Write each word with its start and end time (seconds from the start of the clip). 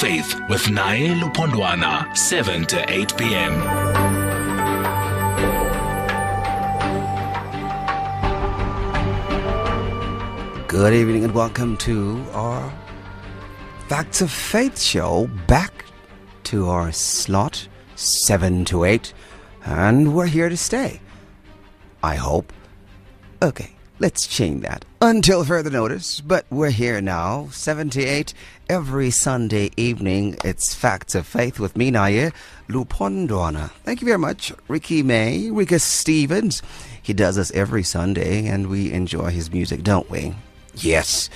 Faith 0.00 0.40
with 0.48 0.62
Naye 0.62 1.20
Lupondwana, 1.20 2.16
7 2.16 2.64
to 2.68 2.90
8 2.90 3.18
p.m. 3.18 3.52
Good 10.66 10.94
evening 10.94 11.24
and 11.24 11.34
welcome 11.34 11.76
to 11.76 12.24
our 12.32 12.72
Facts 13.88 14.22
of 14.22 14.30
Faith 14.30 14.80
show. 14.80 15.26
Back 15.46 15.84
to 16.44 16.70
our 16.70 16.92
slot, 16.92 17.68
7 17.96 18.64
to 18.64 18.84
8, 18.84 19.12
and 19.66 20.14
we're 20.14 20.24
here 20.24 20.48
to 20.48 20.56
stay. 20.56 21.02
I 22.02 22.14
hope. 22.14 22.54
Okay, 23.42 23.76
let's 23.98 24.26
change 24.26 24.62
that 24.62 24.86
until 25.02 25.44
further 25.44 25.70
notice, 25.70 26.20
but 26.20 26.44
we're 26.50 26.70
here 26.70 27.00
now, 27.00 27.48
78, 27.52 28.34
every 28.68 29.10
Sunday 29.10 29.70
evening. 29.76 30.36
It's 30.44 30.74
Facts 30.74 31.14
of 31.14 31.26
Faith 31.26 31.58
with 31.58 31.76
me, 31.76 31.90
Naye 31.90 32.32
Lupondwana. 32.68 33.70
Thank 33.82 34.02
you 34.02 34.04
very 34.04 34.18
much, 34.18 34.52
Ricky 34.68 35.02
May, 35.02 35.50
Rika 35.50 35.78
Stevens. 35.78 36.62
He 37.02 37.14
does 37.14 37.36
this 37.36 37.50
every 37.52 37.82
Sunday, 37.82 38.46
and 38.46 38.68
we 38.68 38.92
enjoy 38.92 39.30
his 39.30 39.50
music, 39.50 39.82
don't 39.82 40.10
we? 40.10 40.34
Yes, 40.74 41.30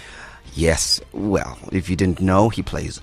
yes. 0.53 1.01
Well, 1.13 1.59
if 1.73 1.89
you 1.89 1.97
didn't 1.97 2.21
know, 2.21 2.51
he 2.51 2.63
plays 2.63 3.01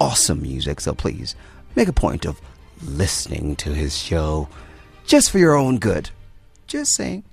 awesome 0.00 0.40
music, 0.40 0.80
so 0.80 0.94
please 0.94 1.34
make 1.74 1.88
a 1.88 1.92
point 1.92 2.24
of 2.24 2.40
listening 2.82 3.56
to 3.56 3.74
his 3.74 3.98
show 3.98 4.48
just 5.04 5.32
for 5.32 5.38
your 5.38 5.56
own 5.56 5.78
good. 5.78 6.10
Just 6.68 6.94
saying. 6.94 7.24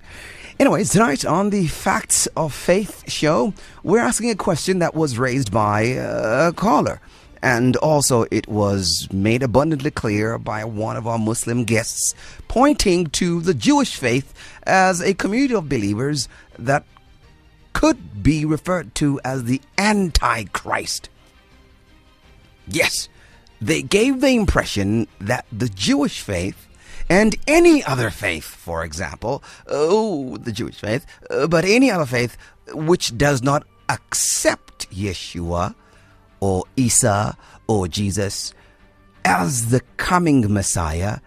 Anyways, 0.59 0.89
tonight 0.89 1.23
on 1.23 1.51
the 1.51 1.67
Facts 1.67 2.25
of 2.35 2.51
Faith 2.51 3.03
show, 3.07 3.53
we're 3.83 3.99
asking 3.99 4.31
a 4.31 4.35
question 4.35 4.79
that 4.79 4.95
was 4.95 5.19
raised 5.19 5.51
by 5.51 5.81
a 5.81 6.51
caller. 6.51 6.99
And 7.43 7.75
also, 7.75 8.25
it 8.31 8.47
was 8.47 9.07
made 9.11 9.43
abundantly 9.43 9.91
clear 9.91 10.39
by 10.39 10.65
one 10.65 10.97
of 10.97 11.05
our 11.05 11.19
Muslim 11.19 11.63
guests, 11.63 12.15
pointing 12.47 13.05
to 13.11 13.39
the 13.39 13.53
Jewish 13.53 13.97
faith 13.97 14.33
as 14.63 14.99
a 14.99 15.13
community 15.13 15.53
of 15.53 15.69
believers 15.69 16.27
that 16.57 16.85
could 17.73 18.23
be 18.23 18.43
referred 18.43 18.95
to 18.95 19.21
as 19.23 19.43
the 19.43 19.61
Antichrist. 19.77 21.09
Yes, 22.67 23.09
they 23.61 23.83
gave 23.83 24.21
the 24.21 24.29
impression 24.29 25.07
that 25.19 25.45
the 25.51 25.69
Jewish 25.69 26.19
faith 26.19 26.67
and 27.09 27.35
any 27.47 27.83
other 27.83 28.09
faith, 28.09 28.45
for 28.45 28.83
example, 28.83 29.43
oh, 29.67 30.37
the 30.37 30.51
Jewish 30.51 30.79
faith, 30.79 31.05
uh, 31.29 31.47
but 31.47 31.63
any 31.65 31.89
other 31.89 32.05
faith 32.05 32.37
which 32.73 33.17
does 33.17 33.41
not 33.41 33.65
accept 33.89 34.89
Yeshua 34.91 35.73
or 36.39 36.65
Isa 36.75 37.37
or 37.67 37.87
Jesus 37.87 38.53
as 39.23 39.69
the 39.69 39.81
coming 39.97 40.53
Messiah 40.53 41.19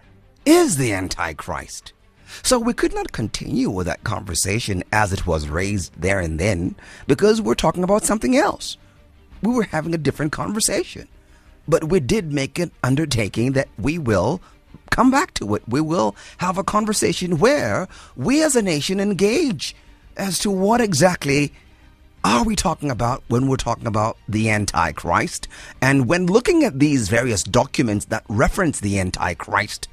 is 0.45 0.77
the 0.77 0.93
Antichrist. 0.93 1.93
So 2.43 2.57
we 2.59 2.73
could 2.73 2.93
not 2.93 3.11
continue 3.11 3.69
with 3.69 3.87
that 3.87 4.03
conversation 4.03 4.83
as 4.91 5.11
it 5.11 5.27
was 5.27 5.49
raised 5.49 5.93
there 5.99 6.19
and 6.19 6.39
then 6.39 6.75
because 7.07 7.41
we're 7.41 7.55
talking 7.55 7.83
about 7.83 8.03
something 8.03 8.37
else. 8.37 8.77
We 9.41 9.53
were 9.53 9.63
having 9.63 9.93
a 9.93 9.99
different 9.99 10.31
conversation. 10.31 11.07
But 11.67 11.85
we 11.85 11.99
did 11.99 12.31
make 12.31 12.57
an 12.57 12.71
undertaking 12.83 13.51
that 13.53 13.67
we 13.77 13.97
will 13.97 14.41
come 14.89 15.11
back 15.11 15.33
to 15.35 15.55
it. 15.55 15.63
We 15.67 15.81
will 15.81 16.15
have 16.37 16.57
a 16.57 16.63
conversation 16.63 17.39
where 17.39 17.87
we 18.15 18.43
as 18.43 18.55
a 18.55 18.61
nation 18.61 18.99
engage 18.99 19.75
as 20.17 20.39
to 20.39 20.51
what 20.51 20.81
exactly 20.81 21.53
are 22.23 22.43
we 22.43 22.55
talking 22.55 22.91
about 22.91 23.23
when 23.29 23.47
we're 23.47 23.55
talking 23.55 23.87
about 23.87 24.17
the 24.29 24.49
Antichrist? 24.49 25.47
And 25.81 26.07
when 26.07 26.27
looking 26.27 26.63
at 26.63 26.79
these 26.79 27.09
various 27.09 27.43
documents 27.43 28.05
that 28.05 28.23
reference 28.29 28.79
the 28.79 28.99
Antichrist, 28.99 29.87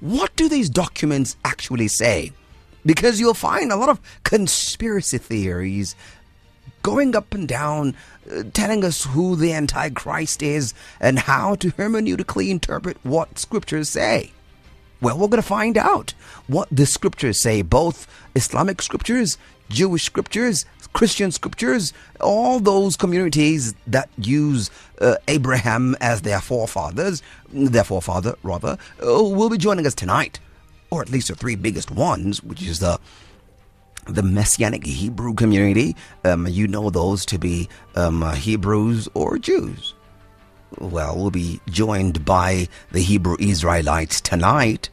what 0.00 0.34
do 0.36 0.48
these 0.48 0.70
documents 0.70 1.36
actually 1.44 1.88
say? 1.88 2.32
Because 2.86 3.18
you'll 3.18 3.34
find 3.34 3.72
a 3.72 3.76
lot 3.76 3.88
of 3.88 4.00
conspiracy 4.22 5.18
theories 5.18 5.96
going 6.82 7.14
up 7.16 7.34
and 7.34 7.48
down, 7.48 7.94
uh, 8.30 8.42
telling 8.52 8.84
us 8.84 9.04
who 9.06 9.36
the 9.36 9.52
Antichrist 9.52 10.42
is 10.42 10.74
and 11.00 11.20
how 11.20 11.54
to 11.56 11.70
hermeneutically 11.72 12.48
interpret 12.50 12.96
what 13.02 13.38
scriptures 13.38 13.88
say. 13.88 14.32
Well, 15.00 15.18
we're 15.18 15.28
going 15.28 15.42
to 15.42 15.48
find 15.48 15.76
out 15.76 16.14
what 16.46 16.68
the 16.70 16.86
scriptures 16.86 17.42
say, 17.42 17.62
both 17.62 18.06
Islamic 18.36 18.80
scriptures, 18.80 19.36
Jewish 19.68 20.04
scriptures, 20.04 20.64
Christian 20.92 21.32
scriptures, 21.32 21.92
all 22.20 22.60
those 22.60 22.96
communities 22.96 23.74
that 23.86 24.08
use 24.18 24.70
uh, 25.00 25.16
Abraham 25.26 25.96
as 26.00 26.22
their 26.22 26.40
forefathers, 26.40 27.22
their 27.50 27.84
forefather 27.84 28.36
rather, 28.42 28.78
uh, 29.04 29.24
will 29.24 29.50
be 29.50 29.58
joining 29.58 29.86
us 29.86 29.94
tonight, 29.94 30.38
or 30.90 31.02
at 31.02 31.10
least 31.10 31.28
the 31.28 31.34
three 31.34 31.56
biggest 31.56 31.90
ones, 31.90 32.42
which 32.42 32.62
is 32.62 32.78
the 32.78 33.00
the 34.06 34.22
Messianic 34.22 34.84
Hebrew 34.84 35.34
community. 35.34 35.96
Um, 36.24 36.46
you 36.46 36.66
know 36.66 36.90
those 36.90 37.24
to 37.26 37.38
be 37.38 37.68
um, 37.94 38.22
uh, 38.22 38.34
Hebrews 38.34 39.08
or 39.14 39.38
Jews. 39.38 39.94
Well, 40.78 41.16
we'll 41.16 41.30
be 41.30 41.60
joined 41.68 42.24
by 42.24 42.68
the 42.90 43.00
Hebrew 43.00 43.36
Israelites 43.38 44.20
tonight 44.20 44.88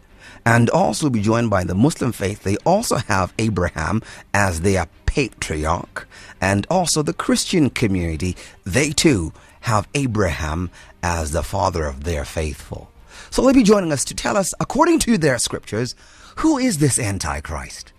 and 0.45 0.69
also 0.69 1.09
be 1.09 1.21
joined 1.21 1.49
by 1.49 1.63
the 1.63 1.75
Muslim 1.75 2.11
faith. 2.11 2.43
They 2.43 2.57
also 2.57 2.97
have 2.97 3.33
Abraham 3.39 4.01
as 4.33 4.61
their 4.61 4.87
patriarch, 5.05 6.07
and 6.39 6.65
also 6.69 7.01
the 7.01 7.13
Christian 7.13 7.69
community. 7.69 8.35
They 8.63 8.91
too 8.91 9.33
have 9.61 9.87
Abraham 9.93 10.69
as 11.03 11.31
the 11.31 11.43
father 11.43 11.85
of 11.85 12.03
their 12.03 12.25
faithful. 12.25 12.91
So 13.31 13.41
they'll 13.41 13.53
be 13.53 13.63
joining 13.63 13.91
us 13.91 14.05
to 14.05 14.15
tell 14.15 14.37
us, 14.37 14.53
according 14.59 14.99
to 14.99 15.17
their 15.17 15.37
scriptures, 15.37 15.95
who 16.37 16.57
is 16.57 16.77
this 16.77 16.99
Antichrist? 16.99 17.91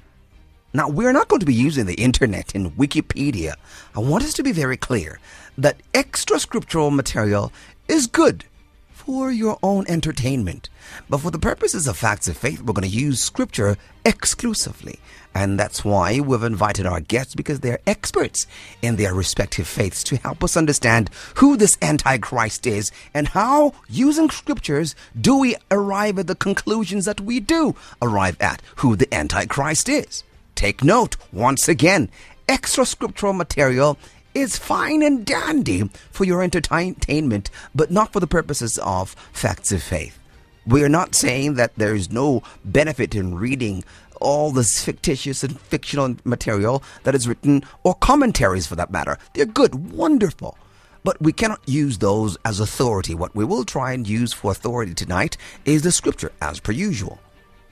Now, 0.72 0.88
we're 0.88 1.12
not 1.12 1.26
going 1.26 1.40
to 1.40 1.46
be 1.46 1.54
using 1.54 1.86
the 1.86 1.94
internet 1.94 2.54
and 2.54 2.76
Wikipedia. 2.76 3.54
I 3.94 3.98
want 3.98 4.22
us 4.22 4.34
to 4.34 4.44
be 4.44 4.52
very 4.52 4.76
clear 4.76 5.18
that 5.58 5.80
extra 5.92 6.38
scriptural 6.38 6.92
material 6.92 7.52
is 7.88 8.06
good 8.06 8.44
for 8.92 9.32
your 9.32 9.58
own 9.64 9.84
entertainment. 9.88 10.68
But 11.08 11.18
for 11.18 11.32
the 11.32 11.40
purposes 11.40 11.88
of 11.88 11.96
facts 11.96 12.28
of 12.28 12.36
faith, 12.36 12.62
we're 12.62 12.74
going 12.74 12.88
to 12.88 12.96
use 12.96 13.20
scripture 13.20 13.76
exclusively. 14.04 15.00
And 15.34 15.58
that's 15.58 15.84
why 15.84 16.20
we've 16.20 16.42
invited 16.44 16.86
our 16.86 17.00
guests 17.00 17.34
because 17.34 17.60
they're 17.60 17.80
experts 17.84 18.46
in 18.80 18.94
their 18.94 19.12
respective 19.12 19.66
faiths 19.66 20.04
to 20.04 20.18
help 20.18 20.44
us 20.44 20.56
understand 20.56 21.10
who 21.36 21.56
this 21.56 21.78
Antichrist 21.82 22.64
is 22.66 22.92
and 23.12 23.26
how, 23.28 23.72
using 23.88 24.30
scriptures, 24.30 24.94
do 25.20 25.36
we 25.36 25.56
arrive 25.72 26.16
at 26.20 26.28
the 26.28 26.36
conclusions 26.36 27.06
that 27.06 27.20
we 27.20 27.40
do 27.40 27.74
arrive 28.00 28.36
at 28.40 28.62
who 28.76 28.94
the 28.94 29.12
Antichrist 29.12 29.88
is. 29.88 30.22
Take 30.60 30.84
note, 30.84 31.16
once 31.32 31.68
again, 31.68 32.10
extra 32.46 32.84
scriptural 32.84 33.32
material 33.32 33.96
is 34.34 34.58
fine 34.58 35.02
and 35.02 35.24
dandy 35.24 35.88
for 36.10 36.24
your 36.24 36.42
entertainment, 36.42 37.50
but 37.74 37.90
not 37.90 38.12
for 38.12 38.20
the 38.20 38.26
purposes 38.26 38.76
of 38.82 39.16
facts 39.32 39.72
of 39.72 39.82
faith. 39.82 40.18
We 40.66 40.82
are 40.82 40.88
not 40.90 41.14
saying 41.14 41.54
that 41.54 41.76
there 41.76 41.94
is 41.94 42.12
no 42.12 42.42
benefit 42.62 43.14
in 43.14 43.36
reading 43.36 43.84
all 44.20 44.50
this 44.50 44.84
fictitious 44.84 45.42
and 45.42 45.58
fictional 45.58 46.16
material 46.24 46.82
that 47.04 47.14
is 47.14 47.26
written, 47.26 47.64
or 47.82 47.94
commentaries 47.94 48.66
for 48.66 48.76
that 48.76 48.90
matter. 48.90 49.16
They're 49.32 49.46
good, 49.46 49.90
wonderful. 49.92 50.58
But 51.02 51.22
we 51.22 51.32
cannot 51.32 51.66
use 51.66 51.96
those 51.96 52.36
as 52.44 52.60
authority. 52.60 53.14
What 53.14 53.34
we 53.34 53.46
will 53.46 53.64
try 53.64 53.94
and 53.94 54.06
use 54.06 54.34
for 54.34 54.50
authority 54.50 54.92
tonight 54.92 55.38
is 55.64 55.80
the 55.80 55.90
scripture, 55.90 56.32
as 56.42 56.60
per 56.60 56.72
usual. 56.72 57.18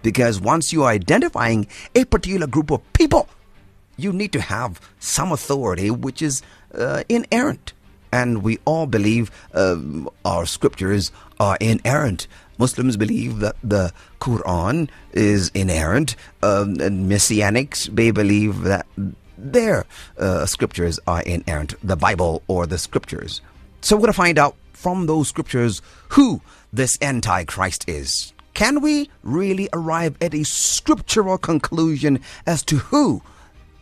Because 0.03 0.41
once 0.41 0.73
you 0.73 0.85
are 0.85 0.91
identifying 0.91 1.67
a 1.95 2.05
particular 2.05 2.47
group 2.47 2.71
of 2.71 2.81
people, 2.93 3.29
you 3.97 4.13
need 4.13 4.33
to 4.33 4.41
have 4.41 4.81
some 4.99 5.33
authority 5.33 5.91
which 5.91 6.23
is 6.23 6.43
uh, 6.75 7.03
inerrant. 7.09 7.73
And 8.13 8.43
we 8.43 8.59
all 8.65 8.87
believe 8.87 9.31
uh, 9.53 9.77
our 10.25 10.47
scriptures 10.47 11.13
are 11.39 11.59
inerrant. 11.61 12.27
Muslims 12.57 12.97
believe 12.97 13.41
that 13.41 13.57
the 13.63 13.93
Quran 14.21 14.89
is 15.13 15.51
inerrant, 15.55 16.17
um, 16.43 16.81
and 16.81 17.11
Messianics 17.11 17.95
they 17.95 18.11
believe 18.11 18.63
that 18.63 18.87
their 19.37 19.87
uh, 20.19 20.47
scriptures 20.47 20.99
are 21.07 21.23
inerrant, 21.23 21.75
the 21.87 21.97
Bible 21.97 22.43
or 22.49 22.67
the 22.67 22.79
scriptures. 22.79 23.41
So 23.81 23.95
we're 23.95 24.01
going 24.01 24.13
to 24.13 24.17
find 24.17 24.39
out 24.39 24.57
from 24.73 25.07
those 25.07 25.29
scriptures 25.29 25.83
who 26.11 26.41
this 26.73 26.99
Antichrist 27.01 27.89
is. 27.89 28.33
Can 28.59 28.81
we 28.81 29.09
really 29.23 29.69
arrive 29.73 30.17
at 30.21 30.35
a 30.35 30.45
scriptural 30.45 31.39
conclusion 31.39 32.19
as 32.45 32.65
to 32.65 32.79
who 32.79 33.23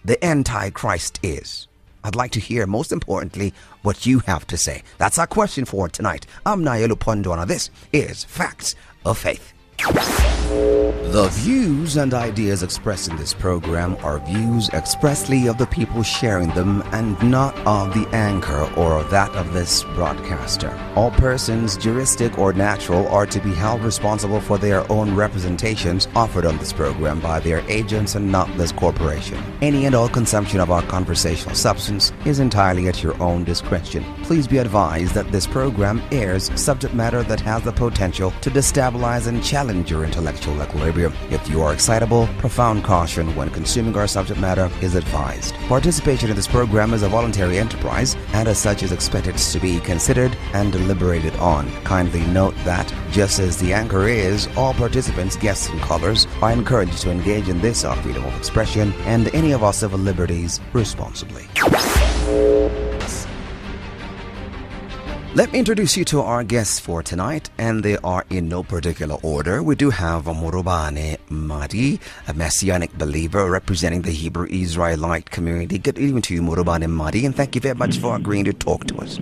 the 0.04 0.22
Antichrist 0.22 1.18
is? 1.22 1.66
I'd 2.04 2.14
like 2.14 2.32
to 2.32 2.40
hear, 2.40 2.66
most 2.66 2.92
importantly, 2.92 3.54
what 3.80 4.04
you 4.04 4.18
have 4.26 4.46
to 4.48 4.58
say. 4.58 4.82
That's 4.98 5.18
our 5.18 5.26
question 5.26 5.64
for 5.64 5.88
tonight. 5.88 6.26
I'm 6.44 6.62
Naye 6.62 6.86
Lupondwana. 6.86 7.46
This 7.46 7.70
is 7.94 8.24
Facts 8.24 8.74
of 9.06 9.16
Faith. 9.16 9.54
The 9.78 11.28
views 11.32 11.96
and 11.96 12.14
ideas 12.14 12.62
expressed 12.62 13.08
in 13.08 13.16
this 13.16 13.34
program 13.34 13.96
are 14.02 14.18
views 14.18 14.68
expressly 14.70 15.48
of 15.48 15.58
the 15.58 15.66
people 15.66 16.02
sharing 16.02 16.48
them 16.50 16.82
and 16.92 17.20
not 17.22 17.56
of 17.66 17.92
the 17.94 18.08
anchor 18.14 18.70
or 18.76 19.02
that 19.04 19.30
of 19.34 19.52
this 19.52 19.82
broadcaster. 19.94 20.70
All 20.94 21.10
persons, 21.10 21.76
juristic 21.76 22.38
or 22.38 22.52
natural, 22.52 23.08
are 23.08 23.26
to 23.26 23.40
be 23.40 23.52
held 23.52 23.82
responsible 23.82 24.40
for 24.40 24.58
their 24.58 24.90
own 24.90 25.14
representations 25.14 26.08
offered 26.14 26.46
on 26.46 26.58
this 26.58 26.72
program 26.72 27.20
by 27.20 27.40
their 27.40 27.60
agents 27.70 28.14
and 28.14 28.30
not 28.30 28.48
this 28.56 28.72
corporation. 28.72 29.42
Any 29.62 29.86
and 29.86 29.94
all 29.94 30.08
consumption 30.08 30.60
of 30.60 30.70
our 30.70 30.82
conversational 30.82 31.54
substance 31.54 32.12
is 32.24 32.40
entirely 32.40 32.88
at 32.88 33.02
your 33.02 33.20
own 33.22 33.44
discretion. 33.44 34.04
Please 34.22 34.46
be 34.46 34.58
advised 34.58 35.14
that 35.14 35.32
this 35.32 35.46
program 35.46 36.02
airs 36.12 36.50
subject 36.60 36.94
matter 36.94 37.22
that 37.24 37.40
has 37.40 37.62
the 37.62 37.72
potential 37.72 38.32
to 38.42 38.50
destabilize 38.50 39.26
and 39.26 39.42
challenge 39.42 39.65
your 39.86 40.04
intellectual 40.04 40.62
equilibrium. 40.62 41.12
If 41.30 41.48
you 41.48 41.62
are 41.62 41.72
excitable, 41.72 42.28
profound 42.38 42.84
caution 42.84 43.34
when 43.34 43.50
consuming 43.50 43.96
our 43.96 44.06
subject 44.06 44.40
matter 44.40 44.70
is 44.80 44.94
advised. 44.94 45.54
Participation 45.68 46.30
in 46.30 46.36
this 46.36 46.46
program 46.46 46.94
is 46.94 47.02
a 47.02 47.08
voluntary 47.08 47.58
enterprise 47.58 48.16
and 48.32 48.48
as 48.48 48.58
such 48.58 48.82
is 48.82 48.92
expected 48.92 49.36
to 49.36 49.60
be 49.60 49.80
considered 49.80 50.36
and 50.52 50.72
deliberated 50.72 51.34
on. 51.36 51.70
Kindly 51.84 52.24
note 52.26 52.54
that, 52.64 52.92
just 53.10 53.38
as 53.38 53.56
the 53.58 53.72
anchor 53.72 54.06
is, 54.06 54.48
all 54.56 54.74
participants, 54.74 55.36
guests, 55.36 55.68
and 55.68 55.80
callers 55.80 56.26
are 56.40 56.52
encouraged 56.52 56.98
to 57.02 57.10
engage 57.10 57.48
in 57.48 57.60
this 57.60 57.84
our 57.84 57.96
freedom 57.96 58.24
of 58.24 58.36
expression 58.36 58.92
and 59.04 59.34
any 59.34 59.52
of 59.52 59.62
our 59.62 59.72
civil 59.72 59.98
liberties 59.98 60.60
responsibly. 60.72 61.46
Let 65.36 65.52
me 65.52 65.58
introduce 65.58 65.98
you 65.98 66.04
to 66.06 66.22
our 66.22 66.42
guests 66.44 66.80
for 66.80 67.02
tonight, 67.02 67.50
and 67.58 67.82
they 67.82 67.98
are 67.98 68.24
in 68.30 68.48
no 68.48 68.62
particular 68.62 69.18
order. 69.22 69.62
We 69.62 69.74
do 69.74 69.90
have 69.90 70.24
Morobane 70.24 71.18
Madi, 71.28 72.00
a 72.26 72.32
messianic 72.32 72.96
believer 72.96 73.50
representing 73.50 74.00
the 74.00 74.12
Hebrew 74.12 74.46
Israelite 74.48 75.30
community. 75.30 75.76
Good 75.76 75.98
evening 75.98 76.22
to 76.22 76.34
you, 76.34 76.40
Morobane 76.40 76.88
Madi, 76.88 77.26
and 77.26 77.36
thank 77.36 77.54
you 77.54 77.60
very 77.60 77.74
much 77.74 77.98
for 77.98 78.16
agreeing 78.16 78.46
to 78.46 78.54
talk 78.54 78.86
to 78.86 78.96
us. 78.96 79.18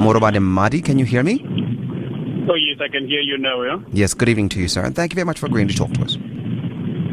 Morobane 0.00 0.40
Madi, 0.40 0.80
can 0.80 0.98
you 0.98 1.04
hear 1.04 1.22
me? 1.22 1.44
Oh, 2.48 2.54
yes, 2.54 2.78
I 2.80 2.88
can 2.88 3.06
hear 3.06 3.20
you 3.20 3.36
now, 3.36 3.60
yeah? 3.64 3.76
Yes, 3.92 4.14
good 4.14 4.30
evening 4.30 4.48
to 4.48 4.58
you, 4.58 4.68
sir, 4.68 4.82
and 4.82 4.96
thank 4.96 5.12
you 5.12 5.16
very 5.16 5.26
much 5.26 5.38
for 5.38 5.44
agreeing 5.44 5.68
to 5.68 5.74
talk 5.74 5.92
to 5.92 6.04
us. 6.04 6.16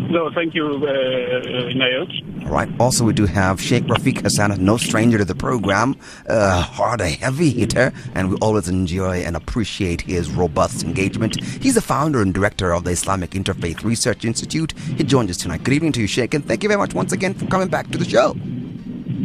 No, 0.10 0.32
thank 0.34 0.56
you, 0.56 0.66
uh, 0.66 0.90
uh, 0.90 1.70
Nayo. 1.78 2.44
All 2.46 2.52
right. 2.52 2.68
Also, 2.80 3.06
we 3.06 3.14
do 3.14 3.28
have 3.28 3.62
Sheikh 3.62 3.84
Rafeek 3.84 4.22
Hassen, 4.24 4.58
no 4.60 4.76
stranger 4.76 5.20
to 5.20 5.26
the 5.26 5.36
program, 5.36 5.96
uh, 6.28 6.62
hard 6.64 7.00
a 7.02 7.10
heavy 7.10 7.52
hitter, 7.52 7.94
and 8.16 8.32
we 8.32 8.36
always 8.38 8.68
enjoy 8.68 9.18
and 9.18 9.36
appreciate 9.36 10.02
his 10.02 10.32
robust 10.32 10.84
engagement. 10.84 11.44
He's 11.62 11.76
the 11.76 11.82
founder 11.82 12.24
and 12.24 12.34
director 12.34 12.74
of 12.74 12.86
the 12.86 12.92
Islamic 12.92 13.32
Interfaith 13.32 13.84
Research 13.84 14.26
Institute. 14.26 14.72
He 14.98 15.04
joins 15.04 15.30
us 15.30 15.38
tonight. 15.38 15.64
Good 15.64 15.76
evening 15.76 15.92
to 15.92 16.02
you, 16.02 16.08
Sheikh, 16.08 16.34
and 16.34 16.44
thank 16.44 16.64
you 16.64 16.70
very 16.70 16.80
much 16.80 16.96
once 16.96 17.12
again 17.12 17.36
for 17.36 17.46
coming 17.46 17.68
back 17.68 17.92
to 17.92 18.00
the 18.00 18.06
show. 18.06 18.36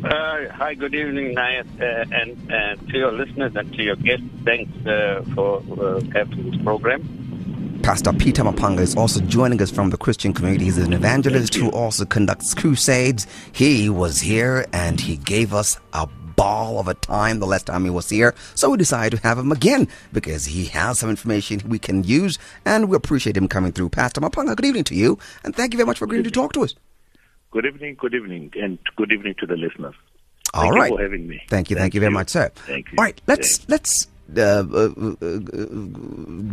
Uh, 0.04 0.52
hi, 0.52 0.74
good 0.74 0.94
evening, 0.94 1.34
Nayat, 1.34 1.80
uh, 1.80 2.04
and 2.12 2.52
uh, 2.52 2.76
to 2.92 2.98
your 2.98 3.10
listeners 3.12 3.56
and 3.56 3.72
to 3.72 3.82
your 3.82 3.96
guests. 3.96 4.26
Thanks 4.44 4.70
uh, 4.86 5.24
for 5.34 5.62
uh, 5.80 6.02
having 6.12 6.50
this 6.50 6.60
program. 6.62 7.23
Pastor 7.84 8.14
Peter 8.14 8.42
Maphanga 8.42 8.80
is 8.80 8.96
also 8.96 9.20
joining 9.20 9.60
us 9.60 9.70
from 9.70 9.90
the 9.90 9.98
Christian 9.98 10.32
community. 10.32 10.64
He's 10.64 10.78
an 10.78 10.94
evangelist 10.94 11.54
who 11.54 11.70
also 11.70 12.06
conducts 12.06 12.54
crusades. 12.54 13.26
He 13.52 13.90
was 13.90 14.22
here 14.22 14.64
and 14.72 14.98
he 14.98 15.18
gave 15.18 15.52
us 15.52 15.78
a 15.92 16.06
ball 16.06 16.80
of 16.80 16.88
a 16.88 16.94
time 16.94 17.40
the 17.40 17.46
last 17.46 17.66
time 17.66 17.84
he 17.84 17.90
was 17.90 18.08
here. 18.08 18.34
So 18.54 18.70
we 18.70 18.78
decided 18.78 19.18
to 19.18 19.22
have 19.22 19.38
him 19.38 19.52
again 19.52 19.86
because 20.14 20.46
he 20.46 20.64
has 20.64 20.98
some 20.98 21.10
information 21.10 21.60
we 21.68 21.78
can 21.78 22.04
use 22.04 22.38
and 22.64 22.88
we 22.88 22.96
appreciate 22.96 23.36
him 23.36 23.48
coming 23.48 23.70
through. 23.70 23.90
Pastor 23.90 24.22
Maphanga, 24.22 24.56
good 24.56 24.64
evening 24.64 24.84
to 24.84 24.94
you 24.94 25.18
and 25.44 25.54
thank 25.54 25.74
you 25.74 25.76
very 25.76 25.86
much 25.86 25.98
for 25.98 26.06
agreeing 26.06 26.24
to 26.24 26.30
talk 26.30 26.54
to 26.54 26.64
us. 26.64 26.74
Good 27.50 27.66
evening, 27.66 27.96
good 28.00 28.14
evening, 28.14 28.50
and 28.58 28.78
good 28.96 29.12
evening 29.12 29.34
to 29.40 29.46
the 29.46 29.58
listeners. 29.58 29.94
All 30.54 30.62
Thank 30.62 30.74
right. 30.74 30.90
you 30.90 30.96
for 30.96 31.02
having 31.02 31.28
me. 31.28 31.42
Thank 31.50 31.68
you, 31.68 31.76
thank, 31.76 31.92
you 31.92 32.00
very 32.00 32.12
much, 32.12 32.30
sir. 32.30 32.50
Thank 32.54 32.92
you. 32.92 32.96
All 32.96 33.04
right, 33.04 33.20
let's 33.26 33.68
let's 33.68 34.08
uh, 34.36 34.40
uh, 34.40 35.14
uh, 35.20 35.38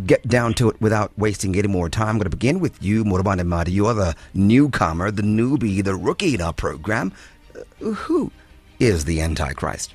get 0.06 0.28
down 0.28 0.54
to 0.56 0.70
it 0.70 0.82
without 0.82 1.12
wasting 1.18 1.56
any 1.56 1.68
more 1.68 1.90
time. 1.90 2.10
I'm 2.10 2.18
going 2.18 2.26
to 2.26 2.30
begin 2.30 2.60
with 2.60 2.82
you, 2.84 3.04
Morobane 3.04 3.46
Madi. 3.46 3.72
You 3.72 3.88
are 3.88 3.94
the 3.94 4.16
newcomer, 4.34 5.10
the 5.10 5.22
newbie, 5.22 5.84
the 5.84 5.96
rookie 5.96 6.36
in 6.36 6.42
our 6.42 6.54
program. 6.54 7.14
Uh, 7.56 7.92
who 7.92 8.32
is 8.80 9.06
the 9.06 9.22
Antichrist? 9.22 9.94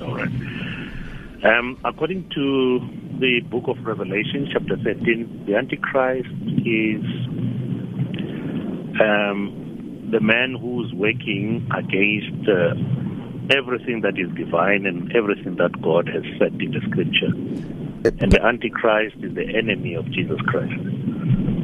All 0.00 0.14
right. 0.14 0.28
Um, 1.42 1.78
according 1.84 2.28
to 2.30 2.80
the 3.18 3.40
book 3.40 3.64
of 3.66 3.84
Revelation, 3.84 4.48
chapter 4.52 4.76
13, 4.76 5.44
the 5.46 5.56
Antichrist 5.56 6.28
is 6.64 7.02
um, 9.00 10.08
the 10.10 10.20
man 10.20 10.54
who's 10.54 10.92
working 10.92 11.66
against 11.74 12.48
uh, 12.48 12.74
everything 13.50 14.00
that 14.02 14.18
is 14.18 14.30
divine 14.36 14.86
and 14.86 15.14
everything 15.14 15.56
that 15.56 15.80
God 15.82 16.08
has 16.08 16.22
said 16.38 16.54
in 16.60 16.70
the 16.70 16.80
scripture. 16.88 17.34
And 18.22 18.32
the 18.32 18.42
Antichrist 18.42 19.16
is 19.22 19.34
the 19.34 19.46
enemy 19.56 19.94
of 19.94 20.06
Jesus 20.10 20.40
Christ. 20.46 20.72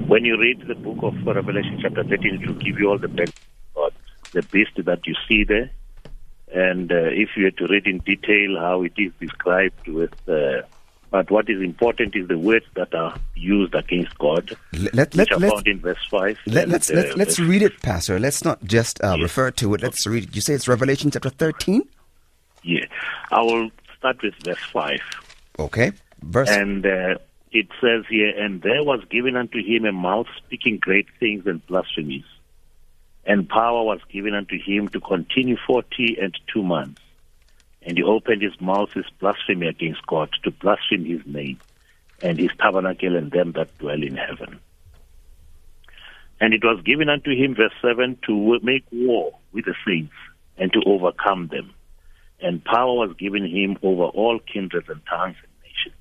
When 0.09 0.25
you 0.25 0.39
read 0.39 0.65
the 0.67 0.75
book 0.75 0.99
of 1.03 1.15
Revelation, 1.27 1.79
chapter 1.81 2.05
13, 2.05 2.43
it 2.43 2.47
will 2.47 2.55
give 2.55 2.79
you 2.79 2.89
all 2.89 2.99
the 2.99 3.09
benefits 3.09 3.41
of 3.77 3.93
the 4.33 4.43
beast 4.43 4.73
that 4.77 5.07
you 5.07 5.15
see 5.29 5.45
there. 5.45 5.71
And 6.53 6.93
uh, 6.93 7.11
if 7.11 7.31
you 7.37 7.47
had 7.47 7.57
to 7.59 7.67
read 7.67 7.87
in 7.87 7.99
detail 7.99 8.57
how 8.59 8.83
it 8.83 8.93
is 8.97 9.13
described 9.21 9.89
with, 9.89 10.15
uh, 10.29 10.63
but 11.17 11.31
what 11.31 11.49
is 11.49 11.63
important 11.63 12.15
is 12.15 12.29
the 12.29 12.37
words 12.37 12.67
that 12.75 12.95
are 12.95 13.19
used 13.35 13.75
against 13.75 14.19
God, 14.19 14.55
Let, 14.75 15.15
let, 15.15 15.17
let, 15.17 15.51
found 15.51 15.67
in 15.67 15.81
verse 15.81 15.97
5. 16.11 16.39
let, 16.45 16.65
and, 16.65 16.73
let's, 16.73 16.91
uh, 16.91 17.15
let's, 17.17 17.39
read 17.41 17.63
it, 17.63 17.81
Pastor. 17.81 18.21
Let's 18.21 18.45
not 18.45 18.63
just 18.65 19.03
uh, 19.03 19.15
Yes. 19.17 19.23
refer 19.23 19.51
to 19.53 19.73
it. 19.73 19.81
Let's 19.81 20.07
read 20.07 20.25
it. 20.25 20.35
You 20.37 20.43
say 20.43 20.53
it's 20.53 20.69
Revelation 20.69 21.11
chapter 21.11 21.31
13? 21.31 21.89
Yeah. 22.65 22.85
I 23.33 23.41
will 23.41 23.71
start 23.97 24.23
with 24.23 24.35
verse 24.45 24.63
5. 24.75 25.01
Okay. 25.59 25.93
Verse. 26.21 26.51
And 26.51 26.85
uh, 26.85 27.15
it 27.51 27.69
says 27.81 28.05
here, 28.11 28.39
And 28.39 28.61
there 28.61 28.85
was 28.85 29.03
given 29.09 29.37
unto 29.37 29.65
him 29.65 29.87
a 29.87 29.93
mouth 29.93 30.27
speaking 30.37 30.77
great 30.77 31.07
things 31.19 31.47
and 31.47 31.67
blasphemies. 31.67 32.27
And 33.25 33.49
power 33.49 33.83
was 33.85 34.01
given 34.13 34.35
unto 34.35 34.63
him 34.63 34.89
to 34.89 35.01
continue 35.01 35.57
forty 35.67 36.19
and 36.21 36.39
two 36.53 36.63
months. 36.63 37.01
And 37.87 37.97
he 37.97 38.05
opened 38.05 38.43
his 38.43 38.61
mouth 38.61 38.91
with 38.95 39.07
blasphemy 39.21 39.69
against 39.69 40.07
God, 40.07 40.29
to 40.45 40.51
blaspheme 40.51 41.07
his 41.07 41.25
name, 41.25 41.59
and 42.21 42.39
his 42.39 42.51
tabernacle, 42.61 43.17
and 43.17 43.31
them 43.31 43.53
that 43.53 43.79
dwell 43.79 44.03
in 44.03 44.17
heaven. 44.17 44.61
And 46.39 46.53
it 46.53 46.63
was 46.63 46.83
given 46.85 47.09
unto 47.09 47.31
him, 47.31 47.55
verse 47.55 47.73
7, 47.81 48.19
to 48.27 48.59
make 48.63 48.85
war 48.93 49.33
with 49.53 49.65
the 49.65 49.75
saints, 49.87 50.13
and 50.59 50.71
to 50.75 50.83
overcome 50.85 51.49
them. 51.49 51.73
And 52.41 52.63
power 52.63 52.93
was 52.93 53.17
given 53.17 53.47
him 53.47 53.79
over 53.83 54.05
all 54.05 54.39
kindreds 54.41 54.91
and 54.91 55.01
tongues 55.07 55.37
and 55.43 55.53
nations 55.63 55.97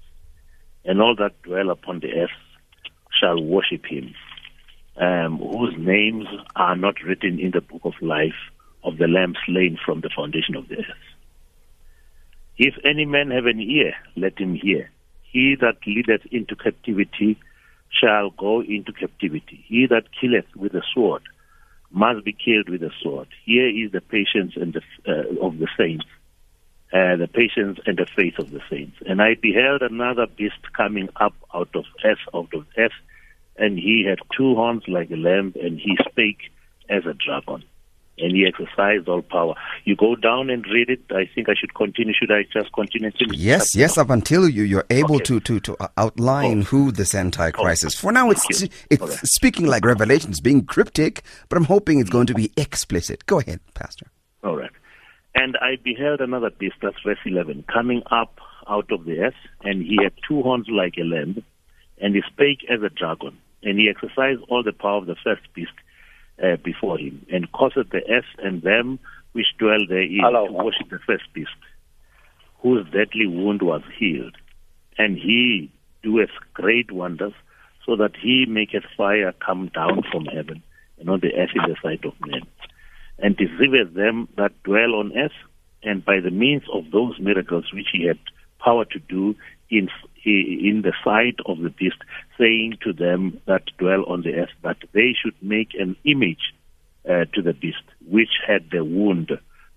and 0.85 1.01
all 1.01 1.15
that 1.15 1.41
dwell 1.41 1.69
upon 1.69 1.99
the 1.99 2.11
earth 2.13 2.29
shall 3.19 3.41
worship 3.41 3.85
him, 3.85 4.13
um, 4.97 5.37
whose 5.39 5.73
names 5.77 6.27
are 6.55 6.75
not 6.75 7.01
written 7.03 7.39
in 7.39 7.51
the 7.51 7.61
book 7.61 7.81
of 7.83 7.93
life 8.01 8.35
of 8.83 8.97
the 8.97 9.07
Lamb 9.07 9.33
slain 9.45 9.77
from 9.83 10.01
the 10.01 10.09
foundation 10.15 10.55
of 10.55 10.67
the 10.67 10.77
earth. 10.77 11.14
If 12.57 12.75
any 12.83 13.05
man 13.05 13.31
have 13.31 13.45
an 13.45 13.59
ear, 13.59 13.93
let 14.15 14.37
him 14.39 14.55
hear. 14.55 14.89
He 15.23 15.55
that 15.59 15.77
leadeth 15.85 16.25
into 16.31 16.55
captivity 16.55 17.37
shall 17.89 18.29
go 18.29 18.61
into 18.61 18.93
captivity. 18.93 19.63
He 19.67 19.87
that 19.87 20.05
killeth 20.19 20.55
with 20.55 20.71
the 20.71 20.83
sword 20.93 21.23
must 21.91 22.25
be 22.25 22.33
killed 22.33 22.69
with 22.69 22.81
the 22.81 22.91
sword. 23.01 23.27
Here 23.45 23.67
is 23.67 23.91
the 23.91 24.01
patience 24.01 24.53
and 24.55 24.73
the, 24.73 24.81
uh, 25.07 25.45
of 25.45 25.59
the 25.59 25.67
saints 25.77 26.05
uh, 26.95 27.17
the 27.17 27.27
patience 27.27 27.79
and 27.85 27.97
the 27.97 28.05
faith 28.15 28.37
of 28.39 28.51
the 28.51 28.61
saints. 28.69 28.95
And 29.05 29.21
I 29.21 29.35
beheld 29.35 29.81
another 29.81 30.27
beast 30.27 30.73
coming 30.77 31.09
up 31.17 31.33
out 31.53 31.69
of 31.75 31.83
earth, 32.05 32.19
out 32.33 32.53
of 32.53 32.65
earth, 32.77 32.93
and 33.57 33.77
he 33.77 34.05
had 34.07 34.19
two 34.35 34.55
horns 34.55 34.83
like 34.87 35.11
a 35.11 35.15
lamb, 35.15 35.53
and 35.61 35.79
he 35.79 35.97
spake 36.09 36.51
as 36.89 37.05
a 37.05 37.13
dragon. 37.13 37.63
And 38.17 38.31
he 38.33 38.45
exercised 38.47 39.09
all 39.09 39.21
power. 39.21 39.55
You 39.83 39.97
go 39.97 40.15
down 40.15 40.49
and 40.49 40.65
read 40.67 40.89
it. 40.89 41.01
I 41.11 41.29
think 41.35 41.49
I 41.49 41.53
should 41.53 41.73
continue. 41.75 42.13
Should 42.13 42.31
I 42.31 42.43
just 42.43 42.71
continue? 42.71 43.11
Yes, 43.33 43.75
yes, 43.75 43.97
up 43.97 44.09
until 44.09 44.47
you, 44.47 44.63
you're 44.63 44.85
able 44.89 45.15
Okay. 45.15 45.25
to, 45.25 45.39
to, 45.41 45.59
to 45.59 45.77
outline 45.97 46.61
Oh. 46.61 46.63
who 46.63 46.91
this 46.93 47.13
Antichrist 47.13 47.83
Oh, 47.83 47.87
is. 47.87 47.95
For 47.95 48.13
now, 48.13 48.29
it's, 48.31 48.45
it's 48.89 49.01
right. 49.01 49.11
speaking 49.25 49.65
like 49.65 49.83
Revelation, 49.83 50.29
it's 50.31 50.39
being 50.39 50.63
cryptic, 50.65 51.23
but 51.49 51.57
I'm 51.57 51.65
hoping 51.65 51.99
it's 51.99 52.09
going 52.09 52.27
to 52.27 52.33
be 52.33 52.51
explicit. 52.55 53.25
Go 53.25 53.39
ahead, 53.41 53.59
Pastor. 53.73 54.07
All 54.45 54.55
right. 54.55 54.71
And 55.33 55.57
I 55.57 55.75
beheld 55.83 56.21
another 56.21 56.51
beast, 56.51 56.75
that's 56.81 56.95
verse 57.05 57.17
11, 57.25 57.65
coming 57.71 58.01
up 58.11 58.39
out 58.69 58.89
of 58.93 59.03
the 59.03 59.19
earth, 59.19 59.33
and 59.65 59.81
he 59.81 59.99
had 60.01 60.13
two 60.25 60.41
horns 60.41 60.67
like 60.69 60.93
a 60.97 61.03
lamb, 61.03 61.43
and 62.01 62.15
he 62.15 62.21
spake 62.31 62.59
as 62.69 62.81
a 62.81 62.89
dragon, 62.89 63.37
and 63.61 63.77
he 63.77 63.89
exercised 63.89 64.39
all 64.47 64.63
the 64.63 64.71
power 64.71 64.99
of 64.99 65.05
the 65.05 65.17
first 65.21 65.41
beast 65.53 65.73
uh, 66.43 66.57
before 66.63 66.97
him, 66.97 67.25
and 67.31 67.51
caused 67.51 67.75
the 67.75 68.01
earth 68.09 68.25
and 68.39 68.61
them 68.61 68.99
which 69.33 69.47
dwell 69.57 69.85
therein 69.87 70.21
Hello. 70.21 70.47
to 70.47 70.53
worship 70.53 70.89
the 70.89 70.99
first 71.05 71.25
beast, 71.33 71.49
whose 72.61 72.85
deadly 72.91 73.27
wound 73.27 73.61
was 73.61 73.81
healed. 73.97 74.35
and 74.97 75.17
he 75.17 75.69
doeth 76.03 76.29
great 76.53 76.89
wonders, 76.91 77.33
so 77.85 77.95
that 77.97 78.15
he 78.15 78.45
maketh 78.47 78.85
fire 78.95 79.33
come 79.45 79.67
down 79.73 80.03
from 80.11 80.25
heaven, 80.25 80.63
and 80.99 81.09
on 81.09 81.19
the 81.19 81.33
earth 81.35 81.49
in 81.53 81.69
the 81.69 81.75
sight 81.83 82.05
of 82.05 82.13
men, 82.25 82.41
and 83.19 83.35
deceiveth 83.37 83.93
them 83.93 84.27
that 84.37 84.51
dwell 84.63 84.95
on 84.95 85.11
earth, 85.17 85.39
and 85.83 86.05
by 86.05 86.19
the 86.19 86.31
means 86.31 86.63
of 86.73 86.91
those 86.91 87.19
miracles 87.19 87.65
which 87.73 87.89
he 87.91 88.05
had 88.07 88.19
power 88.65 88.85
to 88.85 88.99
do 88.99 89.35
in 89.69 89.89
in 90.25 90.81
the 90.83 90.93
sight 91.03 91.35
of 91.45 91.59
the 91.59 91.69
beast, 91.69 91.97
saying 92.37 92.77
to 92.81 92.91
them 92.91 93.39
that 93.45 93.63
dwell 93.77 94.03
on 94.07 94.23
the 94.23 94.33
earth 94.33 94.55
that 94.63 94.77
they 94.91 95.13
should 95.13 95.35
make 95.41 95.69
an 95.75 95.95
image 96.03 96.53
uh, 97.07 97.25
to 97.33 97.43
the 97.43 97.53
beast, 97.53 97.83
which 98.09 98.31
had 98.47 98.71
the 98.71 98.83
wound 98.83 99.31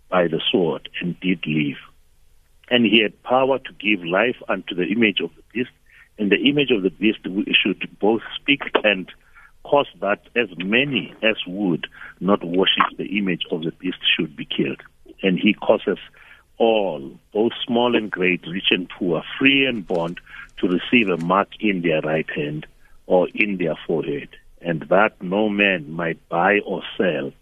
by 0.09 0.27
the 0.27 0.41
sword 0.51 0.89
and 1.03 1.21
did 1.21 1.41
live. 1.47 1.77
And 2.71 2.87
he 2.87 3.03
had 3.03 3.23
power 3.23 3.59
to 3.59 3.73
give 3.79 4.05
life 4.07 4.37
unto 4.49 4.75
the 4.75 4.85
image 4.85 5.21
of 5.21 5.31
the 5.37 5.43
beast, 5.53 5.71
and 6.19 6.33
the 6.33 6.49
image 6.49 6.71
of 6.71 6.83
the 6.83 6.91
beast 6.91 7.19
should 7.63 7.99
both 8.01 8.23
speak 8.41 8.63
and 8.85 9.11
cause 9.65 9.89
that 10.01 10.21
as 10.35 10.49
many 10.57 11.15
as 11.23 11.37
would 11.47 11.87
not 12.21 12.43
worship 12.43 12.97
the 12.97 13.19
image 13.19 13.43
of 13.51 13.63
the 13.63 13.73
beast 13.73 13.99
should 14.17 14.35
be 14.35 14.47
killed. 14.47 14.81
And 15.23 15.39
he 15.39 15.53
causes 15.53 15.99
all, 16.59 17.19
both 17.33 17.53
small 17.67 17.97
and 17.97 18.11
great, 18.11 18.45
rich 18.47 18.69
and 18.71 18.89
poor, 18.89 19.23
free 19.39 19.65
and 19.65 19.87
bond, 19.87 20.21
to 20.61 20.69
receive 20.69 21.09
a 21.09 21.17
mark 21.17 21.49
in 21.61 21.83
their 21.83 22.01
right 22.01 22.29
hand 22.35 22.67
or 23.07 23.29
in 23.35 23.57
their 23.59 23.77
forehead, 23.87 24.29
and 24.61 24.83
that 24.91 25.23
no 25.23 25.49
man 25.49 25.91
might 25.93 26.29
buy 26.29 26.59
or 26.67 26.83
sell, 26.97 27.33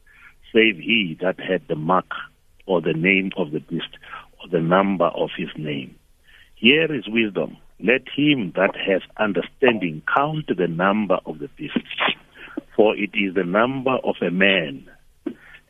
save 0.52 0.78
he 0.78 1.16
that 1.20 1.40
had 1.40 1.66
the 1.68 1.74
mark 1.74 2.10
or 2.66 2.80
the 2.80 2.92
name 2.92 3.30
of 3.36 3.50
the 3.50 3.60
beast 3.60 3.96
or 4.40 4.48
the 4.48 4.60
number 4.60 5.06
of 5.06 5.30
his 5.36 5.48
name. 5.56 5.94
Here 6.54 6.92
is 6.92 7.08
wisdom. 7.08 7.56
Let 7.80 8.02
him 8.14 8.52
that 8.56 8.74
has 8.76 9.02
understanding 9.18 10.02
count 10.14 10.46
the 10.46 10.68
number 10.68 11.18
of 11.26 11.38
the 11.38 11.48
beast, 11.56 11.78
for 12.74 12.96
it 12.96 13.10
is 13.14 13.34
the 13.34 13.44
number 13.44 13.96
of 14.04 14.16
a 14.22 14.30
man, 14.30 14.88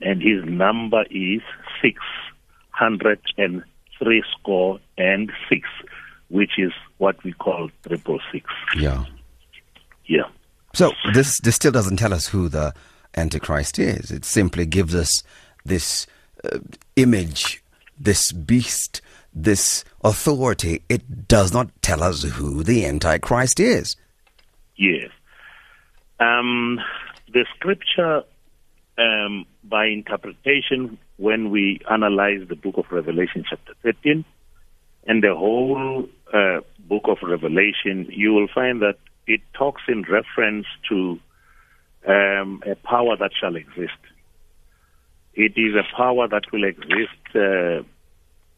and 0.00 0.23
his 0.23 0.45
number 0.45 1.05
is 1.11 1.43
six 1.83 1.99
hundred 2.76 3.21
and 3.38 3.62
three 3.99 4.23
score 4.33 4.78
and 4.99 5.33
six, 5.49 5.68
which 6.28 6.59
is 6.59 6.73
what 6.99 7.23
we 7.25 7.33
call 7.33 7.71
triple 7.87 8.21
six. 8.33 8.45
Yeah. 8.76 9.04
Yeah. 10.06 10.28
So 10.75 10.92
this 11.14 11.40
this 11.40 11.56
still 11.56 11.73
doesn't 11.73 11.97
tell 11.97 12.12
us 12.12 12.28
who 12.28 12.49
the 12.49 12.75
Antichrist 13.16 13.78
is. 13.78 14.11
It 14.11 14.25
simply 14.25 14.66
gives 14.66 14.95
us 14.95 15.23
this 15.64 16.06
uh, 16.45 16.59
image, 16.97 17.62
this 17.99 18.33
beast, 18.33 19.00
this 19.35 19.85
authority. 20.04 20.83
It 20.88 21.28
does 21.28 21.52
not 21.52 21.71
tell 21.83 22.02
us 22.02 22.23
who 22.23 22.62
the 22.62 22.85
Antichrist 22.85 23.59
is. 23.59 23.97
Yes. 24.76 25.11
Um, 26.21 26.78
the 27.33 27.47
scripture, 27.54 28.23
um, 28.99 29.47
by 29.65 29.87
interpretation, 29.87 30.99
when 31.17 31.50
we 31.50 31.81
analyze 31.91 32.47
the 32.49 32.57
book 32.57 32.76
of 32.79 32.85
Revelation, 32.91 33.45
chapter 33.49 33.75
13, 33.83 34.25
and 35.07 35.23
the 35.23 35.35
whole 35.35 36.09
uh, 36.33 36.61
book 36.81 37.05
of 37.05 37.19
Revelation, 37.23 38.07
you 38.11 38.33
will 38.33 38.49
find 38.53 38.83
that 38.83 38.97
it 39.26 39.41
talks 39.55 39.83
in 39.88 40.03
reference 40.03 40.67
to 40.88 41.19
um, 42.07 42.62
a 42.67 42.75
power 42.76 43.17
that 43.17 43.31
shall 43.38 43.57
exist. 43.57 43.99
It 45.35 45.53
is 45.57 45.75
a 45.75 45.97
power 45.97 46.29
that 46.29 46.50
will 46.53 46.65
exist, 46.65 47.35
uh, 47.35 47.83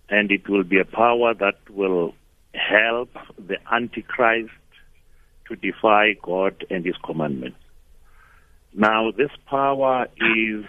and 0.08 0.30
it 0.30 0.48
will 0.48 0.64
be 0.64 0.78
a 0.78 0.84
power 0.84 1.34
that 1.34 1.58
will 1.70 2.14
help 2.54 3.10
the 3.36 3.56
Antichrist 3.72 4.52
to 5.48 5.56
defy 5.56 6.14
God 6.22 6.64
and 6.70 6.84
His 6.84 6.96
commandments. 7.04 7.58
Now, 8.74 9.10
this 9.10 9.30
power 9.46 10.06
is 10.16 10.64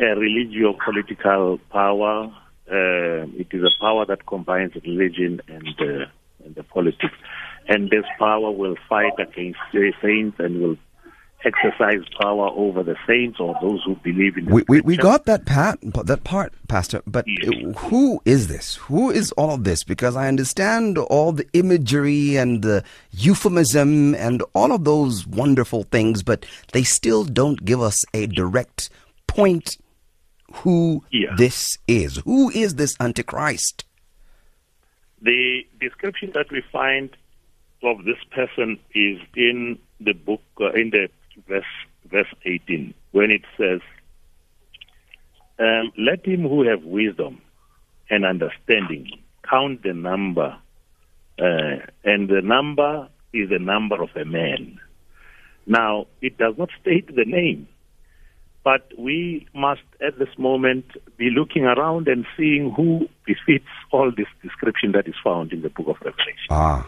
a 0.00 0.14
religio-political 0.16 1.58
power. 1.70 2.32
Uh, 2.70 3.26
it 3.36 3.48
is 3.50 3.62
a 3.62 3.80
power 3.80 4.04
that 4.06 4.26
combines 4.26 4.74
religion 4.74 5.40
and, 5.48 5.74
uh, 5.80 6.06
and 6.44 6.54
the 6.54 6.62
politics. 6.62 7.14
And 7.66 7.90
this 7.90 8.04
power 8.18 8.50
will 8.50 8.76
fight 8.88 9.18
against 9.18 9.58
the 9.72 9.92
saints 10.02 10.36
and 10.38 10.60
will 10.60 10.76
exercise 11.44 12.02
power 12.20 12.48
over 12.54 12.82
the 12.82 12.96
saints 13.06 13.38
or 13.38 13.56
those 13.62 13.80
who 13.84 13.94
believe 13.96 14.36
in 14.36 14.46
the 14.46 14.54
We, 14.54 14.64
we, 14.68 14.80
we 14.80 14.96
got 14.96 15.24
that 15.26 15.46
part, 15.46 15.78
that 15.82 16.24
part, 16.24 16.52
Pastor. 16.66 17.02
But 17.06 17.26
Yes. 17.28 17.74
who 17.76 18.20
is 18.24 18.48
this? 18.48 18.76
Who 18.76 19.10
is 19.10 19.30
all 19.32 19.54
of 19.54 19.64
this? 19.64 19.84
Because 19.84 20.16
I 20.16 20.26
understand 20.26 20.98
all 20.98 21.32
the 21.32 21.46
imagery 21.52 22.36
and 22.36 22.62
the 22.62 22.82
euphemism 23.12 24.14
and 24.16 24.42
all 24.54 24.72
of 24.72 24.84
those 24.84 25.26
wonderful 25.26 25.84
things, 25.84 26.22
but 26.24 26.44
they 26.72 26.82
still 26.82 27.24
don't 27.24 27.64
give 27.64 27.80
us 27.80 28.04
a 28.12 28.26
direct 28.26 28.90
point 29.28 29.76
who 30.52 31.04
Yeah. 31.10 31.34
this 31.36 31.76
is. 31.86 32.16
Who 32.24 32.50
is 32.50 32.74
this 32.74 32.96
Antichrist? 32.98 33.84
The 35.22 35.66
description 35.80 36.32
that 36.34 36.50
we 36.50 36.62
find 36.72 37.10
of 37.82 38.04
this 38.04 38.18
person 38.32 38.78
is 38.94 39.20
in 39.36 39.78
the 40.00 40.14
book, 40.14 40.42
uh, 40.60 40.70
in 40.72 40.90
the 40.90 41.08
verse, 41.46 41.64
verse 42.10 42.32
18, 42.44 42.94
when 43.12 43.30
it 43.30 43.42
says, 43.56 43.80
um, 45.58 45.92
Let 45.98 46.24
him 46.24 46.42
who 46.42 46.68
have 46.68 46.82
wisdom 46.84 47.40
and 48.10 48.24
understanding 48.24 49.10
count 49.48 49.82
the 49.82 49.92
number, 49.92 50.56
uh, 51.38 51.76
and 52.04 52.28
the 52.28 52.40
number 52.42 53.08
is 53.32 53.50
the 53.50 53.58
number 53.58 54.02
of 54.02 54.10
a 54.16 54.24
man. 54.24 54.78
Now, 55.66 56.06
it 56.22 56.38
does 56.38 56.54
not 56.56 56.70
state 56.80 57.14
the 57.14 57.24
name, 57.26 57.68
but 58.64 58.90
we 58.98 59.46
must 59.54 59.82
at 60.06 60.18
this 60.18 60.36
moment 60.38 60.86
be 61.16 61.30
looking 61.30 61.64
around 61.64 62.08
and 62.08 62.24
seeing 62.36 62.72
who 62.72 63.08
befits 63.26 63.68
all 63.92 64.10
this 64.10 64.26
description 64.42 64.92
that 64.92 65.06
is 65.06 65.14
found 65.22 65.52
in 65.52 65.62
the 65.62 65.68
book 65.68 65.88
of 65.88 65.96
Revelation. 66.02 66.48
Ah, 66.50 66.86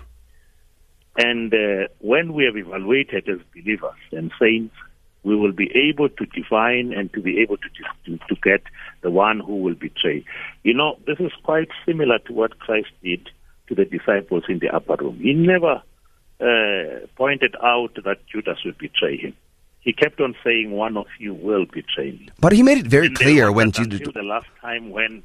And 1.16 1.52
uh, 1.52 1.88
when 1.98 2.32
we 2.32 2.44
have 2.44 2.56
evaluated 2.56 3.28
as 3.28 3.38
believers 3.54 3.98
and 4.12 4.30
saints, 4.40 4.74
we 5.22 5.36
will 5.36 5.52
be 5.52 5.70
able 5.74 6.08
to 6.08 6.24
define 6.26 6.92
and 6.92 7.12
to 7.12 7.20
be 7.20 7.40
able 7.40 7.56
to, 7.58 7.68
to, 8.06 8.16
to 8.28 8.34
get 8.42 8.62
the 9.02 9.10
one 9.10 9.40
who 9.40 9.56
will 9.56 9.74
betray. 9.74 10.24
You 10.62 10.72
know, 10.74 10.98
this 11.06 11.18
is 11.20 11.32
quite 11.42 11.68
similar 11.84 12.18
to 12.20 12.32
what 12.32 12.58
Christ 12.58 12.88
did 13.02 13.28
to 13.68 13.74
the 13.74 13.84
disciples 13.84 14.44
in 14.48 14.60
the 14.60 14.68
upper 14.74 14.96
room. 14.96 15.18
He 15.20 15.32
never 15.34 15.82
uh, 16.40 17.06
pointed 17.16 17.54
out 17.62 17.94
that 18.04 18.26
Judas 18.32 18.58
would 18.64 18.78
betray 18.78 19.16
him. 19.18 19.34
He 19.80 19.92
kept 19.92 20.20
on 20.20 20.34
saying, 20.44 20.70
"One 20.72 20.96
of 20.96 21.06
you 21.18 21.32
will 21.34 21.64
betray 21.66 22.12
me." 22.12 22.28
but 22.38 22.52
he 22.52 22.62
made 22.62 22.78
it 22.78 22.86
very 22.86 23.06
And 23.06 23.16
clear 23.16 23.50
when 23.52 23.72
Judas. 23.72 24.00
the 24.14 24.22
last 24.22 24.48
time 24.60 24.90
when. 24.90 25.22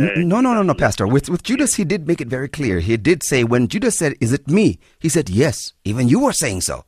No, 0.00 0.40
no, 0.40 0.54
no, 0.54 0.62
no, 0.62 0.74
Pastor. 0.74 1.06
With 1.06 1.28
with 1.28 1.42
Judas, 1.42 1.74
he 1.74 1.84
did 1.84 2.06
make 2.06 2.20
it 2.20 2.28
very 2.28 2.48
clear. 2.48 2.78
He 2.80 2.96
did 2.96 3.22
say 3.22 3.42
when 3.44 3.66
Judas 3.68 3.96
said, 3.98 4.14
"Is 4.20 4.32
it 4.32 4.46
me?" 4.46 4.78
He 5.00 5.08
said, 5.08 5.28
"Yes." 5.28 5.72
Even 5.84 6.08
you 6.08 6.20
were 6.20 6.32
saying 6.32 6.60
so. 6.62 6.84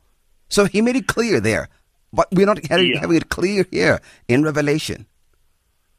So 0.48 0.64
he 0.66 0.80
made 0.80 0.96
it 0.96 1.06
clear 1.08 1.40
there. 1.40 1.68
But 2.12 2.28
we're 2.32 2.46
not 2.46 2.64
having, 2.66 2.92
Yeah. 2.92 3.00
having 3.00 3.16
it 3.16 3.28
clear 3.28 3.66
here 3.70 4.00
in 4.28 4.42
Revelation. 4.42 5.06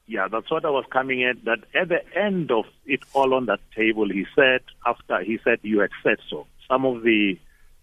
Yeah, 0.08 0.28
that's 0.30 0.52
what 0.52 0.66
I 0.66 0.70
was 0.70 0.86
coming 0.92 1.24
at. 1.24 1.44
That 1.46 1.60
at 1.74 1.88
the 1.90 2.02
end 2.18 2.52
of 2.52 2.66
it 2.86 3.00
all 3.14 3.34
on 3.34 3.46
that 3.46 3.60
table, 3.76 4.10
he 4.10 4.26
said, 4.36 4.62
after 4.86 5.22
he 5.24 5.38
said, 5.44 5.60
You 5.64 5.80
had 5.80 5.92
said 6.04 6.18
so. 6.30 6.48
Some 6.68 6.86
of 6.86 7.04
the 7.04 7.38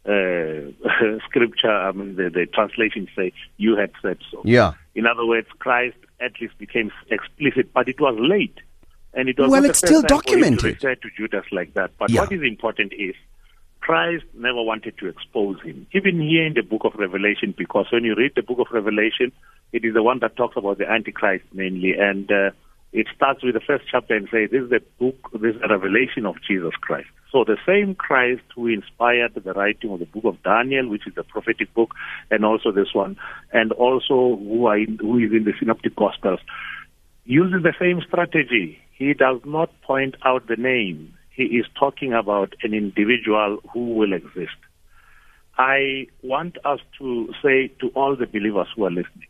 uh, 0.06 1.18
scripture, 1.28 1.70
I 1.70 1.92
mean, 1.92 2.16
the, 2.16 2.30
the 2.30 2.46
translations 2.46 3.08
say, 3.16 3.32
You 3.56 3.76
had 3.76 3.92
said 4.02 4.18
so. 4.30 4.42
Yeah. 4.44 4.72
In 4.94 5.06
other 5.06 5.24
words, 5.26 5.48
Christ 5.58 5.96
at 6.20 6.32
least 6.40 6.58
became 6.58 6.90
explicit, 7.10 7.72
but 7.72 7.88
it 7.88 8.00
was 8.00 8.14
late. 8.18 8.58
And 9.18 9.28
it 9.28 9.36
was 9.36 9.50
Well, 9.50 9.64
it's 9.64 9.78
still 9.78 10.02
first 10.02 10.08
time 10.08 10.20
for 10.20 10.30
documented. 10.30 10.80
To 10.80 10.94
to 10.94 11.08
Judas 11.16 11.44
like 11.50 11.74
that. 11.74 11.90
But 11.98 12.10
Yeah. 12.10 12.20
what 12.20 12.32
is 12.32 12.42
important 12.42 12.92
is 12.92 13.16
Christ 13.80 14.24
never 14.34 14.62
wanted 14.62 14.96
to 14.98 15.08
expose 15.08 15.60
him. 15.62 15.86
Even 15.92 16.20
here 16.20 16.46
in 16.46 16.54
the 16.54 16.62
book 16.62 16.84
of 16.84 16.94
Revelation, 16.94 17.52
because 17.56 17.86
when 17.90 18.04
you 18.04 18.14
read 18.14 18.32
the 18.36 18.42
book 18.42 18.60
of 18.60 18.68
Revelation, 18.70 19.32
it 19.72 19.84
is 19.84 19.92
the 19.94 20.04
one 20.04 20.20
that 20.20 20.36
talks 20.36 20.56
about 20.56 20.78
the 20.78 20.88
Antichrist 20.88 21.44
mainly. 21.52 21.94
And 21.98 22.30
uh, 22.30 22.50
it 22.92 23.06
starts 23.14 23.42
with 23.42 23.54
the 23.54 23.60
first 23.60 23.84
chapter 23.90 24.14
and 24.14 24.28
says, 24.30 24.50
This 24.50 24.62
is 24.62 24.70
the 24.70 24.82
book, 24.98 25.30
this 25.32 25.56
is 25.56 25.62
a 25.62 25.68
revelation 25.68 26.24
of 26.24 26.36
Jesus 26.46 26.74
Christ. 26.80 27.08
So 27.32 27.44
the 27.44 27.58
same 27.66 27.94
Christ 27.94 28.42
who 28.54 28.68
inspired 28.68 29.34
the 29.34 29.52
writing 29.52 29.90
of 29.90 29.98
the 29.98 30.06
book 30.06 30.24
of 30.24 30.42
Daniel, 30.42 30.88
which 30.88 31.06
is 31.06 31.14
a 31.16 31.24
prophetic 31.24 31.74
book, 31.74 31.90
and 32.30 32.44
also 32.44 32.72
this 32.72 32.94
one, 32.94 33.16
and 33.52 33.72
also 33.72 34.36
who, 34.36 34.70
in, 34.70 34.98
who 35.00 35.18
is 35.18 35.32
in 35.32 35.44
the 35.44 35.52
Synoptic 35.58 35.96
Gospels, 35.96 36.40
uses 37.24 37.62
the 37.62 37.74
same 37.78 38.00
strategy. 38.06 38.78
He 38.98 39.14
does 39.14 39.40
not 39.44 39.70
point 39.82 40.16
out 40.24 40.48
the 40.48 40.56
name. 40.56 41.14
He 41.30 41.44
is 41.44 41.66
talking 41.78 42.12
about 42.12 42.54
an 42.64 42.74
individual 42.74 43.58
who 43.72 43.94
will 43.94 44.12
exist. 44.12 44.58
I 45.56 46.08
want 46.22 46.56
us 46.64 46.80
to 46.98 47.32
say 47.42 47.68
to 47.80 47.88
all 47.94 48.16
the 48.16 48.26
believers 48.26 48.66
who 48.74 48.84
are 48.86 48.90
listening, 48.90 49.28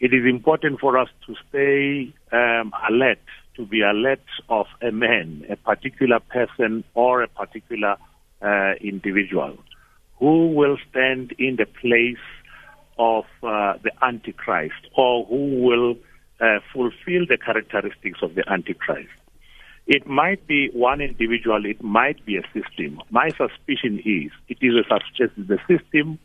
it 0.00 0.12
is 0.12 0.26
important 0.28 0.80
for 0.80 0.98
us 0.98 1.08
to 1.26 1.34
stay 1.48 2.14
um, 2.30 2.72
alert, 2.90 3.20
to 3.56 3.64
be 3.64 3.80
alert 3.80 4.20
of 4.50 4.66
a 4.82 4.92
man, 4.92 5.46
a 5.48 5.56
particular 5.56 6.20
person, 6.20 6.84
or 6.94 7.22
a 7.22 7.28
particular 7.28 7.96
uh, 8.42 8.72
individual 8.82 9.56
who 10.18 10.48
will 10.48 10.76
stand 10.90 11.32
in 11.38 11.56
the 11.56 11.66
place 11.66 12.24
of 12.98 13.24
uh, 13.42 13.74
the 13.82 13.92
Antichrist 14.02 14.88
or 14.96 15.24
who 15.24 15.62
will 15.62 15.96
uh, 16.40 16.58
fulfill 16.72 17.26
the 17.26 17.38
characteristics 17.38 18.20
of 18.22 18.34
the 18.34 18.48
Antichrist. 18.50 19.10
It 19.86 20.06
might 20.06 20.46
be 20.46 20.68
one 20.72 21.00
individual, 21.00 21.64
it 21.64 21.82
might 21.82 22.24
be 22.26 22.36
a 22.36 22.42
system. 22.52 23.00
My 23.10 23.28
suspicion 23.30 24.00
is 24.04 24.32
it 24.48 24.58
is 24.60 24.74
a, 24.74 24.84
sus- 24.88 25.30
the 25.36 25.58
system, 25.68 26.18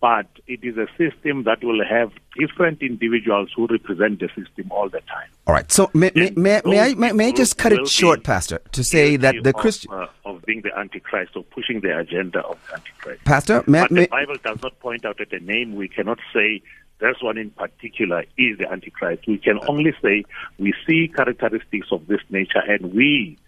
but 0.00 0.26
it 0.46 0.60
is 0.62 0.76
a 0.76 0.86
system 0.98 1.44
that 1.44 1.62
will 1.62 1.84
have 1.84 2.12
different 2.38 2.82
individuals 2.82 3.50
who 3.54 3.66
represent 3.66 4.20
the 4.20 4.28
system 4.28 4.70
all 4.70 4.88
the 4.88 5.00
time. 5.00 5.28
All 5.46 5.54
right. 5.54 5.70
So 5.70 5.90
may, 5.92 6.10
may, 6.14 6.30
may, 6.30 6.62
may, 6.64 6.80
I, 6.80 6.94
may, 6.94 7.12
may 7.12 7.28
I 7.28 7.32
just 7.32 7.58
cut 7.58 7.72
it 7.72 7.86
short, 7.88 8.24
Pastor, 8.24 8.60
to 8.72 8.82
say 8.82 9.16
that 9.16 9.34
the 9.42 9.50
of, 9.50 9.56
Christian 9.56 9.92
uh, 9.92 10.06
of 10.24 10.42
being 10.44 10.62
the 10.62 10.76
Antichrist 10.76 11.36
or 11.36 11.44
pushing 11.44 11.80
the 11.80 11.98
agenda 11.98 12.40
of 12.40 12.58
the 12.66 12.74
Antichrist. 12.74 13.24
Pastor, 13.24 13.64
may, 13.66 13.80
But 13.82 13.90
the 13.90 14.06
Bible 14.08 14.36
does 14.42 14.62
not 14.62 14.78
point 14.80 15.04
out 15.04 15.20
at 15.20 15.32
a 15.32 15.40
name. 15.40 15.74
We 15.74 15.88
cannot 15.88 16.18
say 16.32 16.62
this 17.00 17.16
one 17.20 17.38
in 17.38 17.50
particular 17.50 18.24
is 18.38 18.58
the 18.58 18.70
Antichrist. 18.70 19.26
We 19.26 19.38
can 19.38 19.58
only 19.68 19.92
say 20.02 20.24
we 20.58 20.72
see 20.86 21.08
characteristics 21.08 21.88
of 21.90 22.06
this 22.06 22.20
nature, 22.30 22.62
and 22.66 22.94
we 22.94 23.38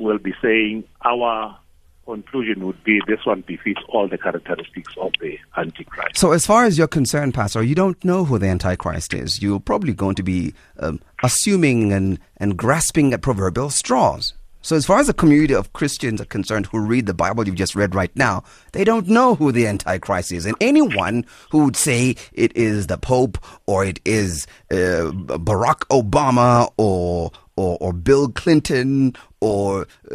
will 0.00 0.18
be 0.18 0.34
saying 0.42 0.84
our 1.04 1.58
conclusion 2.04 2.66
would 2.66 2.82
be 2.84 3.00
this 3.06 3.24
one 3.24 3.42
befits 3.42 3.80
all 3.88 4.08
the 4.08 4.18
characteristics 4.18 4.92
of 5.00 5.12
the 5.20 5.38
Antichrist. 5.56 6.16
So, 6.16 6.32
as 6.32 6.46
far 6.46 6.64
as 6.64 6.76
you're 6.76 6.88
concerned, 6.88 7.34
Pastor, 7.34 7.62
you 7.62 7.74
don't 7.74 8.02
know 8.04 8.24
who 8.24 8.38
the 8.38 8.48
Antichrist 8.48 9.14
is. 9.14 9.42
You're 9.42 9.60
probably 9.60 9.94
going 9.94 10.14
to 10.16 10.22
be 10.22 10.54
um, 10.78 11.00
assuming 11.22 11.92
and, 11.92 12.18
and 12.36 12.56
grasping 12.56 13.12
at 13.12 13.22
proverbial 13.22 13.70
straws. 13.70 14.34
So, 14.64 14.76
as 14.76 14.86
far 14.86 14.98
as 14.98 15.08
the 15.08 15.12
community 15.12 15.54
of 15.54 15.74
Christians 15.74 16.22
are 16.22 16.24
concerned 16.24 16.64
who 16.64 16.78
read 16.78 17.04
the 17.04 17.12
Bible 17.12 17.46
you've 17.46 17.54
just 17.54 17.76
read 17.76 17.94
right 17.94 18.10
now, 18.16 18.44
they 18.72 18.82
don't 18.82 19.06
know 19.06 19.34
who 19.34 19.52
the 19.52 19.66
Antichrist 19.66 20.32
is. 20.32 20.46
And 20.46 20.56
anyone 20.58 21.26
who 21.50 21.66
would 21.66 21.76
say 21.76 22.16
it 22.32 22.56
is 22.56 22.86
the 22.86 22.96
Pope 22.96 23.36
or 23.66 23.84
it 23.84 24.00
is 24.06 24.46
uh, 24.70 25.12
Barack 25.12 25.80
Obama 25.90 26.72
or 26.78 27.30
or, 27.56 27.76
or 27.78 27.92
Bill 27.92 28.30
Clinton 28.30 29.14
or 29.40 29.82
uh, 30.10 30.14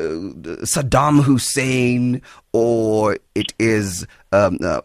Saddam 0.65 1.21
Hussein 1.21 2.19
or 2.51 3.17
it 3.35 3.53
is 3.59 4.07
um, 4.31 4.57
uh, 4.63 4.81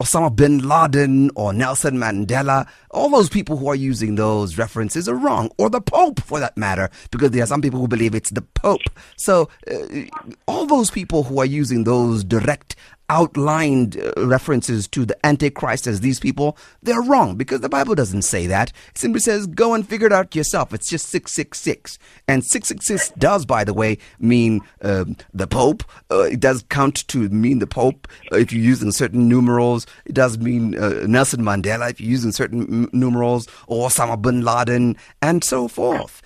Osama 0.00 0.34
bin 0.34 0.66
Laden 0.66 1.30
or 1.34 1.52
Nelson 1.52 1.96
Mandela, 1.96 2.66
all 2.90 3.08
those 3.08 3.28
people 3.28 3.56
who 3.56 3.68
are 3.68 3.74
using 3.74 4.16
those 4.16 4.58
references 4.58 5.08
are 5.08 5.14
wrong, 5.14 5.50
or 5.58 5.70
the 5.70 5.80
Pope 5.80 6.20
for 6.20 6.40
that 6.40 6.56
matter, 6.56 6.90
because 7.10 7.30
there 7.30 7.42
are 7.42 7.46
some 7.46 7.62
people 7.62 7.80
who 7.80 7.88
believe 7.88 8.14
it's 8.14 8.30
the 8.30 8.42
Pope. 8.42 8.82
So, 9.16 9.48
uh, 9.70 10.02
all 10.46 10.66
those 10.66 10.90
people 10.90 11.22
who 11.24 11.40
are 11.40 11.46
using 11.46 11.84
those 11.84 12.24
direct 12.24 12.76
outlined 13.08 13.96
uh, 13.98 14.26
references 14.26 14.88
to 14.88 15.04
the 15.04 15.26
Antichrist 15.26 15.86
as 15.86 16.00
these 16.00 16.20
people, 16.20 16.56
they're 16.82 17.02
wrong 17.02 17.36
because 17.36 17.60
the 17.60 17.68
Bible 17.68 17.94
doesn't 17.94 18.22
say 18.22 18.46
that. 18.46 18.70
It 18.90 18.98
simply 18.98 19.20
says, 19.20 19.46
go 19.46 19.74
and 19.74 19.86
figure 19.86 20.06
it 20.06 20.12
out 20.12 20.34
yourself. 20.34 20.72
It's 20.72 20.88
just 20.88 21.08
666. 21.08 21.98
And 22.28 22.44
666 22.44 23.10
does, 23.18 23.44
by 23.44 23.64
the 23.64 23.74
way, 23.74 23.98
mean 24.18 24.60
um, 24.82 25.16
the 25.34 25.46
Pope. 25.46 25.84
Uh, 26.10 26.22
it 26.22 26.40
does 26.40 26.64
count 26.70 27.06
to 27.08 27.28
mean 27.28 27.58
the 27.58 27.66
Pope 27.66 28.08
uh, 28.32 28.36
if 28.36 28.52
you're 28.52 28.64
using 28.64 28.92
certain 28.92 29.28
numerals. 29.28 29.86
It 30.06 30.14
does 30.14 30.38
mean 30.38 30.76
uh, 30.78 31.04
Nelson 31.06 31.42
Mandela 31.42 31.90
if 31.90 32.00
you're 32.00 32.10
using 32.10 32.32
certain 32.32 32.62
m- 32.62 32.90
numerals, 32.92 33.48
or 33.66 33.88
Osama 33.88 34.20
bin 34.20 34.42
Laden, 34.42 34.96
and 35.20 35.44
so 35.44 35.68
forth. 35.68 36.22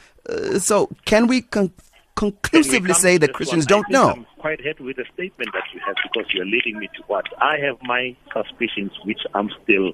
So, 0.59 0.91
can 1.05 1.29
we 1.29 1.43
con- 1.43 1.73
conclusively 2.17 2.95
say 2.95 3.17
that 3.19 3.33
Christians 3.33 3.67
one, 3.71 3.83
don't 3.83 3.91
know? 3.91 4.27
Quite 4.47 4.65
happy 4.65 4.85
with 4.85 4.95
the 4.95 5.05
statement 5.13 5.51
that 5.55 5.65
you 5.75 5.81
have 5.85 5.97
because 6.05 6.31
you're 6.33 6.47
leading 6.47 6.79
me 6.79 6.87
to 6.95 7.03
what 7.09 7.25
I 7.43 7.59
have 7.67 7.79
my 7.83 8.15
suspicions, 8.33 8.93
which 9.05 9.19
I'm 9.35 9.51
still 9.65 9.91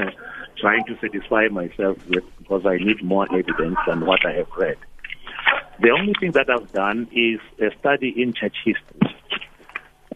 trying 0.58 0.84
to 0.86 0.98
satisfy 1.00 1.46
myself 1.46 1.98
with 2.08 2.24
because 2.38 2.66
I 2.66 2.78
need 2.78 3.04
more 3.04 3.28
evidence 3.32 3.76
than 3.86 4.04
what 4.04 4.26
I 4.26 4.32
have 4.32 4.48
read. 4.58 4.76
The 5.80 5.90
only 5.90 6.14
thing 6.18 6.32
that 6.32 6.50
I've 6.50 6.72
done 6.72 7.06
is 7.12 7.38
a 7.60 7.70
study 7.78 8.12
in 8.20 8.32
church 8.32 8.56
history, 8.64 9.14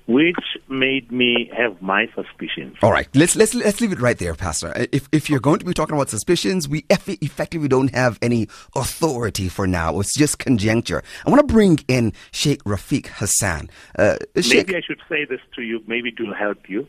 which 0.07 0.38
made 0.69 1.11
me 1.11 1.51
have 1.57 1.83
my 1.83 2.07
suspicions. 2.14 2.77
All 2.83 2.92
right, 2.92 3.09
let's 3.14 3.35
let's 3.35 3.55
let's 3.55 3.81
leave 3.81 3.92
it 3.92 4.01
right 4.01 4.19
there, 4.19 4.35
Pastor. 4.35 4.73
If 4.92 5.09
if 5.12 5.29
you're 5.29 5.40
going 5.40 5.59
to 5.59 5.64
be 5.64 5.75
talking 5.75 5.95
about 5.95 6.11
suspicions, 6.11 6.69
we 6.69 6.85
eff- 6.90 7.09
effectively 7.09 7.69
don't 7.69 7.95
have 7.95 8.19
any 8.23 8.49
authority 8.75 9.49
for 9.49 9.66
now. 9.66 9.99
It's 10.01 10.14
just 10.16 10.38
conjecture. 10.38 11.03
I 11.27 11.31
want 11.31 11.47
to 11.47 11.53
bring 11.53 11.81
in 11.88 12.12
Sheikh 12.31 12.62
Rafeek 12.64 13.07
Hassen. 13.07 13.69
Uh, 13.99 14.16
Sheikh, 14.40 14.69
Maybe 14.69 14.77
I 14.77 14.81
should 14.87 15.01
say 15.09 15.25
this 15.25 15.40
to 15.57 15.62
you, 15.62 15.83
maybe 15.87 16.11
it 16.11 16.21
will 16.21 16.35
help 16.35 16.69
you. 16.69 16.87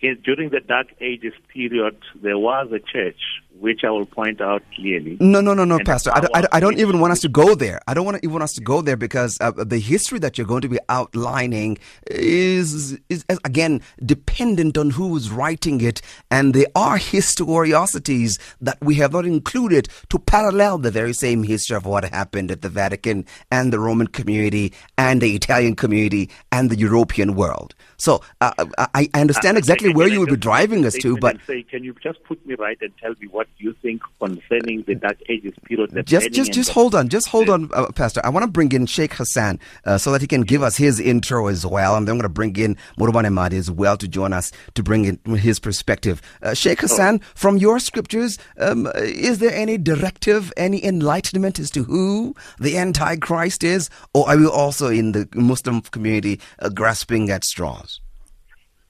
In, 0.00 0.20
during 0.24 0.50
the 0.50 0.60
Dark 0.60 0.88
Ages 1.00 1.34
period, 1.52 1.96
there 2.20 2.38
was 2.38 2.68
a 2.72 2.80
church, 2.80 3.20
which 3.60 3.84
I 3.84 3.90
will 3.90 4.06
point 4.06 4.40
out 4.40 4.62
clearly. 4.74 5.16
no, 5.20 5.40
no, 5.40 5.54
no, 5.54 5.64
no, 5.64 5.78
Pastor. 5.78 6.10
I 6.14 6.20
don't, 6.20 6.36
I, 6.36 6.40
don't, 6.42 6.54
I 6.54 6.60
don't 6.60 6.78
even 6.78 7.00
want 7.00 7.12
us 7.12 7.20
to 7.20 7.28
go 7.28 7.54
there. 7.54 7.80
I 7.86 7.94
don't 7.94 8.04
want 8.04 8.16
to 8.18 8.24
even 8.24 8.32
want 8.32 8.42
us 8.42 8.52
to 8.54 8.60
go 8.60 8.82
there 8.82 8.96
because 8.96 9.38
uh, 9.40 9.52
the 9.52 9.78
history 9.78 10.18
that 10.18 10.36
you're 10.36 10.46
going 10.46 10.62
to 10.62 10.68
be 10.68 10.78
outlining 10.88 11.78
is, 12.10 12.74
is 12.74 12.98
is, 13.08 13.24
again 13.44 13.80
dependent 14.04 14.76
on 14.76 14.90
who's 14.90 15.30
writing 15.30 15.80
it, 15.80 16.00
and 16.30 16.52
there 16.54 16.66
are 16.74 16.98
historiosities 16.98 18.38
that 18.60 18.78
we 18.80 18.96
have 18.96 19.12
not 19.12 19.24
included 19.24 19.88
to 20.08 20.18
parallel 20.18 20.78
the 20.78 20.90
very 20.90 21.12
same 21.12 21.42
history 21.42 21.76
of 21.76 21.86
what 21.86 22.04
happened 22.04 22.50
at 22.50 22.62
the 22.62 22.68
Vatican 22.68 23.24
and 23.50 23.72
the 23.72 23.78
Roman 23.78 24.06
community 24.08 24.72
and 24.98 25.20
the 25.20 25.34
Italian 25.34 25.74
community 25.76 26.30
and 26.50 26.70
the 26.70 26.76
European 26.76 27.34
world. 27.34 27.74
So 27.96 28.22
uh, 28.40 28.52
I, 28.78 29.08
I 29.14 29.20
understand 29.20 29.56
Uh, 29.56 29.58
exactly 29.58 29.90
can- 29.90 29.96
where 29.98 30.08
you 30.08 30.20
would 30.20 30.30
be 30.30 30.36
driving 30.36 30.84
us 30.84 30.94
to, 30.94 31.16
but 31.16 31.36
say, 31.46 31.62
can 31.62 31.84
you 31.84 31.94
just 32.02 32.22
put 32.24 32.44
me 32.46 32.54
right 32.54 32.78
and 32.80 32.92
tell 32.98 33.14
me 33.20 33.28
what 33.28 33.43
you 33.58 33.72
think 33.82 34.02
concerning 34.20 34.82
the 34.86 34.94
Dark 34.94 35.18
Ages 35.28 35.54
period? 35.64 35.90
the 35.90 36.02
just 36.02 36.30
just 36.32 36.52
just 36.52 36.70
hold 36.70 36.94
on 36.94 37.08
just 37.08 37.28
hold 37.28 37.48
on 37.48 37.70
uh, 37.72 37.90
pastor. 37.92 38.20
I 38.24 38.30
want 38.30 38.44
to 38.44 38.50
bring 38.50 38.72
in 38.72 38.86
sheikh 38.86 39.14
hassen 39.14 39.60
uh, 39.84 39.98
so 39.98 40.12
that 40.12 40.20
he 40.20 40.26
can 40.26 40.42
give 40.42 40.62
us 40.62 40.76
his 40.76 41.00
intro 41.00 41.46
as 41.48 41.64
well 41.66 41.96
and 41.96 42.06
then 42.06 42.14
i'm 42.14 42.18
going 42.18 42.28
to 42.28 42.28
bring 42.28 42.56
in 42.56 42.76
Morobane 42.98 43.32
Madi 43.32 43.56
as 43.56 43.70
well 43.70 43.96
to 43.96 44.08
join 44.08 44.32
us 44.32 44.52
to 44.74 44.82
bring 44.82 45.04
in 45.04 45.18
his 45.36 45.58
perspective. 45.58 46.20
Uh, 46.42 46.54
sheikh 46.54 46.80
hassen 46.80 47.20
from 47.34 47.56
your 47.56 47.78
scriptures 47.78 48.38
um, 48.58 48.88
is 48.96 49.38
there 49.38 49.54
any 49.54 49.78
directive 49.78 50.52
any 50.56 50.84
enlightenment 50.84 51.58
as 51.58 51.70
to 51.70 51.84
who 51.84 52.34
the 52.58 52.76
antichrist 52.76 53.64
is 53.64 53.90
or 54.12 54.28
are 54.28 54.36
we 54.36 54.46
also 54.46 54.88
in 54.88 55.12
the 55.12 55.28
muslim 55.34 55.80
community 55.80 56.40
uh, 56.58 56.68
grasping 56.68 57.30
at 57.30 57.44
straws? 57.44 58.00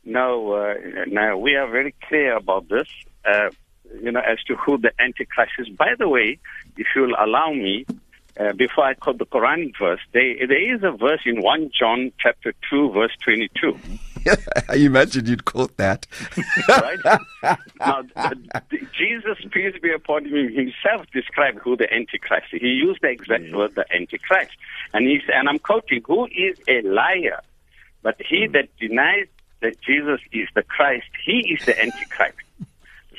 No, 0.04 0.52
uh, 0.52 0.74
no, 1.06 1.38
we 1.38 1.56
are 1.56 1.70
very 1.70 1.94
clear 2.06 2.36
about 2.36 2.68
this. 2.68 2.88
Uh, 3.24 3.48
you 4.02 4.12
know, 4.12 4.20
as 4.20 4.42
to 4.44 4.56
who 4.56 4.78
the 4.78 4.92
Antichrist 5.00 5.52
is. 5.58 5.68
By 5.68 5.94
the 5.98 6.08
way, 6.08 6.38
if 6.76 6.86
you'll 6.94 7.16
allow 7.18 7.52
me, 7.52 7.86
uh, 8.38 8.52
before 8.52 8.84
I 8.84 8.94
quote 8.94 9.18
the 9.18 9.26
Quranic 9.26 9.74
verse, 9.78 10.00
there, 10.12 10.46
there 10.46 10.74
is 10.74 10.82
a 10.82 10.90
verse 10.90 11.20
in 11.24 11.40
1 11.40 11.70
John 11.78 12.12
chapter 12.18 12.52
2, 12.70 12.90
verse 12.92 13.12
22. 13.22 13.78
I 14.68 14.88
mentioned 14.88 15.28
you'd 15.28 15.44
quote 15.44 15.76
that 15.76 16.06
right? 16.68 17.20
now, 17.78 18.02
Jesus, 18.96 19.38
peace 19.52 19.74
be 19.82 19.92
upon 19.92 20.24
him, 20.24 20.52
himself 20.52 21.06
described 21.12 21.58
who 21.58 21.76
the 21.76 21.92
Antichrist 21.92 22.46
is. 22.52 22.60
He 22.60 22.68
used 22.68 23.02
the 23.02 23.10
exact 23.10 23.52
word, 23.52 23.74
the 23.74 23.84
Antichrist. 23.94 24.52
And, 24.94 25.06
he's, 25.06 25.22
and 25.32 25.48
I'm 25.48 25.58
quoting, 25.58 26.02
who 26.06 26.26
is 26.26 26.58
a 26.66 26.80
liar? 26.82 27.40
But 28.02 28.16
he 28.18 28.46
that 28.48 28.68
denies 28.78 29.26
that 29.60 29.80
Jesus 29.80 30.20
is 30.32 30.48
the 30.54 30.62
Christ, 30.62 31.06
he 31.24 31.56
is 31.58 31.64
the 31.66 31.80
Antichrist. 31.80 32.38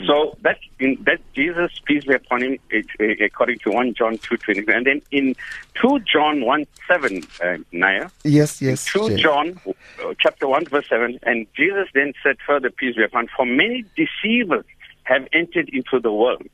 So 0.06 0.38
that 0.42 0.58
in 0.80 0.98
that 1.04 1.20
Jesus, 1.34 1.72
peace 1.86 2.04
be 2.04 2.14
upon 2.16 2.44
him, 2.44 2.58
it, 2.70 2.86
uh, 3.00 3.24
according 3.24 3.60
to 3.60 3.72
1 3.72 3.94
John 3.94 4.18
2.20. 4.18 4.76
And 4.76 4.86
then 4.86 5.02
in 5.12 5.36
2 5.82 6.00
John 6.00 6.46
1 6.46 6.66
7, 6.88 7.24
uh, 7.44 7.58
Naya, 7.72 8.10
yes 8.24 8.62
yes 8.62 8.86
2 8.86 9.10
Sheikh. 9.10 9.18
John 9.20 9.60
uh, 9.68 10.14
chapter 10.20 10.48
1 10.48 10.66
verse 10.66 10.88
7 10.90 11.20
and 11.24 11.48
Jesus 11.56 11.88
then 11.94 12.14
said 12.24 12.38
further 12.46 12.70
peace 12.70 12.96
be 12.96 13.04
upon 13.04 13.28
for 13.36 13.46
many 13.46 13.86
deceivers 13.96 14.66
have 15.04 15.28
entered 15.34 15.70
into 15.70 16.00
the 16.00 16.12
world 16.12 16.48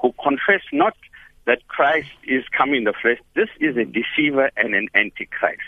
who 0.00 0.12
confess 0.22 0.62
not 0.72 0.96
that 1.46 1.66
Christ 1.68 2.10
is 2.24 2.44
come 2.56 2.74
in 2.74 2.84
the 2.84 2.92
flesh 3.00 3.18
this 3.34 3.48
is 3.60 3.76
a 3.76 3.84
deceiver 3.84 4.50
and 4.56 4.74
an 4.74 4.88
antichrist 4.94 5.62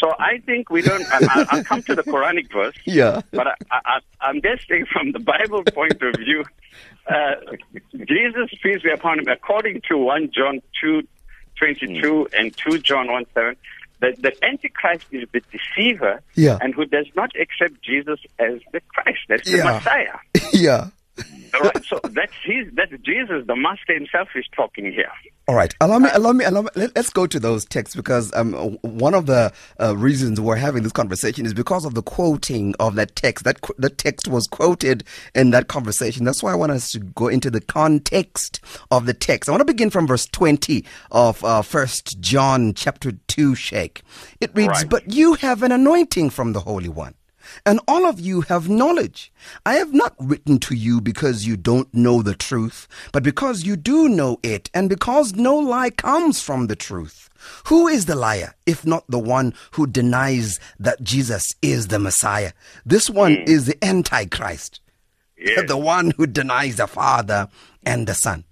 so 0.00 0.12
I 0.18 0.38
think 0.38 0.70
we 0.70 0.82
don't 0.82 1.04
I'll, 1.12 1.46
I'll 1.50 1.64
come 1.64 1.82
to 1.84 1.94
the 1.94 2.02
Quranic 2.02 2.52
verse 2.52 2.74
yeah 2.84 3.20
but 3.32 3.46
I, 3.46 3.54
I, 3.70 3.98
I'm 4.20 4.40
just 4.42 4.68
saying 4.68 4.86
from 4.92 5.12
the 5.12 5.20
Bible 5.20 5.62
point 5.64 6.00
of 6.02 6.14
view, 6.16 6.44
uh, 7.08 7.34
Jesus, 7.94 8.50
peace 8.62 8.82
be 8.82 8.90
upon 8.90 9.18
him, 9.18 9.26
according 9.28 9.82
to 9.88 9.96
1 9.98 10.30
John 10.34 10.60
2, 10.80 11.02
22 11.58 12.28
and 12.38 12.56
2 12.56 12.78
John 12.78 13.10
1, 13.10 13.24
7, 13.34 13.56
that 14.00 14.22
the 14.22 14.32
Antichrist 14.44 15.06
is 15.10 15.28
the 15.32 15.42
deceiver 15.50 16.20
Yeah. 16.34 16.58
and 16.60 16.74
who 16.74 16.84
does 16.86 17.06
not 17.16 17.30
accept 17.40 17.82
Jesus 17.82 18.20
as 18.38 18.60
the 18.72 18.80
Christ, 18.88 19.18
as 19.30 19.42
the 19.42 19.58
Yeah. 19.58 19.64
Messiah. 19.64 20.18
yeah 20.52 20.86
right. 21.62 21.84
So 21.84 22.00
that's 22.04 22.32
his, 22.44 22.68
that's 22.74 22.92
Jesus, 23.02 23.44
the 23.46 23.56
Master 23.56 23.94
himself, 23.94 24.28
is 24.34 24.44
talking 24.54 24.90
here. 24.90 25.10
All 25.48 25.54
right, 25.56 25.74
allow 25.80 25.98
me, 25.98 26.08
allow 26.12 26.32
me, 26.32 26.44
allow 26.44 26.62
me. 26.62 26.68
Let, 26.76 26.96
us 26.96 27.10
go 27.10 27.26
to 27.26 27.40
those 27.40 27.64
texts 27.64 27.96
because 27.96 28.32
um, 28.34 28.52
one 28.82 29.12
of 29.12 29.26
the 29.26 29.52
uh, 29.80 29.96
reasons 29.96 30.40
we're 30.40 30.56
having 30.56 30.84
this 30.84 30.92
conversation 30.92 31.44
is 31.44 31.52
because 31.52 31.84
of 31.84 31.94
the 31.94 32.02
quoting 32.02 32.74
of 32.78 32.94
that 32.94 33.16
text. 33.16 33.44
That 33.44 33.60
qu- 33.60 33.74
the 33.76 33.90
text 33.90 34.28
was 34.28 34.46
quoted 34.46 35.04
in 35.34 35.50
that 35.50 35.66
conversation. 35.68 36.24
That's 36.24 36.42
why 36.42 36.52
I 36.52 36.54
want 36.54 36.72
us 36.72 36.92
to 36.92 37.00
go 37.00 37.26
into 37.28 37.50
the 37.50 37.60
context 37.60 38.60
of 38.90 39.06
the 39.06 39.14
text. 39.14 39.48
I 39.48 39.52
want 39.52 39.62
to 39.62 39.66
begin 39.66 39.90
from 39.90 40.06
verse 40.06 40.26
twenty 40.26 40.84
of 41.10 41.44
uh, 41.44 41.62
First 41.62 42.20
John 42.20 42.72
chapter 42.74 43.12
two. 43.26 43.54
Sheikh, 43.56 44.02
it 44.40 44.52
reads, 44.54 44.68
Right. 44.68 44.88
"But 44.88 45.12
you 45.12 45.34
have 45.34 45.62
an 45.64 45.72
anointing 45.72 46.30
from 46.30 46.52
the 46.52 46.60
Holy 46.60 46.88
One." 46.88 47.14
And 47.66 47.80
all 47.88 48.06
of 48.06 48.20
you 48.20 48.42
have 48.42 48.68
knowledge. 48.68 49.32
I 49.66 49.74
have 49.74 49.92
not 49.92 50.14
written 50.18 50.58
to 50.60 50.74
you 50.74 51.00
because 51.00 51.46
you 51.46 51.56
don't 51.56 51.92
know 51.94 52.22
the 52.22 52.34
truth, 52.34 52.88
but 53.12 53.22
because 53.22 53.64
you 53.64 53.76
do 53.76 54.08
know 54.08 54.38
it, 54.42 54.70
and 54.74 54.88
because 54.88 55.34
no 55.34 55.56
lie 55.56 55.90
comes 55.90 56.40
from 56.42 56.66
the 56.66 56.76
truth. 56.76 57.28
Who 57.66 57.88
is 57.88 58.06
the 58.06 58.14
liar, 58.14 58.54
if 58.66 58.86
not 58.86 59.04
the 59.08 59.18
one 59.18 59.54
who 59.72 59.86
denies 59.86 60.60
that 60.78 61.02
Jesus 61.02 61.54
is 61.60 61.88
the 61.88 61.98
Messiah? 61.98 62.52
This 62.86 63.10
one 63.10 63.32
is 63.46 63.66
the 63.66 63.84
Antichrist, 63.84 64.80
Yes. 65.36 65.66
the 65.66 65.76
one 65.76 66.12
who 66.16 66.26
denies 66.26 66.76
the 66.76 66.86
Father 66.86 67.48
and 67.84 68.06
the 68.06 68.14
Son. 68.14 68.44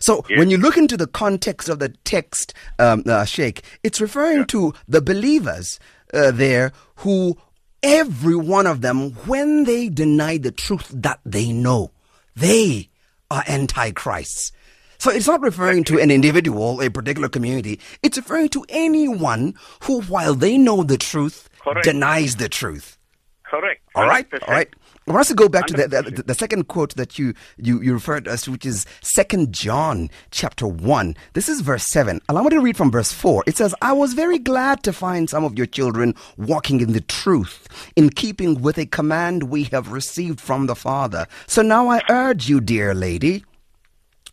So 0.00 0.24
when 0.36 0.50
you 0.50 0.58
look 0.58 0.76
into 0.76 0.96
the 0.96 1.06
context 1.06 1.68
of 1.68 1.78
the 1.78 1.90
text, 2.04 2.52
um, 2.78 3.02
uh, 3.06 3.24
Sheikh, 3.24 3.62
it's 3.82 4.00
referring 4.00 4.44
to 4.46 4.74
the 4.88 5.00
believers 5.00 5.78
uh, 6.12 6.30
there 6.30 6.72
who 6.96 7.36
every 7.82 8.36
one 8.36 8.66
of 8.66 8.80
them, 8.80 9.10
when 9.26 9.64
they 9.64 9.88
deny 9.88 10.38
the 10.38 10.52
truth 10.52 10.90
that 10.94 11.20
they 11.24 11.52
know, 11.52 11.92
they 12.34 12.88
are 13.30 13.44
antichrists. 13.48 14.52
So 14.98 15.10
it's 15.10 15.26
not 15.26 15.40
referring 15.42 15.84
to 15.84 15.98
an 16.00 16.10
individual, 16.10 16.80
a 16.80 16.90
particular 16.90 17.28
community. 17.28 17.80
It's 18.02 18.16
referring 18.16 18.48
to 18.50 18.64
anyone 18.68 19.54
who, 19.82 20.00
while 20.02 20.34
they 20.34 20.56
know 20.56 20.82
the 20.82 20.96
truth, 20.96 21.48
Correct. 21.60 21.84
denies 21.84 22.36
the 22.36 22.48
truth. 22.48 22.98
Correct. 23.44 23.82
All 23.94 24.06
right, 24.06 24.28
100%. 24.30 24.48
all 24.48 24.54
right. 24.54 24.68
I 25.08 25.12
want 25.12 25.20
us 25.20 25.28
to 25.28 25.34
go 25.34 25.48
back 25.48 25.66
to 25.66 25.74
the, 25.74 25.86
the, 25.86 26.22
the 26.24 26.34
second 26.34 26.66
quote 26.66 26.96
that 26.96 27.16
you, 27.16 27.32
you, 27.58 27.80
you 27.80 27.94
referred 27.94 28.26
us 28.26 28.42
to, 28.42 28.50
which 28.50 28.66
is 28.66 28.86
Second 29.02 29.52
John 29.52 30.10
chapter 30.32 30.66
1. 30.66 31.14
This 31.32 31.48
is 31.48 31.60
verse 31.60 31.84
7. 31.84 32.20
Allow 32.28 32.42
me 32.42 32.50
to 32.50 32.60
read 32.60 32.76
from 32.76 32.90
verse 32.90 33.12
4. 33.12 33.44
It 33.46 33.56
says, 33.56 33.72
I 33.80 33.92
was 33.92 34.14
very 34.14 34.40
glad 34.40 34.82
to 34.82 34.92
find 34.92 35.30
some 35.30 35.44
of 35.44 35.56
your 35.56 35.66
children 35.66 36.16
walking 36.36 36.80
in 36.80 36.92
the 36.92 37.00
truth, 37.00 37.68
in 37.94 38.10
keeping 38.10 38.60
with 38.60 38.78
a 38.78 38.86
command 38.86 39.44
we 39.44 39.64
have 39.64 39.92
received 39.92 40.40
from 40.40 40.66
the 40.66 40.74
Father. 40.74 41.28
So 41.46 41.62
now 41.62 41.88
I 41.88 42.02
urge 42.10 42.48
you, 42.48 42.60
dear 42.60 42.92
lady, 42.92 43.44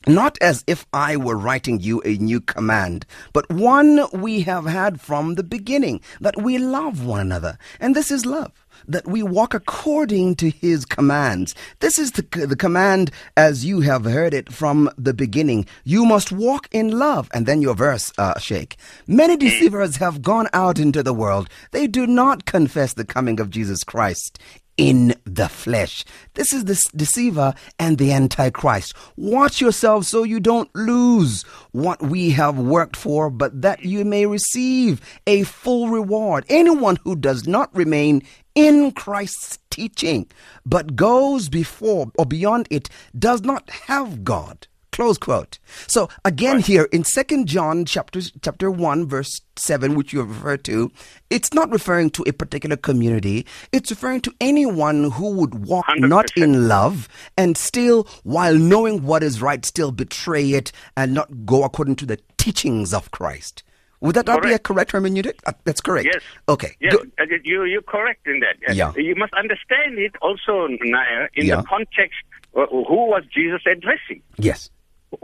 not 0.07 0.37
as 0.41 0.63
if 0.67 0.85
I 0.91 1.17
were 1.17 1.37
writing 1.37 1.79
you 1.79 2.01
a 2.01 2.17
new 2.17 2.41
command, 2.41 3.05
but 3.31 3.49
one 3.51 4.07
we 4.11 4.41
have 4.41 4.65
had 4.65 4.99
from 4.99 5.35
the 5.35 5.43
beginning, 5.43 6.01
that 6.19 6.41
we 6.41 6.57
love 6.57 7.05
one 7.05 7.21
another. 7.21 7.57
And 7.79 7.95
this 7.95 8.11
is 8.11 8.25
love, 8.25 8.62
that 8.87 9.07
we 9.07 9.23
walk 9.23 9.53
according 9.53 10.35
to 10.35 10.49
his 10.49 10.85
commands. 10.85 11.55
This 11.79 11.97
is 11.97 12.11
the, 12.11 12.45
the 12.45 12.55
command 12.55 13.11
as 13.37 13.65
you 13.65 13.81
have 13.81 14.05
heard 14.05 14.33
it 14.33 14.51
from 14.51 14.89
the 14.97 15.13
beginning. 15.13 15.65
You 15.83 16.05
must 16.05 16.31
walk 16.31 16.67
in 16.71 16.97
love. 16.97 17.29
And 17.33 17.45
then 17.45 17.61
your 17.61 17.75
verse, 17.75 18.11
uh, 18.17 18.39
Sheikh. 18.39 18.77
Many 19.07 19.37
deceivers 19.37 19.97
have 19.97 20.21
gone 20.21 20.47
out 20.53 20.79
into 20.79 21.03
the 21.03 21.13
world. 21.13 21.49
They 21.71 21.87
do 21.87 22.07
not 22.07 22.45
confess 22.45 22.93
the 22.93 23.05
coming 23.05 23.39
of 23.39 23.49
Jesus 23.49 23.83
Christ 23.83 24.39
in 24.77 25.13
the 25.25 25.47
flesh. 25.47 26.03
This 26.33 26.51
is 26.51 26.65
the 26.65 26.81
deceiver 26.95 27.53
and 27.77 27.97
the 27.97 28.11
antichrist. 28.11 28.93
Watch 29.15 29.61
yourselves 29.61 30.07
so 30.07 30.23
you 30.23 30.39
don't 30.39 30.73
lose 30.75 31.43
what 31.71 32.01
we 32.01 32.31
have 32.31 32.57
worked 32.57 32.95
for, 32.95 33.29
but 33.29 33.61
that 33.61 33.85
you 33.85 34.03
may 34.03 34.25
receive 34.25 35.01
a 35.27 35.43
full 35.43 35.89
reward. 35.89 36.45
Anyone 36.49 36.97
who 37.03 37.15
does 37.15 37.47
not 37.47 37.73
remain 37.75 38.23
in 38.55 38.91
Christ's 38.91 39.59
teaching, 39.69 40.27
but 40.65 40.95
goes 40.95 41.49
before 41.49 42.11
or 42.17 42.25
beyond 42.25 42.67
it, 42.69 42.89
does 43.17 43.41
not 43.41 43.69
have 43.69 44.23
God. 44.23 44.67
Close 44.93 45.17
quote. 45.17 45.57
So 45.87 46.07
again 46.23 46.59
here 46.59 46.87
in 46.91 47.03
Second 47.03 47.47
John 47.47 47.83
chapter 47.83 48.21
chapter 48.43 48.69
one 48.69 49.07
verse 49.07 49.41
seven, 49.55 49.95
which 49.95 50.13
you 50.13 50.19
have 50.19 50.29
referred 50.29 50.63
to, 50.65 50.91
it's 51.31 51.51
not 51.51 51.71
referring 51.71 52.11
to 52.11 52.23
a 52.27 52.31
particular 52.31 52.75
community. 52.75 53.47
It's 53.71 53.89
referring 53.89 54.21
to 54.21 54.33
anyone 54.39 55.09
who 55.09 55.31
would 55.31 55.65
walk 55.65 55.85
not 55.97 56.27
100%. 56.27 56.43
in 56.43 56.67
love 56.67 57.09
and 57.35 57.57
still, 57.57 58.07
while 58.21 58.55
knowing 58.55 59.01
what 59.01 59.23
is 59.23 59.41
right, 59.41 59.65
still 59.65 59.91
betray 59.91 60.51
it 60.51 60.71
and 60.95 61.11
not 61.11 61.43
go 61.43 61.63
according 61.63 61.95
to 61.95 62.05
the 62.05 62.19
teachings 62.37 62.93
of 62.93 63.09
Christ. 63.09 63.63
Would 64.03 64.15
that 64.15 64.27
not 64.27 64.43
be 64.43 64.51
a 64.51 64.59
correct 64.59 64.91
hermeneutic? 64.91 65.39
Uh, 65.45 65.53
that's 65.63 65.79
correct. 65.79 66.09
Yes. 66.13 66.21
Okay. 66.49 66.75
Yes, 66.81 66.93
uh, 66.95 67.23
you, 67.43 67.63
you're 67.63 67.81
correct 67.81 68.27
in 68.27 68.41
that. 68.41 68.55
Uh, 68.69 68.73
Yeah. 68.73 68.91
You 68.97 69.15
must 69.15 69.33
understand 69.33 69.97
it 69.97 70.13
also, 70.21 70.67
Naya, 70.81 71.29
in 71.35 71.45
Yeah. 71.47 71.57
the 71.57 71.63
context, 71.63 72.19
uh, 72.55 72.65
who 72.67 73.07
was 73.13 73.23
Jesus 73.33 73.61
addressing? 73.65 74.21
Yes. 74.37 74.69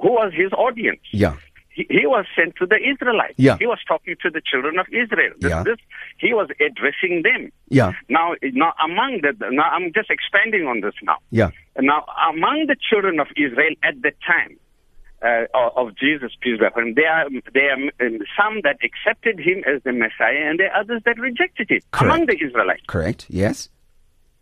Who 0.02 0.12
was 0.14 0.32
his 0.34 0.54
audience? 0.54 1.02
Yeah. 1.12 1.36
He, 1.76 1.86
he 1.90 2.06
was 2.08 2.26
sent 2.38 2.56
to 2.56 2.66
the 2.66 2.78
Israelites. 2.78 3.36
Yeah. 3.38 3.58
He 3.60 3.68
was 3.68 3.80
talking 3.86 4.16
to 4.24 4.30
the 4.30 4.42
children 4.50 4.80
of 4.80 4.88
Israel. 4.94 5.34
This, 5.40 5.50
Yeah. 5.52 5.64
this, 5.64 5.78
he 6.18 6.34
was 6.34 6.48
addressing 6.66 7.24
them. 7.24 7.52
Yeah. 7.68 7.92
Now, 8.08 8.36
now 8.42 8.74
among 8.84 9.20
the, 9.24 9.34
now 9.52 9.68
I'm 9.76 9.92
just 9.94 10.10
expanding 10.10 10.68
on 10.68 10.80
this 10.82 10.94
now. 11.04 11.18
Yeah. 11.32 11.52
Now, 11.78 12.06
among 12.34 12.68
the 12.68 12.78
children 12.90 13.20
of 13.20 13.28
Israel 13.36 13.76
at 13.84 14.02
the 14.02 14.12
time 14.26 14.58
uh, 15.22 15.46
of 15.76 15.96
Jesus, 15.98 16.32
peace 16.42 16.60
be 16.60 16.66
upon 16.66 16.90
him, 16.90 16.94
there 16.96 17.12
are, 17.12 17.30
there 17.54 17.72
are 17.72 18.08
um, 18.08 18.20
some 18.38 18.62
that 18.64 18.78
accepted 18.84 19.40
him 19.40 19.64
as 19.68 19.82
the 19.84 19.92
Messiah, 19.92 20.50
and 20.50 20.60
there 20.60 20.72
are 20.72 20.82
others 20.82 21.02
that 21.06 21.20
rejected 21.20 21.72
it 21.72 21.84
Correct. 21.92 22.14
among 22.14 22.26
the 22.28 22.38
Israelites. 22.44 22.84
Correct. 22.88 23.26
Yes. 23.30 23.70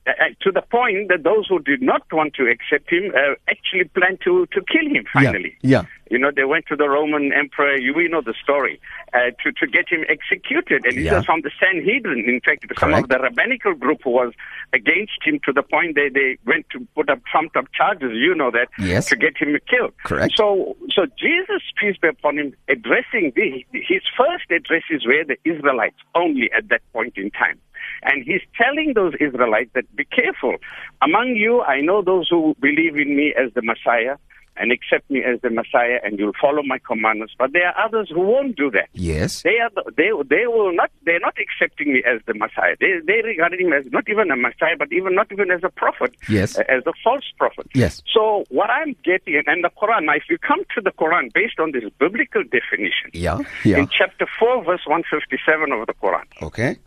Uh, 0.06 0.12
uh, 0.12 0.14
to 0.42 0.52
the 0.52 0.62
point 0.62 1.10
that 1.10 1.24
those 1.24 1.48
who 1.48 1.60
did 1.60 1.82
not 1.82 2.04
want 2.12 2.34
to 2.36 2.44
accept 2.48 2.92
him 2.92 3.12
uh, 3.16 3.36
actually 3.50 3.84
planned 3.96 4.20
to, 4.24 4.46
to 4.54 4.62
kill 4.62 4.90
him 4.90 5.06
finally. 5.12 5.58
Yeah. 5.62 5.86
You 6.10 6.18
know, 6.20 6.32
they 6.36 6.46
went 6.46 6.66
to 6.68 6.76
the 6.76 6.88
Roman 6.90 7.32
emperor, 7.34 7.76
you 7.78 7.94
we 7.94 8.08
know 8.08 8.22
the 8.22 8.34
story, 8.42 8.80
uh, 9.14 9.32
to, 9.44 9.52
to 9.54 9.68
get 9.68 9.90
him 9.90 10.04
executed. 10.10 10.86
And 10.86 10.98
it 10.98 11.04
Yeah. 11.04 11.16
was 11.18 11.26
from 11.26 11.42
the 11.42 11.52
Sanhedrin, 11.60 12.26
in 12.28 12.40
fact, 12.42 12.66
some 12.80 12.94
of 12.94 13.10
the 13.10 13.20
rabbinical 13.20 13.74
group 13.74 14.02
who 14.04 14.12
was 14.12 14.34
against 14.74 15.20
him 15.24 15.40
to 15.46 15.52
the 15.54 15.64
point 15.64 15.96
they, 15.96 16.10
they 16.10 16.38
went 16.46 16.70
to 16.72 16.86
put 16.96 17.10
up, 17.10 17.20
trumped 17.32 17.56
up 17.56 17.66
charges, 17.74 18.12
you 18.14 18.34
know 18.36 18.52
that, 18.52 18.68
Yes. 18.80 19.08
to 19.10 19.16
get 19.16 19.38
him 19.38 19.58
killed. 19.70 19.94
Correct. 20.04 20.34
So, 20.36 20.76
so 20.92 21.06
Jesus, 21.18 21.62
peace 21.80 21.98
be 22.02 22.08
upon 22.10 22.38
him, 22.38 22.54
addressing 22.70 23.32
the, 23.36 23.66
his 23.74 24.02
first 24.18 24.50
addresses 24.52 25.06
were 25.06 25.24
the 25.26 25.38
Israelites 25.46 25.98
only 26.16 26.50
at 26.56 26.70
that 26.70 26.82
point 26.94 27.14
in 27.18 27.32
time. 27.32 27.60
And 28.04 28.24
he's 28.24 28.42
telling 28.62 28.94
those 28.96 29.14
Israelites 29.20 29.72
that 29.74 29.94
be 29.96 30.06
careful. 30.06 30.56
Among 31.02 31.30
you, 31.36 31.62
I 31.62 31.82
know 31.82 32.02
those 32.02 32.28
who 32.30 32.56
believe 32.60 32.96
in 32.98 33.16
me 33.16 33.34
as 33.38 33.54
the 33.54 33.62
Messiah 33.62 34.18
and 34.60 34.72
accept 34.72 35.10
me 35.10 35.24
as 35.24 35.40
the 35.42 35.50
Messiah 35.50 36.00
and 36.04 36.18
you'll 36.20 36.34
follow 36.40 36.64
my 36.64 36.80
commandments. 36.80 37.34
But 37.38 37.54
there 37.54 37.68
are 37.68 37.86
others 37.86 38.10
who 38.14 38.22
won't 38.22 38.56
do 38.56 38.72
that. 38.72 38.90
Yes. 38.94 39.42
They 39.44 39.58
are 39.60 39.70
the, 39.76 39.84
they 39.96 40.10
they 40.36 40.48
will 40.48 40.74
not 40.74 40.92
they're 41.06 41.20
not 41.20 41.36
accepting 41.40 41.94
me 41.94 42.04
as 42.06 42.22
the 42.26 42.34
Messiah. 42.34 42.76
They 42.80 43.00
they 43.06 43.22
regard 43.24 43.54
him 43.54 43.74
as 43.74 43.86
not 43.92 44.10
even 44.10 44.32
a 44.32 44.36
Messiah, 44.36 44.76
but 44.78 44.92
even 44.92 45.16
not 45.16 45.32
even 45.32 45.52
as 45.52 45.62
a 45.64 45.70
prophet. 45.70 46.16
Yes. 46.30 46.58
as 46.58 46.84
a 46.86 46.94
false 47.04 47.26
prophet. 47.38 47.68
Yes. 47.74 48.02
So 48.14 48.46
what 48.50 48.70
I'm 48.70 48.96
getting 49.04 49.42
and 49.48 49.64
the 49.64 49.70
Quran. 49.82 50.06
Now, 50.06 50.14
if 50.16 50.24
you 50.30 50.38
come 50.38 50.62
to 50.76 50.82
the 50.82 50.92
Quran 50.92 51.32
based 51.34 51.60
on 51.60 51.72
this 51.72 51.84
biblical 52.00 52.44
definition, 52.44 53.12
Yeah. 53.14 53.40
Yeah. 53.64 53.78
in 53.80 53.88
chapter 53.90 54.28
four, 54.40 54.64
verse 54.64 54.82
one 54.88 55.04
fifty 55.10 55.38
seven 55.46 55.72
of 55.72 55.86
the 55.88 55.94
Quran, 55.94 56.24
Okay. 56.42 56.78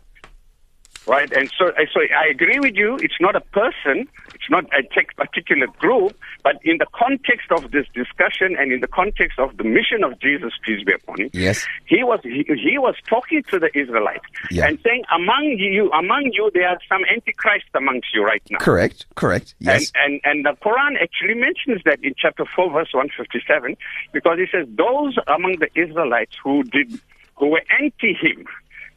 Right? 1.07 1.31
And 1.31 1.51
so, 1.57 1.71
so 1.93 1.99
I 2.15 2.27
agree 2.29 2.59
with 2.59 2.75
you. 2.75 2.95
It's 3.01 3.19
not 3.19 3.35
a 3.35 3.41
person. 3.41 4.07
It's 4.33 4.49
not 4.49 4.65
a 4.65 4.83
particular 5.15 5.67
group. 5.79 6.17
But 6.43 6.55
in 6.63 6.77
the 6.77 6.87
context 6.93 7.51
of 7.51 7.71
this 7.71 7.85
discussion 7.93 8.55
and 8.59 8.71
in 8.71 8.81
the 8.81 8.87
context 8.87 9.37
of 9.39 9.57
the 9.57 9.63
mission 9.63 10.03
of 10.03 10.19
Jesus, 10.19 10.53
peace 10.63 10.83
be 10.83 10.93
upon 10.93 11.21
him, 11.21 11.29
Yes. 11.33 11.65
he 11.85 12.03
was 12.03 12.19
he, 12.23 12.43
he 12.47 12.77
was 12.77 12.95
talking 13.07 13.43
to 13.49 13.59
the 13.59 13.69
Israelites 13.77 14.25
Yeah. 14.49 14.67
and 14.67 14.79
saying, 14.83 15.03
among 15.15 15.55
you, 15.57 15.91
among 15.91 16.31
you, 16.33 16.49
there 16.53 16.67
are 16.67 16.77
some 16.89 17.01
antichrist 17.13 17.65
amongst 17.75 18.07
you 18.13 18.23
right 18.23 18.41
now. 18.49 18.57
Correct. 18.59 19.05
Correct. 19.15 19.55
Yes. 19.59 19.91
And, 19.95 20.21
and, 20.23 20.45
and 20.45 20.45
the 20.45 20.59
Quran 20.65 21.01
actually 21.01 21.35
mentions 21.35 21.81
that 21.85 22.03
in 22.03 22.13
chapter 22.17 22.45
4, 22.55 22.71
verse 22.71 22.89
157, 22.93 23.77
because 24.13 24.37
it 24.39 24.49
says, 24.51 24.67
those 24.75 25.15
among 25.27 25.57
the 25.59 25.69
Israelites 25.79 26.35
who 26.43 26.63
did, 26.63 26.99
who 27.37 27.47
were 27.47 27.61
anti 27.79 28.13
him. 28.13 28.45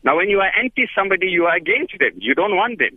Now, 0.04 0.16
when 0.16 0.28
you 0.28 0.40
are 0.40 0.50
anti 0.58 0.86
somebody, 0.94 1.28
you 1.28 1.46
are 1.46 1.56
against 1.56 1.98
them. 1.98 2.12
You 2.16 2.34
don't 2.34 2.56
want 2.56 2.78
them. 2.78 2.96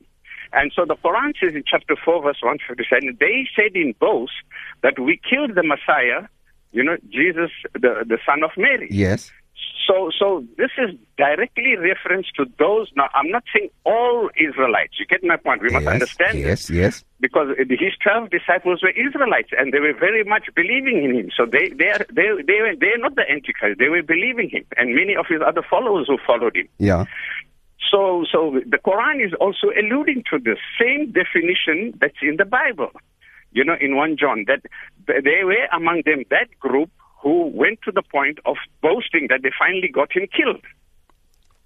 And 0.53 0.71
so 0.75 0.85
the 0.85 0.95
Quran 0.95 1.33
says 1.41 1.55
in 1.55 1.63
chapter 1.65 1.95
4, 1.95 2.23
verse 2.23 2.39
157, 2.41 3.17
they 3.19 3.47
said 3.55 3.75
in 3.75 3.93
boast 3.99 4.33
that 4.81 4.99
we 4.99 5.19
killed 5.29 5.55
the 5.55 5.63
Messiah, 5.63 6.27
you 6.71 6.83
know, 6.83 6.97
Jesus, 7.09 7.51
the, 7.73 8.05
the 8.07 8.17
son 8.25 8.43
of 8.43 8.51
Mary. 8.57 8.87
yes. 8.91 9.31
So, 9.87 10.11
so 10.17 10.43
this 10.57 10.71
is 10.77 10.95
directly 11.17 11.77
reference 11.77 12.27
to 12.35 12.45
those. 12.59 12.91
Now, 12.95 13.07
I'm 13.13 13.31
not 13.31 13.43
saying 13.53 13.69
all 13.85 14.29
Israelites. 14.35 14.99
You 14.99 15.05
get 15.05 15.23
my 15.23 15.37
point. 15.37 15.61
We 15.61 15.69
must 15.69 15.85
yes, 15.85 15.93
understand 15.93 16.39
yes, 16.39 16.67
this 16.67 16.69
yes. 16.69 17.03
because 17.21 17.55
his 17.57 17.93
twelve 18.03 18.29
disciples 18.29 18.83
were 18.83 18.91
Israelites, 18.91 19.49
and 19.57 19.71
they 19.71 19.79
were 19.79 19.93
very 19.93 20.23
much 20.25 20.49
believing 20.55 21.03
in 21.03 21.15
him. 21.15 21.29
So 21.35 21.45
they 21.45 21.69
they 21.69 21.87
are 21.87 22.05
they 22.11 22.27
they 22.45 22.59
were 22.59 22.75
they 22.75 22.91
are 22.91 22.99
not 22.99 23.15
the 23.15 23.23
Antichrist. 23.31 23.79
They 23.79 23.87
were 23.87 24.03
believing 24.03 24.49
him, 24.49 24.65
and 24.75 24.93
many 24.93 25.15
of 25.15 25.25
his 25.29 25.39
other 25.45 25.63
followers 25.67 26.07
who 26.07 26.17
followed 26.27 26.57
him. 26.57 26.67
Yeah. 26.77 27.05
So, 27.91 28.25
so 28.29 28.59
the 28.65 28.77
Quran 28.77 29.25
is 29.25 29.33
also 29.39 29.67
alluding 29.77 30.23
to 30.31 30.39
the 30.39 30.57
same 30.79 31.11
definition 31.11 31.97
that's 32.01 32.17
in 32.21 32.35
the 32.37 32.45
Bible. 32.45 32.91
You 33.51 33.63
know, 33.63 33.75
in 33.79 33.95
1 33.95 34.17
John, 34.17 34.43
that 34.47 34.61
they 35.07 35.43
were 35.43 35.65
among 35.73 36.01
them 36.05 36.23
that 36.29 36.47
group 36.59 36.89
who 37.27 37.47
went 37.47 37.77
to 37.83 37.91
the 37.91 38.01
point 38.01 38.39
of 38.45 38.55
boasting 38.81 39.27
that 39.29 39.41
they 39.43 39.51
finally 39.59 39.89
got 39.89 40.09
him 40.15 40.27
killed. 40.35 40.63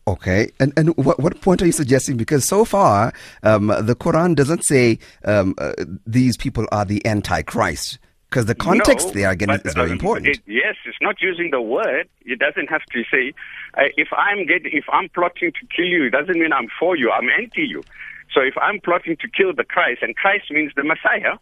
Okay, 0.07 0.49
and 0.59 0.73
and 0.75 0.97
what 0.97 1.19
what 1.19 1.39
point 1.41 1.61
are 1.61 1.67
you 1.67 1.71
suggesting? 1.71 2.17
Because 2.17 2.43
so 2.43 2.65
far, 2.65 3.13
um, 3.43 3.67
the 3.67 3.95
Quran 3.95 4.35
doesn't 4.35 4.65
say 4.65 4.97
um, 5.23 5.53
uh, 5.59 5.73
these 6.07 6.35
people 6.35 6.65
are 6.71 6.83
the 6.83 7.05
Antichrist. 7.05 7.99
Because 8.27 8.45
the 8.45 8.55
context 8.55 9.07
No, 9.07 9.13
there 9.13 9.29
again 9.29 9.49
but, 9.49 9.65
is 9.65 9.73
very 9.75 9.91
um, 9.91 9.97
important. 9.97 10.27
it- 10.27 10.39
yes, 10.47 10.75
it's 10.85 10.97
not 11.01 11.21
using 11.21 11.51
the 11.51 11.61
word. 11.61 12.07
It 12.25 12.39
doesn't 12.39 12.69
have 12.69 12.81
to 12.93 13.03
say 13.11 13.33
uh, 13.77 13.83
if 13.97 14.07
I'm 14.17 14.47
get, 14.47 14.65
if 14.65 14.85
I'm 14.91 15.09
plotting 15.09 15.51
to 15.51 15.67
kill 15.75 15.85
you, 15.85 16.05
it 16.05 16.11
doesn't 16.11 16.39
mean 16.39 16.53
I'm 16.53 16.69
for 16.79 16.95
you. 16.95 17.11
I'm 17.11 17.29
anti 17.29 17.61
you. 17.73 17.83
So 18.33 18.41
if 18.41 18.57
I'm 18.57 18.79
plotting 18.79 19.17
to 19.17 19.27
kill 19.27 19.53
the 19.53 19.65
Christ, 19.65 20.01
and 20.01 20.15
Christ 20.15 20.49
means 20.49 20.71
the 20.75 20.83
Messiah. 20.83 21.35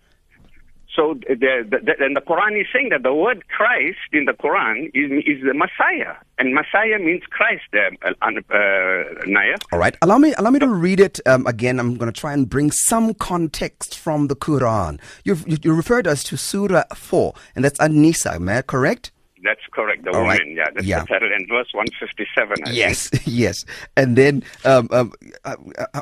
So 0.95 1.13
the, 1.27 1.35
the, 1.35 1.77
the, 1.85 2.03
and 2.03 2.15
the 2.15 2.21
Quran 2.21 2.59
is 2.59 2.67
saying 2.73 2.89
that 2.89 3.03
the 3.03 3.13
word 3.13 3.47
Christ 3.47 3.99
in 4.11 4.25
the 4.25 4.33
Quran 4.33 4.87
is, 4.95 5.11
is 5.25 5.43
the 5.45 5.53
Messiah, 5.53 6.15
and 6.39 6.53
Messiah 6.53 6.97
means 6.99 7.21
Christ. 7.29 7.63
Uh, 7.73 7.95
uh, 8.21 8.31
uh, 8.53 9.03
Naya. 9.27 9.57
All 9.71 9.79
right, 9.79 9.95
allow 10.01 10.17
me 10.17 10.33
allow 10.33 10.49
me 10.49 10.59
to 10.59 10.67
read 10.67 10.99
it 10.99 11.19
um, 11.27 11.45
again. 11.47 11.79
I'm 11.79 11.95
going 11.95 12.11
to 12.11 12.19
try 12.19 12.33
and 12.33 12.49
bring 12.49 12.71
some 12.71 13.13
context 13.13 13.97
from 13.97 14.27
the 14.27 14.35
Quran. 14.35 14.99
You've, 15.23 15.47
you 15.47 15.57
you 15.63 15.73
referred 15.73 16.07
us 16.07 16.23
to 16.25 16.37
Surah 16.37 16.83
four, 16.95 17.33
and 17.55 17.63
that's 17.63 17.79
An-Nisa, 17.79 18.33
am 18.33 18.49
I 18.49 18.61
correct? 18.63 19.11
That's 19.43 19.61
correct. 19.71 20.03
The 20.03 20.11
All 20.11 20.21
woman, 20.23 20.37
right. 20.37 20.47
yeah. 20.53 20.65
That's 20.73 20.85
Yeah. 20.85 21.01
the 21.01 21.07
title, 21.07 21.29
and 21.33 21.47
verse 21.47 21.69
157. 21.73 22.51
I 22.51 22.65
think. 22.65 22.75
Yes, 22.75 23.09
yes. 23.25 23.65
And 23.95 24.15
then 24.17 24.43
um, 24.65 24.89
um, 24.91 25.13
I 25.45 25.55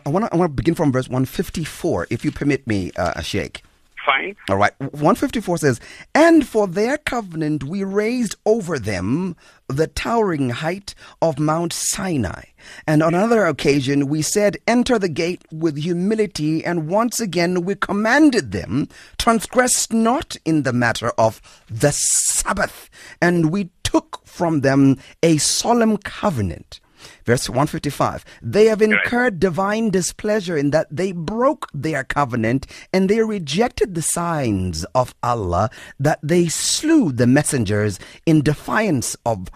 want 0.09 0.25
to 0.25 0.33
I 0.33 0.37
want 0.37 0.49
to 0.51 0.55
begin 0.55 0.73
from 0.75 0.91
verse 0.91 1.07
154, 1.09 2.07
if 2.09 2.23
you 2.25 2.31
permit 2.31 2.65
me, 2.65 2.91
uh, 2.97 3.21
Sheikh. 3.21 3.61
Fine. 4.07 4.37
All 4.47 4.55
right. 4.55 4.71
154 4.79 5.57
says, 5.57 5.81
And 6.15 6.47
for 6.47 6.65
their 6.65 6.97
covenant 6.97 7.65
we 7.65 7.83
raised 7.83 8.37
over 8.45 8.79
them 8.79 9.35
the 9.67 9.87
towering 9.87 10.49
height 10.49 10.95
of 11.21 11.37
Mount 11.37 11.73
Sinai. 11.73 12.43
And 12.87 13.03
on 13.03 13.13
another 13.13 13.45
occasion 13.45 14.07
we 14.07 14.21
said, 14.21 14.55
Enter 14.65 14.97
the 14.97 15.09
gate 15.09 15.43
with 15.51 15.75
humility. 15.75 16.63
And 16.63 16.87
once 16.87 17.19
again 17.19 17.65
we 17.65 17.75
commanded 17.75 18.53
them, 18.53 18.87
Transgress 19.17 19.91
not 19.91 20.37
in 20.45 20.63
the 20.63 20.71
matter 20.71 21.11
of 21.17 21.41
the 21.69 21.91
Sabbath. 21.91 22.89
And 23.21 23.51
we 23.51 23.71
took 23.83 24.25
from 24.25 24.61
them 24.61 24.99
a 25.21 25.35
solemn 25.35 25.97
covenant. 25.97 26.79
Verse 27.25 27.49
155 27.49 28.25
They 28.41 28.65
have 28.65 28.81
incurred 28.81 29.39
divine 29.39 29.89
displeasure 29.89 30.57
in 30.57 30.71
that 30.71 30.87
they 30.91 31.11
broke 31.11 31.67
their 31.73 32.03
covenant 32.03 32.67
and 32.93 33.09
they 33.09 33.21
rejected 33.21 33.95
the 33.95 34.01
signs 34.01 34.85
of 34.95 35.15
Allah, 35.21 35.69
that 35.99 36.19
they 36.23 36.47
slew 36.47 37.11
the 37.11 37.27
messengers 37.27 37.99
in 38.25 38.41
defiance 38.41 39.15
of 39.25 39.49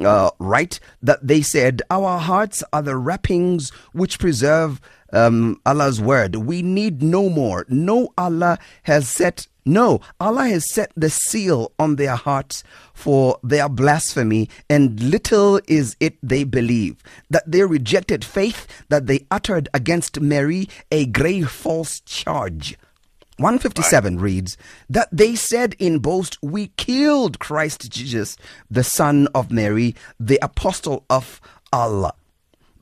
uh, 0.00 0.30
right, 0.38 0.78
that 1.02 1.26
they 1.26 1.42
said, 1.42 1.82
Our 1.90 2.18
hearts 2.18 2.62
are 2.72 2.82
the 2.82 2.96
wrappings 2.96 3.70
which 3.92 4.18
preserve 4.18 4.80
um, 5.12 5.60
Allah's 5.64 6.00
word. 6.00 6.36
We 6.36 6.62
need 6.62 7.02
no 7.02 7.28
more. 7.28 7.64
No, 7.68 8.12
Allah 8.18 8.58
has 8.84 9.08
set 9.08 9.46
no, 9.66 10.00
Allah 10.20 10.48
has 10.48 10.70
set 10.70 10.92
the 10.94 11.08
seal 11.08 11.72
on 11.78 11.96
their 11.96 12.16
hearts 12.16 12.62
for 12.92 13.38
their 13.42 13.66
blasphemy, 13.70 14.50
and 14.68 15.00
little 15.00 15.58
is 15.66 15.96
it 16.00 16.18
they 16.22 16.44
believe. 16.44 17.02
That 17.30 17.50
they 17.50 17.62
rejected 17.62 18.26
faith, 18.26 18.66
that 18.90 19.06
they 19.06 19.26
uttered 19.30 19.70
against 19.72 20.20
Mary 20.20 20.68
a 20.90 21.06
grave 21.06 21.50
false 21.50 22.00
charge. 22.00 22.76
157 23.38 24.18
reads 24.20 24.56
that 24.88 25.08
they 25.10 25.34
said 25.34 25.74
in 25.78 25.98
boast, 25.98 26.38
We 26.42 26.68
killed 26.76 27.40
Christ 27.40 27.90
Jesus, 27.90 28.36
the 28.70 28.84
Son 28.84 29.26
of 29.34 29.50
Mary, 29.50 29.96
the 30.20 30.38
Apostle 30.40 31.04
of 31.10 31.40
Allah. 31.72 32.14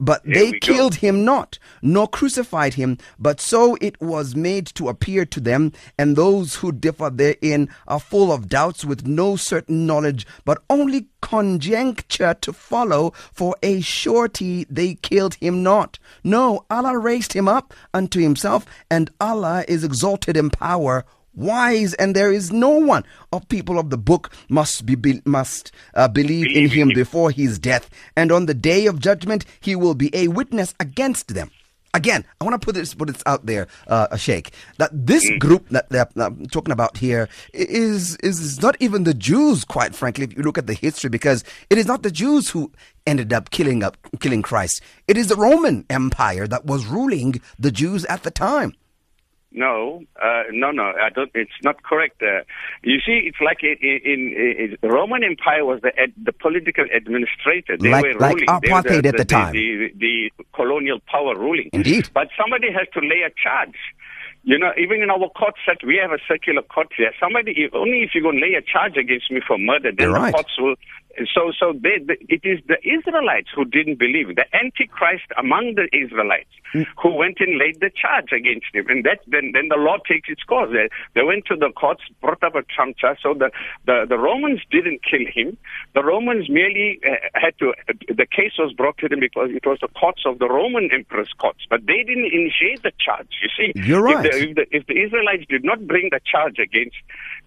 But 0.05 0.23
Here 0.25 0.35
they 0.35 0.51
we 0.51 0.59
go. 0.59 0.67
killed 0.75 0.95
him 0.97 1.25
not, 1.25 1.61
nor 1.81 2.09
crucified 2.09 2.75
him, 2.75 2.99
but 3.21 3.41
so 3.41 3.77
it 3.81 4.01
was 4.03 4.35
made 4.35 4.67
to 4.75 4.89
appear 4.89 5.25
to 5.27 5.39
them, 5.39 5.71
and 5.97 6.17
those 6.17 6.57
who 6.57 6.73
differ 6.73 7.09
therein 7.09 7.69
are 7.87 8.01
full 8.01 8.33
of 8.33 8.49
doubts 8.49 8.85
with 8.85 9.07
no 9.07 9.37
certain 9.37 9.87
knowledge, 9.87 10.27
but 10.45 10.61
only 10.69 11.07
conjecture 11.21 12.35
to 12.41 12.53
follow, 12.53 13.13
for 13.33 13.55
a 13.63 13.81
surety 13.81 14.67
they 14.69 14.95
killed 14.97 15.35
him 15.35 15.63
not. 15.63 16.01
No, 16.25 16.65
Allah 16.69 16.99
raised 16.99 17.33
him 17.35 17.47
up 17.47 17.73
unto 17.95 18.19
himself, 18.21 18.67
and 18.91 19.09
Allah 19.21 19.65
is 19.69 19.85
exalted 19.85 20.37
in 20.37 20.51
power 20.51 21.05
wise 21.35 21.95
and 21.95 22.15
there 22.15 22.33
is 22.33 22.53
no 22.53 22.71
one. 22.71 23.05
Of 23.33 23.49
people 23.49 23.79
of 23.79 23.91
the 23.91 23.99
book 23.99 24.33
must 24.49 24.85
be, 24.87 24.95
be 24.95 25.23
must 25.25 25.73
uh, 25.95 26.09
believe 26.09 26.55
in 26.55 26.69
him 26.69 26.89
before 26.89 27.31
his 27.31 27.59
death 27.59 27.89
and 28.17 28.31
on 28.31 28.47
the 28.47 28.55
day 28.55 28.87
of 28.87 29.01
judgment 29.01 29.45
he 29.61 29.75
will 29.77 29.95
be 29.95 30.11
a 30.15 30.29
witness 30.29 30.75
against 30.81 31.35
them. 31.35 31.51
Again 31.95 32.25
i 32.41 32.45
want 32.45 32.59
to 32.59 32.65
put 32.65 32.75
this 32.75 32.95
put 32.95 33.09
this 33.09 33.23
out 33.27 33.45
there 33.45 33.67
uh 33.87 34.17
sheikh 34.17 34.55
that 34.79 34.89
this 34.95 35.29
Mm. 35.29 35.39
group 35.39 35.69
that 35.69 35.91
they're 35.91 36.09
uh, 36.17 36.31
talking 36.51 36.73
about 36.73 36.97
here 36.97 37.29
is 37.53 38.17
is 38.23 38.63
not 38.63 38.77
even 38.81 39.05
the 39.05 39.13
jews 39.13 39.63
quite 39.67 39.95
frankly 39.95 40.25
if 40.25 40.35
you 40.35 40.43
look 40.43 40.57
at 40.57 40.67
the 40.67 40.73
history 40.73 41.11
because 41.11 41.45
it 41.69 41.77
is 41.77 41.85
not 41.85 42.03
the 42.03 42.11
jews 42.11 42.49
who 42.49 42.73
ended 43.07 43.31
up 43.31 43.51
killing 43.51 43.83
up 43.83 43.99
killing 44.21 44.41
christ. 44.41 44.81
It 45.07 45.19
is 45.19 45.27
the 45.29 45.37
roman 45.37 45.85
empire 45.91 46.47
that 46.49 46.65
was 46.65 46.87
ruling 46.87 47.43
the 47.59 47.71
jews 47.71 48.07
at 48.07 48.23
the 48.23 48.31
time 48.31 48.73
No, 49.55 50.03
uh, 50.23 50.45
no, 50.51 50.71
no. 50.71 50.85
I 50.85 51.11
don't. 51.11 51.31
It's 51.35 51.51
not 51.63 51.83
correct. 51.83 52.23
Uh, 52.23 52.43
you 52.83 52.99
see, 53.05 53.23
it's 53.27 53.37
like 53.45 53.59
in, 53.63 53.77
in, 53.83 54.21
in 54.59 54.77
the 54.81 54.89
Roman 54.89 55.23
Empire 55.25 55.65
was 55.65 55.81
the 55.83 55.93
ad, 55.99 56.13
the 56.23 56.33
political 56.33 56.85
administrator. 56.95 57.77
They 57.77 57.91
Like- 57.91 58.05
were 58.05 58.15
like 58.15 58.35
ruling. 58.41 58.61
They 58.63 58.73
were 58.73 58.81
apartheid 58.83 59.07
at 59.07 59.17
the 59.17 59.25
time. 59.25 59.53
The, 59.53 59.93
the, 59.97 60.31
colonial 60.55 61.01
power 61.11 61.37
ruling. 61.37 61.71
Indeed. 61.73 62.09
But 62.15 62.29
somebody 62.41 62.73
has 62.73 62.87
to 62.95 63.01
lay 63.01 63.23
a 63.27 63.31
charge. 63.43 63.77
You 64.45 64.59
know, 64.59 64.73
even 64.77 65.03
in 65.03 65.11
our 65.11 65.29
court 65.31 65.55
set, 65.65 65.87
we 65.87 66.01
have 66.03 66.11
a 66.11 66.19
circular 66.27 66.63
court 66.63 66.89
here. 66.97 67.13
Somebody, 67.21 67.53
if, 67.57 67.73
only 67.75 68.03
if 68.03 68.11
you're 68.13 68.25
going 68.25 68.41
to 68.41 68.43
lay 68.45 68.55
a 68.55 68.63
charge 68.63 68.97
against 68.97 69.31
me 69.31 69.41
for 69.47 69.57
murder, 69.57 69.93
then 69.97 70.09
You're 70.09 70.15
right. 70.17 70.33
the 70.33 70.43
courts 70.43 70.55
will. 70.59 70.75
So, 71.35 71.53
so 71.59 71.73
they, 71.73 71.99
the, 72.05 72.17
it 72.29 72.43
is 72.45 72.61
the 72.67 72.79
Israelites 72.87 73.49
who 73.55 73.65
didn't 73.65 73.99
believe 73.99 74.35
the 74.37 74.47
Antichrist 74.55 75.25
among 75.39 75.75
the 75.77 75.89
Israelites 75.97 76.49
Mm. 76.75 76.87
who 77.03 77.15
went 77.15 77.37
and 77.41 77.59
laid 77.59 77.81
the 77.81 77.91
charge 77.91 78.33
against 78.33 78.73
him, 78.73 78.87
and 78.89 79.05
that 79.05 79.21
then 79.27 79.53
then 79.53 79.69
the 79.69 79.77
law 79.77 79.99
takes 80.09 80.31
its 80.31 80.43
course. 80.43 80.71
They, 80.73 80.89
they 81.15 81.23
went 81.23 81.45
to 81.47 81.55
the 81.57 81.69
courts, 81.71 82.01
brought 82.23 82.43
up 82.43 82.55
a 82.55 82.63
trump 82.63 82.97
charge. 82.97 83.19
So 83.23 83.35
the, 83.35 83.51
the 83.85 84.07
the 84.09 84.17
Romans 84.17 84.61
didn't 84.71 85.03
kill 85.05 85.27
him. 85.29 85.59
The 85.95 86.03
Romans 86.03 86.49
merely 86.49 86.99
uh, 87.05 87.17
had 87.35 87.59
to. 87.59 87.75
the 88.09 88.25
case 88.25 88.53
was 88.59 88.73
brought 88.73 88.97
to 88.99 89.09
them 89.09 89.21
because 89.21 89.51
it 89.53 89.67
was 89.67 89.81
the 89.83 89.89
courts 89.89 90.23
of 90.25 90.39
the 90.39 90.49
Roman 90.49 90.89
emperor's 90.91 91.33
courts, 91.37 91.61
but 91.69 91.85
they 91.87 92.03
didn't 92.09 92.33
initiate 92.33 92.83
the 92.83 92.93
charge. 92.99 93.29
You 93.43 93.51
see, 93.55 93.73
You're 93.77 94.07
If 94.09 94.15
right. 94.17 94.23
the, 94.33 94.39
if 94.49 94.55
the, 94.57 94.77
if 94.77 94.87
the 94.87 94.97
Israelites 94.99 95.45
did 95.51 95.65
not 95.65 95.87
bring 95.87 96.09
the 96.11 96.21
charge 96.25 96.59
against, 96.59 96.97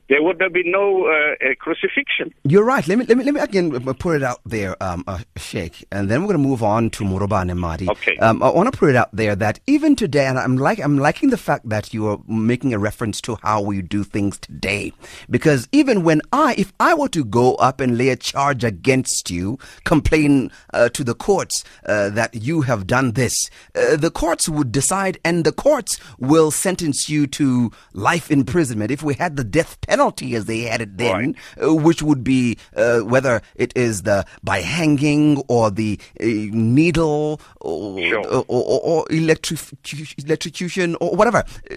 there 0.08 0.22
would 0.22 0.40
have 0.42 0.54
been 0.54 0.72
no 0.72 1.08
uh, 1.08 1.54
crucifixion. 1.60 2.34
You're 2.44 2.64
right. 2.64 2.88
Let 2.88 2.98
me 3.00 3.06
let 3.06 3.18
me 3.18 3.24
let 3.24 3.34
me 3.34 3.40
again 3.40 3.72
put 3.96 4.18
it 4.18 4.24
out 4.24 4.40
there, 4.46 4.82
um, 4.82 5.04
uh, 5.08 5.20
Sheikh, 5.36 5.86
and 5.92 6.10
then 6.10 6.22
we're 6.22 6.28
going 6.28 6.42
to 6.42 6.48
move 6.48 6.62
on 6.62 6.92
to 6.92 7.04
Muruban 7.04 7.50
and 7.50 7.60
Mahdi. 7.60 7.90
Okay. 7.90 8.16
Um, 8.18 8.44
I 8.44 8.50
want 8.50 8.72
to 8.72 8.78
put 8.78 8.90
it 8.90 8.96
out 8.96 9.10
there 9.14 9.36
that 9.36 9.60
even 9.66 9.96
today, 9.96 10.28
and 10.28 10.38
I'm 10.38 10.58
like 10.58 10.80
I'm 10.80 10.98
liking 10.98 11.32
the 11.32 11.38
fact 11.38 11.68
that 11.70 11.94
you 11.94 12.08
are 12.08 12.20
making 12.28 12.74
a 12.74 12.80
reference 12.80 13.20
to 13.22 13.38
how 13.42 13.62
we 13.62 13.82
do 13.82 14.04
things 14.04 14.38
today, 14.38 14.94
because 15.30 15.68
even 15.72 16.04
when 16.04 16.22
I, 16.32 16.54
if 16.58 16.72
I 16.80 16.94
were 16.94 17.10
to 17.10 17.26
go 17.26 17.56
up 17.56 17.80
and 17.82 17.98
lay 17.98 18.10
a 18.10 18.16
charge 18.16 18.64
against 18.64 19.32
you, 19.32 19.58
complain 19.86 20.52
uh, 20.74 20.90
to 20.90 21.04
the 21.04 21.16
courts 21.16 21.64
uh, 21.88 22.10
that 22.12 22.36
you 22.36 22.62
have 22.62 22.86
done 22.86 23.14
this, 23.14 23.50
uh, 23.76 23.96
the 23.96 24.12
courts 24.12 24.48
would 24.48 24.72
decide, 24.72 25.18
and 25.26 25.46
the 25.46 25.52
courts 25.52 26.00
will 26.20 26.52
sentence 26.52 27.10
you 27.10 27.26
to 27.26 27.72
life 27.94 28.30
imprisonment. 28.30 28.92
If 28.92 29.02
we 29.02 29.16
had 29.16 29.36
the 29.36 29.44
death 29.44 29.82
penalty 29.82 29.95
penalty 29.96 30.36
as 30.36 30.46
they 30.46 30.62
had 30.72 30.82
it 30.82 30.98
then, 30.98 31.36
uh, 31.64 31.74
which 31.74 32.02
would 32.04 32.24
be 32.24 32.58
uh, 32.76 33.00
whether 33.00 33.42
it 33.56 33.72
is 33.76 34.02
the 34.04 34.26
by 34.44 34.60
hanging 34.60 35.42
or 35.48 35.72
the 35.72 36.00
uh, 36.20 36.26
needle 36.80 37.40
or, 37.62 38.00
Sure. 38.10 38.28
or, 38.28 38.44
or, 38.48 38.80
or 38.84 39.06
electric, 39.10 39.60
electrocution 40.18 40.96
or 41.00 41.16
whatever. 41.16 41.44
Uh, 41.72 41.76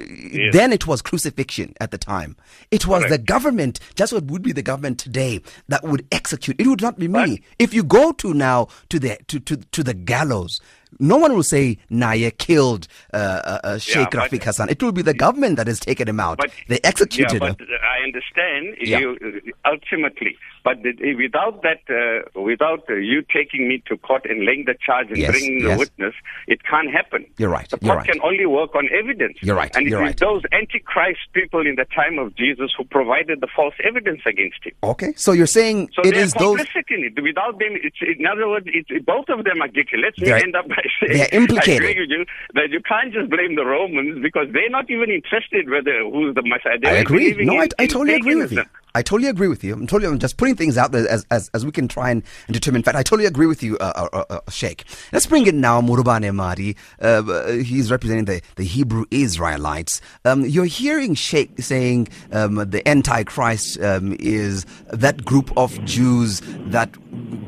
Then 0.53 0.73
it 0.73 0.87
was 0.87 1.03
crucifixion 1.03 1.75
at 1.81 1.91
the 1.91 1.99
time. 1.99 2.37
It 2.71 2.87
was 2.87 3.03
the 3.09 3.19
government, 3.19 3.79
just 3.95 4.13
what 4.13 4.25
would 4.25 4.43
be 4.43 4.53
the 4.53 4.63
government 4.63 4.99
today, 4.99 5.41
that 5.69 5.83
would 5.85 6.07
execute. 6.13 6.61
It 6.61 6.67
would 6.67 6.83
not 6.83 6.99
be 6.99 7.09
me. 7.09 7.43
If 7.59 7.73
you 7.75 7.83
go 7.85 8.13
to 8.13 8.35
now 8.35 8.69
to 8.91 8.99
the 8.99 9.19
to, 9.29 9.39
to, 9.41 9.57
to 9.57 9.83
the 9.83 9.95
gallows, 9.95 10.61
no 10.99 11.17
one 11.17 11.35
will 11.35 11.43
say 11.43 11.79
Naya 11.91 12.31
killed 12.31 12.89
uh, 13.13 13.17
uh, 13.17 13.59
uh, 13.65 13.79
Sheikh 13.79 14.11
but- 14.11 14.31
Rafeek 14.31 14.43
Hassen. 14.43 14.69
It 14.71 14.83
will 14.83 14.93
be 14.93 15.03
the 15.03 15.15
government 15.15 15.57
that 15.57 15.67
has 15.67 15.81
taken 15.81 16.09
him 16.09 16.21
out. 16.21 16.41
they 16.69 16.81
executed 16.85 17.41
yeah, 17.41 17.49
him. 17.49 17.57
but 17.59 17.67
I 17.83 18.05
understand 18.05 18.77
Yeah. 18.81 18.99
you 18.99 19.53
uh, 19.65 19.71
ultimately, 19.71 20.37
but 20.69 20.79
without 21.25 21.63
that, 21.63 21.81
uh, 21.89 22.41
without 22.41 22.83
uh, 22.91 22.95
you 22.95 23.23
taking 23.33 23.69
me 23.69 23.83
to 23.89 23.97
court 23.99 24.25
and 24.29 24.45
laying 24.45 24.65
the 24.67 24.75
charge 24.85 25.09
and 25.09 25.19
Yes, 25.19 25.31
bringing 25.33 25.61
yes. 25.61 25.71
the 25.73 25.79
witness, 25.79 26.15
it 26.47 26.61
can't 26.65 26.91
happen. 26.91 27.25
You're 27.39 27.49
right, 27.59 27.69
The 27.69 27.79
court 27.79 27.99
right. 27.99 28.07
can 28.11 28.21
only 28.23 28.47
work 28.47 28.75
on 28.75 28.89
evidence. 28.93 29.37
You're 29.41 29.57
right, 29.57 29.75
And 29.77 29.87
it 29.87 29.91
you're 29.91 30.01
right. 30.01 30.17
those 30.19 30.43
antichrist 30.53 31.21
people 31.33 31.67
in 31.67 31.75
the 31.77 31.87
time 32.01 32.19
of 32.19 32.35
Jesus 32.37 32.71
who 32.77 32.85
provided 32.85 33.41
the 33.41 33.49
false 33.55 33.75
evidence 33.85 34.21
against 34.27 34.61
him. 34.65 34.73
Okay, 34.83 35.13
so 35.17 35.33
you're 35.33 35.47
saying 35.47 35.91
So 35.95 36.03
it 36.03 36.15
they're 36.15 36.27
those. 36.27 36.59
complicit 36.61 36.87
in 36.91 37.05
it. 37.05 37.23
Without 37.23 37.59
them, 37.59 37.73
it's, 37.87 37.97
in 38.03 38.27
other 38.27 38.49
words, 38.49 38.67
it's, 38.69 38.91
both 39.05 39.29
of 39.29 39.45
them 39.45 39.61
are 39.63 39.69
guilty. 39.69 39.97
Let's 40.03 40.19
They're- 40.21 40.37
end 40.37 40.55
up 40.57 40.69
by 40.69 40.77
saying 41.01 41.19
they're 41.19 41.29
implicated. 41.41 41.83
I 41.85 41.89
agree 41.91 42.01
with 42.03 42.11
you 42.11 42.25
that 42.55 42.71
you 42.71 42.81
can't 42.81 43.13
just 43.13 43.31
blame 43.31 43.55
the 43.57 43.65
Romans 43.65 44.23
because 44.23 44.49
they're 44.53 44.71
not 44.71 44.91
even 44.91 45.11
interested 45.11 45.69
whether 45.71 46.03
who's 46.13 46.35
the 46.35 46.43
Messiah. 46.43 46.75
I 46.75 46.79
They're 46.79 47.01
agree. 47.03 47.35
No, 47.45 47.59
I, 47.61 47.69
I 47.79 47.87
totally 47.87 48.15
agree 48.15 48.37
with 48.37 48.53
you. 48.53 48.65
I 48.95 49.03
totally 49.03 49.29
agree 49.29 49.49
with 49.49 49.63
you. 49.63 49.75
I'm 49.75 49.87
totally 49.87 50.11
I'm 50.11 50.19
just 50.19 50.37
putting 50.37 50.57
things 50.57 50.79
out 50.79 50.93
there 50.93 51.09
as, 51.09 51.27
as, 51.31 51.51
as 51.55 51.65
we 51.65 51.73
can 51.73 51.89
try 51.89 52.11
and, 52.11 52.23
and 52.47 52.55
determine. 52.55 52.81
In 52.81 52.83
fact, 52.83 52.97
I 52.97 53.03
totally 53.03 53.27
agree 53.27 53.47
with 53.47 53.63
you, 53.63 53.77
uh, 53.79 54.09
uh, 54.13 54.25
uh, 54.31 54.41
Sheikh. 54.51 54.85
Let's 55.13 55.27
bring 55.27 55.47
in 55.47 55.61
now 55.61 55.81
Morobane. 55.81 56.29
Uh, 56.29 57.05
uh, 57.05 57.53
he's 57.53 57.91
representing 57.91 58.25
the, 58.25 58.43
the 58.57 58.65
Hebrew 58.65 59.05
Israelites. 59.11 60.01
Um, 60.25 60.45
you're 60.45 60.65
hearing 60.65 61.15
Sheikh 61.15 61.61
saying 61.61 62.09
um, 62.33 62.57
the 62.57 62.87
Antichrist 62.87 63.81
um, 63.81 64.17
is 64.19 64.67
that 64.93 65.25
group 65.25 65.57
of 65.57 65.83
Jews 65.85 66.41
that 66.67 66.91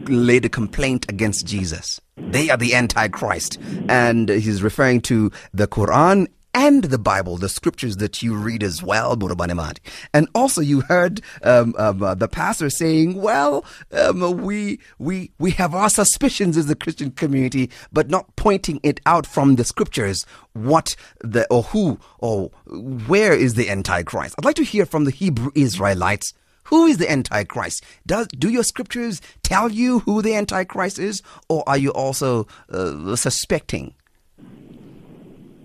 laid 0.09 0.45
a 0.45 0.49
complaint 0.49 1.07
against 1.09 1.47
Jesus. 1.47 2.01
They 2.17 2.51
are 2.51 2.57
the 2.57 2.75
Antichrist. 2.75 3.59
And 3.89 4.29
he's 4.29 4.63
referring 4.63 5.01
to 5.03 5.31
the 5.53 5.67
Quran 5.67 6.29
and 6.55 6.85
the 6.85 6.99
Bible, 6.99 7.37
the 7.37 7.49
scriptures 7.49 7.99
that 7.99 8.23
you 8.23 8.35
read 8.35 8.63
as 8.63 8.83
well, 8.83 9.17
Morobane 9.17 9.55
Madi. 9.55 9.81
And 10.13 10.29
also, 10.35 10.61
you 10.61 10.81
heard 10.83 11.21
um, 11.43 11.75
um, 11.79 12.03
uh, 12.03 12.15
the 12.15 12.29
pastor 12.29 12.71
saying, 12.71 13.15
"Well, 13.21 13.65
um, 13.93 14.43
we 14.43 14.81
we 14.99 15.31
we 15.39 15.53
have 15.53 15.75
our 15.75 15.91
suspicions 15.91 16.57
as 16.57 16.67
the 16.67 16.75
Christian 16.75 17.13
community, 17.13 17.71
but 17.93 18.11
not 18.11 18.35
pointing 18.37 18.81
it 18.83 19.01
out 19.07 19.27
from 19.27 19.57
the 19.57 19.65
scriptures 19.65 20.27
what 20.53 20.97
the 21.21 21.47
or 21.51 21.63
who 21.65 21.99
or 22.19 22.51
where 22.67 23.33
is 23.33 23.55
the 23.55 23.71
Antichrist." 23.71 24.35
I'd 24.39 24.45
like 24.45 24.57
to 24.57 24.65
hear 24.65 24.87
from 24.87 25.05
the 25.05 25.13
Hebrew 25.13 25.53
Israelites. 25.55 26.33
Who 26.65 26.87
is 26.87 26.99
the 26.99 27.11
Antichrist? 27.11 27.85
Does 28.07 28.29
do 28.29 28.49
your 28.49 28.63
scriptures 28.63 29.21
tell 29.43 29.71
you 29.71 30.01
who 30.01 30.23
the 30.23 30.35
Antichrist 30.35 31.01
is, 31.01 31.21
or 31.49 31.69
are 31.69 31.77
you 31.77 31.91
also 31.91 32.47
uh, 32.71 33.17
suspecting? 33.17 33.95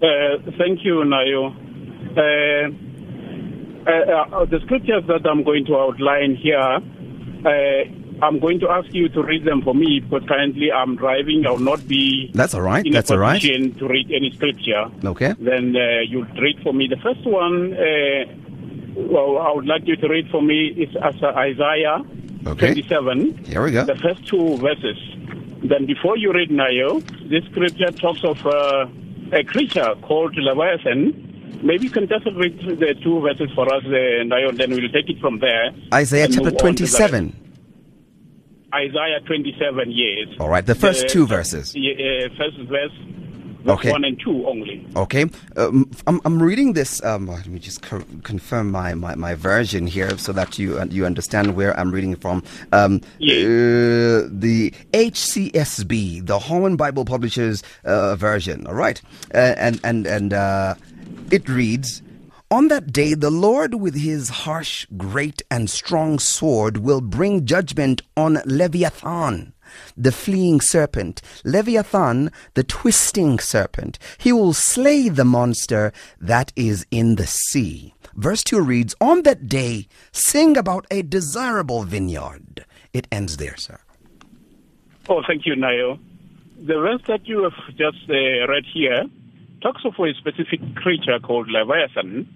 Uh, 0.05 0.51
thank 0.57 0.83
you, 0.85 1.01
Nayo. 1.03 1.49
Uh, 2.15 2.69
uh, 3.89 3.91
uh, 4.41 4.45
the 4.45 4.59
scriptures 4.65 5.03
that 5.07 5.25
I'm 5.27 5.43
going 5.43 5.65
to 5.65 5.75
outline 5.77 6.35
here, 6.35 6.59
uh, 6.59 8.25
I'm 8.25 8.39
going 8.39 8.59
to 8.59 8.69
ask 8.69 8.93
you 8.93 9.09
to 9.09 9.23
read 9.23 9.45
them 9.45 9.61
for 9.63 9.73
me 9.73 9.99
because 9.99 10.27
currently 10.27 10.71
I'm 10.71 10.95
driving. 10.95 11.45
I 11.47 11.51
will 11.51 11.59
not 11.59 11.87
be 11.87 12.29
That's 12.33 12.53
all 12.53 12.61
right. 12.61 12.85
in 12.85 12.93
That's 12.93 13.09
all 13.11 13.17
right. 13.17 13.41
to 13.41 13.87
read 13.87 14.11
any 14.11 14.31
scripture. 14.31 14.85
Okay. 15.03 15.33
Then 15.39 15.75
uh, 15.75 16.01
you'll 16.07 16.25
read 16.39 16.59
for 16.63 16.73
me. 16.73 16.87
The 16.87 16.97
first 16.97 17.25
one, 17.25 17.73
uh, 17.73 18.25
well, 18.95 19.39
I 19.39 19.51
would 19.53 19.65
like 19.65 19.87
you 19.87 19.95
to 19.97 20.07
read 20.07 20.29
for 20.29 20.41
me 20.41 20.67
is 20.67 20.95
as 21.01 21.15
Isaiah 21.23 21.97
Okay. 22.47 22.73
27. 22.75 23.45
Here 23.45 23.63
we 23.63 23.71
go. 23.71 23.85
The 23.85 23.95
first 23.95 24.27
two 24.27 24.57
verses. 24.57 24.97
Then 25.63 25.87
before 25.87 26.15
you 26.15 26.31
read 26.31 26.49
Nayo, 26.49 27.01
this 27.27 27.43
scripture 27.49 27.91
talks 27.91 28.23
of 28.23 28.45
uh, 28.45 28.85
a 29.31 29.43
creature 29.43 29.95
called 30.01 30.35
Leviathan. 30.37 31.59
Maybe 31.63 31.85
you 31.85 31.89
can 31.91 32.07
just 32.07 32.25
read 32.35 32.59
the 32.59 32.95
two 33.03 33.21
verses 33.21 33.49
for 33.55 33.65
us, 33.73 33.83
uh, 33.85 33.89
Nayo, 34.25 34.55
then 34.55 34.71
we'll 34.71 34.89
take 34.91 35.09
it 35.09 35.19
from 35.19 35.39
there. 35.39 35.71
Isaiah 35.93 36.27
chapter 36.27 36.51
move 36.51 36.53
on 36.61 36.75
to 36.75 36.83
the 36.83 36.89
27. 36.89 37.35
Isaiah 38.73 39.19
27, 39.25 39.91
yes. 39.91 40.35
All 40.39 40.49
right, 40.49 40.65
the 40.65 40.75
first 40.75 41.03
The- 41.03 41.07
two 41.09 41.25
verses. 41.27 41.75
Uh, 41.75 42.27
first 42.37 42.57
verse, 42.69 42.91
Okay. 43.73 43.91
1 43.91 44.03
and 44.05 44.19
2 44.19 44.45
only. 44.47 44.87
Okay, 44.95 45.25
um, 45.57 45.89
I'm, 46.07 46.21
I'm 46.25 46.41
reading 46.41 46.73
this. 46.73 47.03
Um, 47.03 47.27
let 47.27 47.47
me 47.47 47.59
just 47.59 47.81
co- 47.81 48.03
confirm 48.23 48.71
my, 48.71 48.93
my, 48.93 49.15
my 49.15 49.33
version 49.35 49.87
here 49.87 50.17
so 50.17 50.31
that 50.33 50.59
you 50.59 50.77
uh, 50.79 50.85
you 50.89 51.05
understand 51.05 51.55
where 51.55 51.77
I'm 51.79 51.91
reading 51.91 52.15
from. 52.15 52.43
Um, 52.71 53.01
Yeah. 53.19 53.35
uh, 53.35 54.27
the 54.29 54.71
HCSB, 54.93 56.25
the 56.25 56.39
Holman 56.39 56.75
Bible 56.75 57.05
Publishers 57.05 57.63
uh, 57.83 58.15
version. 58.15 58.67
All 58.67 58.73
right, 58.75 59.01
uh, 59.33 59.55
and 59.57 59.79
and 59.83 60.05
and 60.07 60.33
uh, 60.33 60.75
it 61.31 61.47
reads. 61.49 62.01
On 62.51 62.67
that 62.67 62.93
day, 62.93 63.15
the 63.15 63.31
Lord 63.31 63.73
with 63.73 63.95
his 63.95 64.29
harsh, 64.29 64.85
great, 64.95 65.41
and 65.49 65.67
strong 65.67 66.19
sword 66.19 66.77
will 66.77 67.01
bring 67.01 67.43
judgment 67.45 68.03
on 68.15 68.37
Leviathan, 68.45 69.51
the 69.97 70.11
fleeing 70.11 70.61
serpent, 70.61 71.21
Leviathan, 71.43 72.31
the 72.53 72.63
twisting 72.63 73.39
serpent. 73.39 73.99
He 74.17 74.31
will 74.31 74.53
slay 74.53 75.09
the 75.09 75.25
monster 75.25 75.91
that 76.19 76.51
is 76.55 76.85
in 76.91 77.15
the 77.15 77.27
sea. 77.27 77.93
Verse 78.15 78.43
2 78.43 78.61
reads, 78.61 78.95
On 79.01 79.23
that 79.23 79.47
day, 79.47 79.87
sing 80.11 80.57
about 80.57 80.85
a 80.89 81.01
desirable 81.01 81.83
vineyard. 81.83 82.65
It 82.93 83.07
ends 83.11 83.37
there, 83.37 83.57
sir. 83.57 83.79
Oh, 85.09 85.21
thank 85.27 85.45
you, 85.45 85.55
Nayo. 85.55 85.99
The 86.57 86.75
verse 86.75 87.01
that 87.07 87.27
you 87.27 87.43
have 87.43 87.75
just 87.75 88.09
uh, 88.09 88.47
read 88.47 88.63
here 88.73 89.03
talks 89.61 89.83
of 89.83 89.93
a 89.99 90.13
specific 90.13 90.59
creature 90.75 91.19
called 91.19 91.49
Leviathan, 91.49 92.27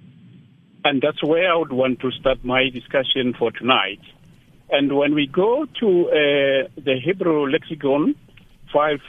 and 0.84 1.02
that's 1.02 1.23
where 1.23 1.52
I 1.52 1.56
would 1.56 1.71
want 1.71 1.99
to 2.02 2.12
start 2.12 2.43
my 2.43 2.69
discussion 2.69 3.34
for 3.38 3.52
tonight. 3.52 4.02
And 4.71 4.95
when 4.95 5.15
we 5.15 5.27
go 5.27 5.65
to 5.79 6.08
uh, 6.10 6.69
the 6.77 6.95
Hebrew 7.03 7.49
lexicon 7.49 8.15
5, 8.71 8.99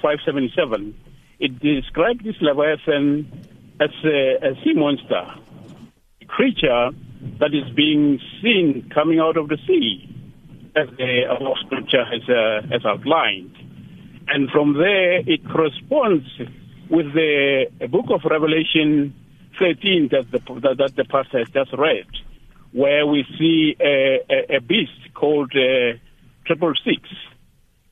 577, 0.00 0.94
it 1.40 1.58
describes 1.58 2.24
this 2.24 2.36
Leviathan 2.40 3.30
as 3.80 3.90
a, 4.04 4.36
a 4.42 4.54
sea 4.62 4.72
monster, 4.74 5.26
a 6.22 6.24
creature 6.26 6.90
that 7.38 7.54
is 7.54 7.68
being 7.74 8.20
seen 8.42 8.90
coming 8.94 9.18
out 9.18 9.36
of 9.36 9.48
the 9.48 9.58
sea 9.66 10.08
as 10.76 10.88
the 10.96 11.22
above 11.30 11.56
scripture 11.66 12.04
has, 12.04 12.22
uh, 12.28 12.66
has 12.70 12.84
outlined. 12.84 13.54
And 14.28 14.50
from 14.50 14.74
there, 14.74 15.18
it 15.18 15.44
corresponds 15.50 16.26
with 16.88 17.12
the 17.14 17.66
book 17.90 18.06
of 18.10 18.22
Revelation 18.28 19.14
13 19.58 20.08
that 20.12 20.30
the, 20.30 20.38
that, 20.60 20.78
that 20.78 20.96
the 20.96 21.04
pastor 21.04 21.38
has 21.38 21.48
just 21.50 21.72
read, 21.74 22.06
where 22.74 23.06
we 23.06 23.24
see 23.38 23.76
a, 23.80 24.18
a, 24.28 24.56
a 24.56 24.60
beast 24.60 25.14
called 25.14 25.52
uh, 25.54 25.96
Triple 26.44 26.74
Six. 26.84 27.08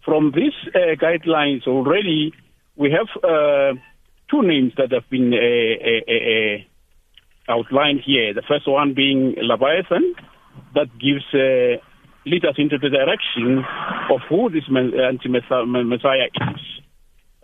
From 0.05 0.33
these 0.35 0.59
uh, 0.75 0.97
guidelines 1.01 1.69
already, 1.69 2.33
we 2.75 2.91
have 2.91 3.07
uh, 3.23 3.79
two 4.29 4.43
names 4.43 4.73
that 4.77 4.91
have 4.91 5.09
been 5.09 5.33
uh, 5.33 5.39
uh, 5.91 6.03
uh, 6.17 7.57
outlined 7.57 8.01
here. 8.05 8.35
The 8.35 8.43
first 8.43 8.67
one 8.67 8.95
being 8.95 9.37
Leviathan, 9.41 10.15
that 10.75 10.89
gives 10.99 11.25
uh, 11.33 11.79
lead 12.27 12.45
us 12.45 12.57
into 12.59 12.79
the 12.79 12.89
direction 12.89 13.65
of 14.11 14.21
who 14.29 14.51
this 14.51 14.65
anti-Messiah 14.69 16.29
is. 16.51 16.61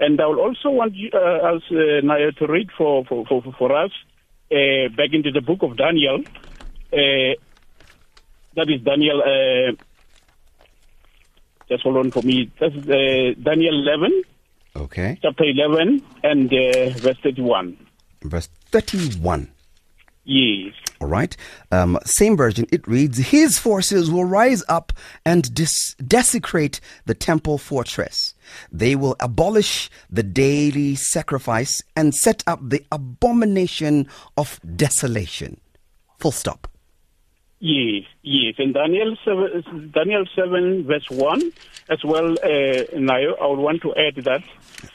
And 0.01 0.21
I 0.21 0.27
will 0.27 0.41
also 0.41 0.71
want 0.71 0.95
you, 0.95 1.11
uh, 1.15 1.55
us, 1.57 1.63
uh, 1.71 2.01
Naya, 2.05 2.33
to 2.33 2.47
read 2.47 2.69
for, 2.77 3.05
for, 3.05 3.25
for, 3.27 3.43
for 3.59 3.77
us 3.77 3.91
uh, 4.53 4.89
back 4.97 5.11
into 5.13 5.31
the 5.33 5.41
book 5.41 5.63
of 5.63 5.77
Daniel. 5.77 6.23
Uh, 6.93 7.35
that 8.57 8.69
is 8.71 8.81
Daniel, 8.83 9.21
uh, 9.23 9.73
just 11.69 11.83
hold 11.83 11.97
on 11.99 12.11
for 12.11 12.23
me. 12.23 12.51
That's 12.59 12.75
uh, 12.75 13.35
Daniel 13.43 13.75
11, 13.75 14.23
Okay. 14.77 15.19
chapter 15.23 15.45
11, 15.45 16.03
and 16.25 16.53
uh, 16.53 16.91
verse 16.99 17.19
31. 17.23 17.77
Verse 18.23 18.49
31. 18.73 19.51
Yes. 20.25 20.75
All 21.01 21.09
right. 21.09 21.35
Um, 21.71 21.99
same 22.05 22.37
version. 22.37 22.67
It 22.71 22.87
reads, 22.89 23.17
His 23.19 23.59
forces 23.59 24.11
will 24.11 24.25
rise 24.25 24.63
up 24.69 24.93
and 25.25 25.55
dis- 25.55 25.95
desecrate 26.07 26.81
the 27.07 27.15
temple 27.15 27.57
fortress. 27.57 28.35
They 28.71 28.95
will 28.97 29.17
abolish 29.21 29.89
the 30.11 30.23
daily 30.23 30.97
sacrifice 30.97 31.83
and 31.97 32.15
set 32.15 32.43
up 32.47 32.61
the 32.63 32.85
abomination 32.93 34.07
of 34.37 34.61
desolation. 34.77 35.61
Full 36.19 36.33
stop. 36.33 36.67
Yes, 37.61 38.05
yes. 38.23 38.55
And 38.59 38.73
Daniel 38.75 39.17
7, 39.25 39.91
Daniel 39.93 40.25
7 40.37 40.85
verse 40.87 41.11
1 41.11 41.53
as 41.91 41.99
well, 42.05 42.33
uh, 42.45 42.83
now 42.97 43.17
I 43.17 43.47
would 43.49 43.59
want 43.59 43.83
to 43.83 43.95
add 43.97 44.15
that. 44.25 44.45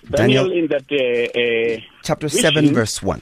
Daniel, 0.10 0.48
Daniel- 0.48 0.52
in 0.52 0.68
that. 0.68 0.86
Uh, 0.90 1.78
uh, 1.78 1.82
Chapter 2.04 2.28
vision, 2.30 2.42
7, 2.42 2.74
verse 2.74 3.02
1. 3.04 3.22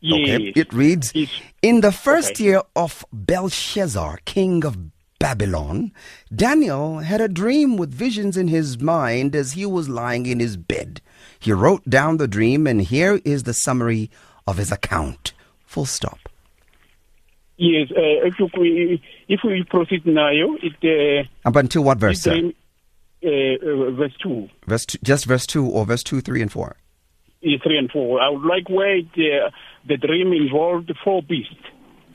Yes. 0.00 0.40
Okay. 0.40 0.52
It 0.56 0.72
reads 0.72 1.12
Yes. 1.14 1.28
In 1.60 1.82
the 1.82 1.92
first 1.92 2.32
Okay. 2.32 2.44
year 2.44 2.62
of 2.74 3.04
Belshazzar, 3.12 4.20
king 4.24 4.64
of 4.64 4.78
Babylon, 5.18 5.92
Daniel 6.34 7.00
had 7.00 7.20
a 7.20 7.28
dream 7.28 7.76
with 7.76 7.92
visions 7.92 8.38
in 8.38 8.48
his 8.48 8.80
mind 8.80 9.36
as 9.36 9.52
he 9.52 9.66
was 9.66 9.90
lying 9.90 10.24
in 10.24 10.40
his 10.40 10.56
bed. 10.56 11.02
He 11.38 11.52
wrote 11.52 11.84
down 11.86 12.16
the 12.16 12.26
dream, 12.26 12.66
and 12.66 12.80
here 12.80 13.20
is 13.26 13.42
the 13.42 13.52
summary 13.52 14.10
of 14.46 14.56
his 14.56 14.72
account. 14.72 15.34
Full 15.66 15.84
stop. 15.84 16.29
Yes, 17.62 17.90
uh, 17.90 18.26
if, 18.26 18.38
you, 18.38 18.98
if 19.28 19.40
we 19.44 19.62
proceed 19.68 20.06
now, 20.06 20.30
it. 20.32 20.72
Uh, 20.82 21.48
Up 21.48 21.56
until 21.56 21.84
what 21.84 21.98
verse, 21.98 22.26
it 22.26 22.56
uh, 23.22 23.28
uh, 23.28 23.90
verse 23.90 24.14
2. 24.22 24.48
Verse 24.66 24.86
two, 24.86 24.98
just 25.02 25.26
verse 25.26 25.46
2 25.46 25.66
or 25.66 25.84
verse 25.84 26.02
2, 26.02 26.22
3, 26.22 26.40
and 26.40 26.50
4? 26.50 26.68
uh, 27.44 27.48
3 27.62 27.76
and 27.78 27.90
4. 27.90 28.18
I 28.22 28.30
would 28.30 28.44
like 28.46 28.70
where 28.70 28.96
it, 28.96 29.06
uh, 29.14 29.50
the 29.86 29.98
dream 29.98 30.32
involved 30.32 30.90
four 31.04 31.22
beasts 31.22 31.54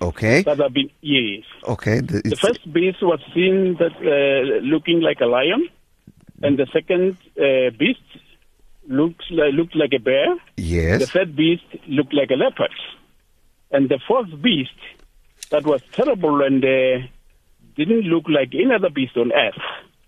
Okay. 0.02 0.42
that 0.42 0.58
have 0.58 0.74
been. 0.74 0.90
Yes. 1.02 1.44
Okay. 1.68 2.00
The, 2.00 2.22
The 2.24 2.36
first 2.38 2.74
beast 2.74 3.04
was 3.04 3.20
seen 3.36 3.76
that 3.78 3.94
uh, 4.02 4.66
looking 4.66 5.02
like 5.02 5.22
a 5.22 5.28
lion, 5.28 5.70
and 6.42 6.58
the 6.58 6.66
second 6.74 7.18
uh, 7.40 7.70
beast 7.78 8.02
looks 8.88 9.26
like, 9.30 9.54
looked 9.54 9.76
like 9.76 9.94
a 9.94 10.00
bear. 10.00 10.36
Yes. 10.58 11.02
The 11.02 11.08
third 11.08 11.36
beast 11.36 11.66
looked 11.88 12.14
like 12.16 12.32
a 12.32 12.36
leopard, 12.36 12.74
and 13.72 13.90
the 13.90 14.00
fourth 14.08 14.30
beast 14.42 14.72
that 15.50 15.66
was 15.66 15.82
terrible 15.92 16.42
and 16.42 16.64
uh, 16.64 17.06
didn't 17.76 18.04
look 18.04 18.26
like 18.28 18.54
any 18.54 18.74
other 18.74 18.90
beast 18.90 19.18
on 19.18 19.32
earth. 19.32 19.62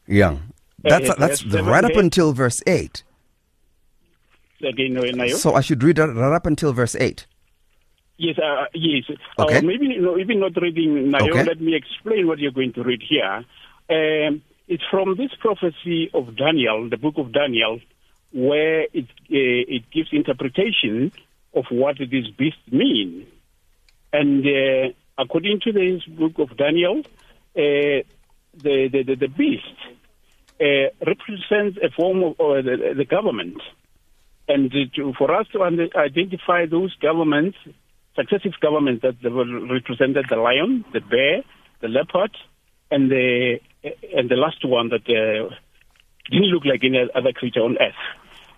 Yeah. 0.08 0.38
That's, 0.84 1.10
Uh, 1.10 1.16
that's 1.18 1.44
the, 1.44 1.64
right 1.64 1.84
up 1.84 1.96
until 1.96 2.34
verse 2.34 2.62
8. 2.66 3.04
Again, 4.64 4.98
uh. 5.20 5.28
So 5.30 5.54
I 5.54 5.62
should 5.62 5.84
read 5.84 5.98
that 5.98 6.08
right 6.08 6.34
up 6.34 6.46
until 6.46 6.74
verse 6.74 6.96
8. 6.96 7.26
Yes, 8.18 8.38
uh, 8.40 8.66
yes. 8.74 9.04
Okay. 9.38 9.60
Or 9.60 9.62
maybe 9.62 9.88
you 9.88 10.02
know, 10.02 10.18
even 10.18 10.40
not 10.40 10.60
reading 10.60 11.12
now. 11.12 11.20
Okay. 11.20 11.44
Let 11.44 11.62
me 11.62 11.76
explain 11.76 12.26
what 12.28 12.40
you're 12.40 12.52
going 12.52 12.74
to 12.74 12.84
read 12.84 13.04
here. 13.08 13.46
Um, 13.90 14.42
it's 14.68 14.84
from 14.90 15.16
this 15.16 15.32
prophecy 15.40 16.10
of 16.14 16.36
Daniel, 16.36 16.90
the 16.90 16.98
book 16.98 17.16
of 17.18 17.32
Daniel, 17.32 17.80
where 18.34 18.82
it 18.94 19.06
uh, 19.06 19.76
it 19.76 19.90
gives 19.92 20.10
interpretation 20.12 21.12
of 21.54 21.66
what 21.70 21.98
these 21.98 22.28
beasts 22.30 22.60
mean. 22.72 23.28
And 24.12 24.46
uh, 24.46 24.94
according 25.18 25.60
to 25.62 25.72
the 25.72 26.02
book 26.10 26.40
of 26.40 26.58
Daniel, 26.58 27.00
uh, 27.00 27.04
the, 27.56 28.90
the, 28.92 29.04
the 29.04 29.16
the 29.16 29.28
beast 29.28 29.78
uh, 30.60 30.90
represents 31.06 31.78
a 31.84 31.90
form 31.96 32.24
of 32.24 32.34
uh, 32.40 32.62
the, 32.62 32.94
the 32.98 33.06
government 33.06 33.58
and 34.48 34.72
to, 34.72 35.14
for 35.18 35.34
us 35.36 35.48
to 35.54 35.62
identify 35.64 36.66
those 36.66 36.96
governments, 36.96 37.58
successive 38.16 38.54
governments 38.62 39.04
that 39.04 39.22
were 39.32 39.46
represented 39.68 40.26
the 40.30 40.38
lion, 40.38 40.86
the 40.94 41.02
bear, 41.02 41.44
the 41.82 41.88
leopard, 41.88 42.32
and 42.90 43.12
the 43.12 43.60
and 44.16 44.30
the 44.30 44.36
last 44.36 44.64
one 44.66 44.90
that 44.90 45.04
uh, 45.10 45.54
didn't 46.32 46.48
look 46.48 46.66
like 46.66 46.84
any 46.84 47.08
other 47.14 47.34
creature 47.34 47.60
on 47.60 47.78
earth. 47.80 48.02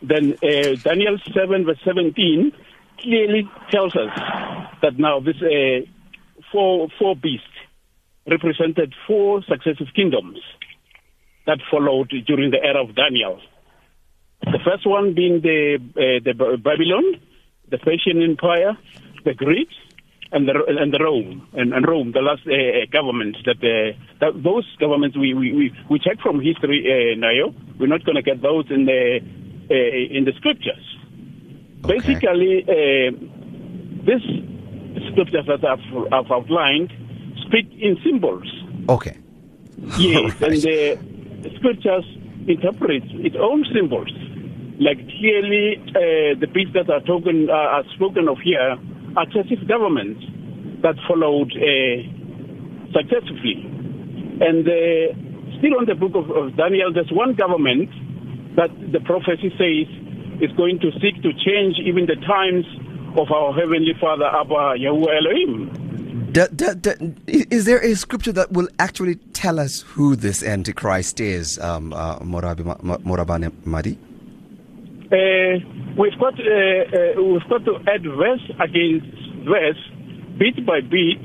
Then 0.01 0.33
uh, 0.43 0.75
Daniel 0.83 1.17
seven 1.33 1.65
verse 1.65 1.79
seventeen 1.83 2.51
clearly 2.99 3.49
tells 3.71 3.95
us 3.95 4.11
that 4.81 4.97
now 4.97 5.19
this 5.19 5.41
uh, 5.41 5.85
four 6.51 6.87
four 6.97 7.15
beasts 7.15 7.45
represented 8.29 8.93
four 9.07 9.43
successive 9.43 9.87
kingdoms 9.95 10.39
that 11.45 11.59
followed 11.71 12.11
during 12.27 12.51
the 12.51 12.61
era 12.63 12.83
of 12.83 12.95
Daniel. 12.95 13.39
The 14.41 14.59
first 14.63 14.85
one 14.85 15.15
being 15.15 15.41
the 15.41 15.77
uh, 15.77 16.23
the 16.23 16.33
Babylon, 16.33 17.19
the 17.69 17.77
Persian 17.77 18.21
Empire, 18.21 18.77
the 19.25 19.33
Greeks, 19.33 19.73
and 20.31 20.47
the 20.47 20.53
and 20.67 20.93
the 20.93 20.99
Rome 20.99 21.47
and, 21.53 21.73
and 21.73 21.87
Rome, 21.87 22.11
the 22.13 22.21
last 22.21 22.43
uh, 22.45 22.85
government 22.91 23.35
that, 23.45 23.57
uh, 23.57 23.97
that 24.19 24.43
those 24.43 24.65
governments 24.79 25.17
we 25.17 25.33
we, 25.33 25.51
we, 25.53 25.73
we 25.89 25.99
check 25.99 26.21
from 26.21 26.39
history, 26.39 26.85
uh, 26.85 27.17
Nayo. 27.19 27.53
We're 27.79 27.87
not 27.87 28.05
going 28.05 28.15
to 28.15 28.21
get 28.21 28.41
those 28.41 28.65
in 28.69 28.85
the 28.85 29.19
uh, 29.69 30.17
in 30.17 30.25
the 30.25 30.33
scriptures. 30.37 30.85
Okay. 31.83 31.97
Basically, 31.97 32.63
uh, 32.63 33.11
this 34.05 34.21
scriptures 35.11 35.45
that 35.47 35.63
I've, 35.63 36.13
I've 36.13 36.31
outlined 36.31 36.91
speak 37.47 37.69
in 37.79 37.97
symbols. 38.03 38.45
Okay. 38.87 39.17
Yes, 39.97 40.33
right. 40.41 40.51
and 40.51 40.61
the 41.43 41.49
scriptures 41.57 42.05
interpret 42.47 43.03
its 43.23 43.35
own 43.39 43.65
symbols. 43.73 44.11
Like 44.79 44.97
clearly, 45.19 45.75
uh, 45.91 46.39
the 46.39 46.47
beasts 46.47 46.73
that 46.73 46.89
are, 46.89 47.01
token, 47.01 47.49
uh, 47.49 47.53
are 47.53 47.83
spoken 47.95 48.27
of 48.27 48.37
here 48.43 48.79
are 49.17 49.25
successive 49.31 49.67
governments 49.67 50.23
that 50.81 50.95
followed 51.07 51.51
uh, 51.51 51.99
successively. 52.95 53.59
And 54.39 54.63
uh, 54.63 55.59
still 55.59 55.75
on 55.75 55.85
the 55.85 55.95
book 55.99 56.15
of, 56.15 56.31
of 56.31 56.55
Daniel, 56.55 56.93
there's 56.93 57.11
one 57.11 57.35
government 57.35 57.91
that 58.55 58.71
the 58.91 59.03
prophecy 59.03 59.51
says 59.59 59.87
is 60.39 60.51
going 60.55 60.79
to 60.79 60.91
seek 61.03 61.19
to 61.23 61.31
change 61.35 61.75
even 61.83 62.07
the 62.07 62.15
times 62.23 62.63
of 63.17 63.31
our 63.31 63.53
Heavenly 63.53 63.93
Father, 63.99 64.25
Abba 64.25 64.77
Yahuwah 64.77 65.17
Elohim. 65.17 66.31
D- 66.31 66.41
d- 66.55 66.73
d- 66.79 67.45
is 67.49 67.65
there 67.65 67.79
a 67.79 67.95
scripture 67.95 68.31
that 68.33 68.51
will 68.51 68.67
actually 68.77 69.15
tell 69.33 69.59
us 69.59 69.81
who 69.81 70.15
this 70.15 70.43
Antichrist 70.43 71.19
is, 71.19 71.57
um, 71.59 71.91
uh, 71.93 72.19
Morabi, 72.19 72.63
Morobane 73.03 73.51
Madi? 73.65 73.97
Uh, 75.11 75.57
we've 75.97 76.19
got 76.19 76.33
uh, 76.37 77.21
we've 77.21 77.49
got 77.49 77.65
to 77.65 77.79
add 77.87 78.03
verse 78.03 78.45
against 78.61 79.07
verse, 79.47 79.81
beat 80.37 80.63
by 80.67 80.81
beat. 80.81 81.23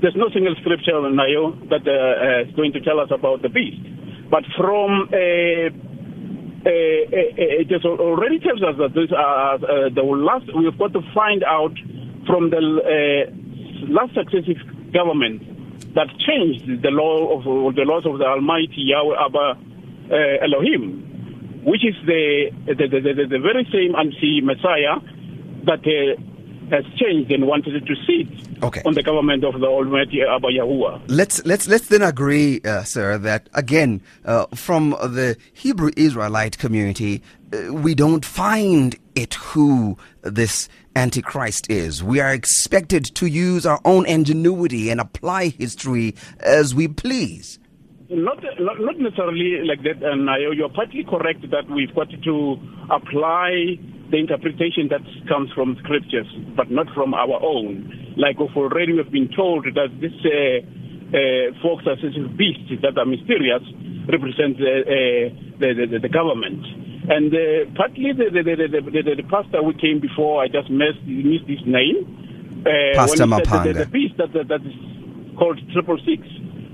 There's 0.00 0.14
no 0.16 0.30
single 0.32 0.54
scripture 0.60 0.96
in 1.06 1.14
Nayo 1.18 1.58
that 1.68 1.82
uh, 1.86 1.90
uh, 1.90 2.48
is 2.48 2.54
going 2.54 2.72
to 2.72 2.80
tell 2.80 3.00
us 3.00 3.10
about 3.10 3.42
the 3.42 3.48
beast, 3.48 3.82
but 4.30 4.44
from 4.56 5.08
uh, 5.10 5.89
it 6.68 7.68
just 7.68 7.84
already 7.84 8.38
tells 8.38 8.62
us 8.62 8.76
that 8.78 8.92
this 8.94 9.10
uh, 9.12 9.16
uh, 9.16 9.88
the 9.94 10.02
last 10.02 10.46
we've 10.54 10.76
got 10.78 10.92
to 10.92 11.00
find 11.14 11.42
out 11.44 11.72
from 12.26 12.50
the 12.50 12.60
uh, 12.60 13.88
last 13.88 14.12
successive 14.14 14.58
government 14.92 15.42
that 15.94 16.08
changed 16.20 16.82
the 16.82 16.90
law 16.90 17.38
of 17.38 17.74
the 17.74 17.82
laws 17.82 18.04
of 18.06 18.18
the 18.18 18.24
Almighty 18.26 18.84
Yahweh 18.92 19.16
Abba 19.16 19.58
Elohim 20.44 21.10
which 21.64 21.84
is 21.84 21.94
the 22.06 22.50
the, 22.66 22.74
the, 22.74 23.00
the, 23.00 23.26
the 23.28 23.38
very 23.40 23.64
same 23.72 23.94
anti-Messiah 23.96 25.00
that 25.64 25.84
uh, 25.84 26.29
has 26.70 26.84
changed 26.96 27.30
and 27.32 27.46
wanted 27.46 27.84
to 27.86 27.94
sit 28.06 28.62
Okay. 28.62 28.82
on 28.84 28.94
the 28.94 29.02
government 29.02 29.44
of 29.44 29.58
the 29.60 29.66
Almighty 29.66 30.22
Abba 30.22 30.48
Yahuwah. 30.48 31.02
Let's 31.08 31.44
let's 31.44 31.66
let's 31.68 31.88
then 31.88 32.02
agree, 32.02 32.60
uh, 32.64 32.82
sir, 32.84 33.18
that 33.18 33.48
again, 33.54 34.02
uh, 34.24 34.46
from 34.54 34.90
the 34.90 35.36
Hebrew 35.52 35.90
Israelite 35.96 36.58
community, 36.58 37.22
uh, 37.52 37.72
we 37.72 37.94
don't 37.94 38.24
find 38.24 38.96
it 39.14 39.34
who 39.34 39.96
this 40.22 40.68
Antichrist 40.96 41.70
is. 41.70 42.02
We 42.02 42.20
are 42.20 42.32
expected 42.32 43.04
to 43.14 43.26
use 43.26 43.64
our 43.66 43.80
own 43.84 44.06
ingenuity 44.06 44.90
and 44.90 45.00
apply 45.00 45.48
history 45.48 46.14
as 46.40 46.74
we 46.74 46.88
please. 46.88 47.58
Not, 48.12 48.42
not 48.58 48.98
necessarily 48.98 49.62
like 49.64 49.84
that, 49.84 50.02
and 50.02 50.28
you're 50.56 50.68
partly 50.68 51.04
correct 51.04 51.48
that 51.52 51.70
we've 51.70 51.94
got 51.94 52.08
to 52.10 52.58
apply 52.90 53.78
the 54.10 54.18
interpretation 54.18 54.88
that 54.90 55.02
comes 55.28 55.50
from 55.52 55.76
scriptures, 55.82 56.26
but 56.56 56.70
not 56.70 56.86
from 56.94 57.14
our 57.14 57.38
own. 57.42 58.14
Like 58.16 58.36
of 58.40 58.54
already 58.56 58.92
we've 58.92 59.10
been 59.10 59.30
told 59.34 59.64
that 59.64 59.90
this 60.00 60.14
uh, 60.26 60.60
uh, 61.10 61.66
are 61.66 61.96
such 62.02 62.14
beasts 62.36 62.70
that 62.82 62.98
are 62.98 63.06
mysterious 63.06 63.62
represent 64.10 64.58
uh, 64.58 64.66
uh, 64.66 65.26
the, 65.58 65.86
the 65.90 65.98
the 66.02 66.08
government. 66.08 66.62
And 67.10 67.32
uh, 67.34 67.70
partly 67.74 68.12
the 68.12 68.30
the, 68.30 68.42
the, 68.42 68.54
the, 68.56 68.80
the, 68.82 69.02
the, 69.02 69.14
the 69.22 69.28
pastor 69.30 69.62
who 69.62 69.72
came 69.74 70.00
before, 70.00 70.42
I 70.42 70.48
just 70.48 70.70
missed, 70.70 71.02
missed 71.06 71.46
his 71.46 71.62
name. 71.66 72.06
Uh, 72.66 72.94
Pastor 72.94 73.26
the, 73.26 73.26
Maphanga. 73.26 73.74
the 73.74 73.86
beast 73.86 74.16
that, 74.18 74.32
that, 74.32 74.48
that 74.48 74.60
is 74.66 74.74
called 75.38 75.58
triple 75.72 75.98
six. 76.04 76.26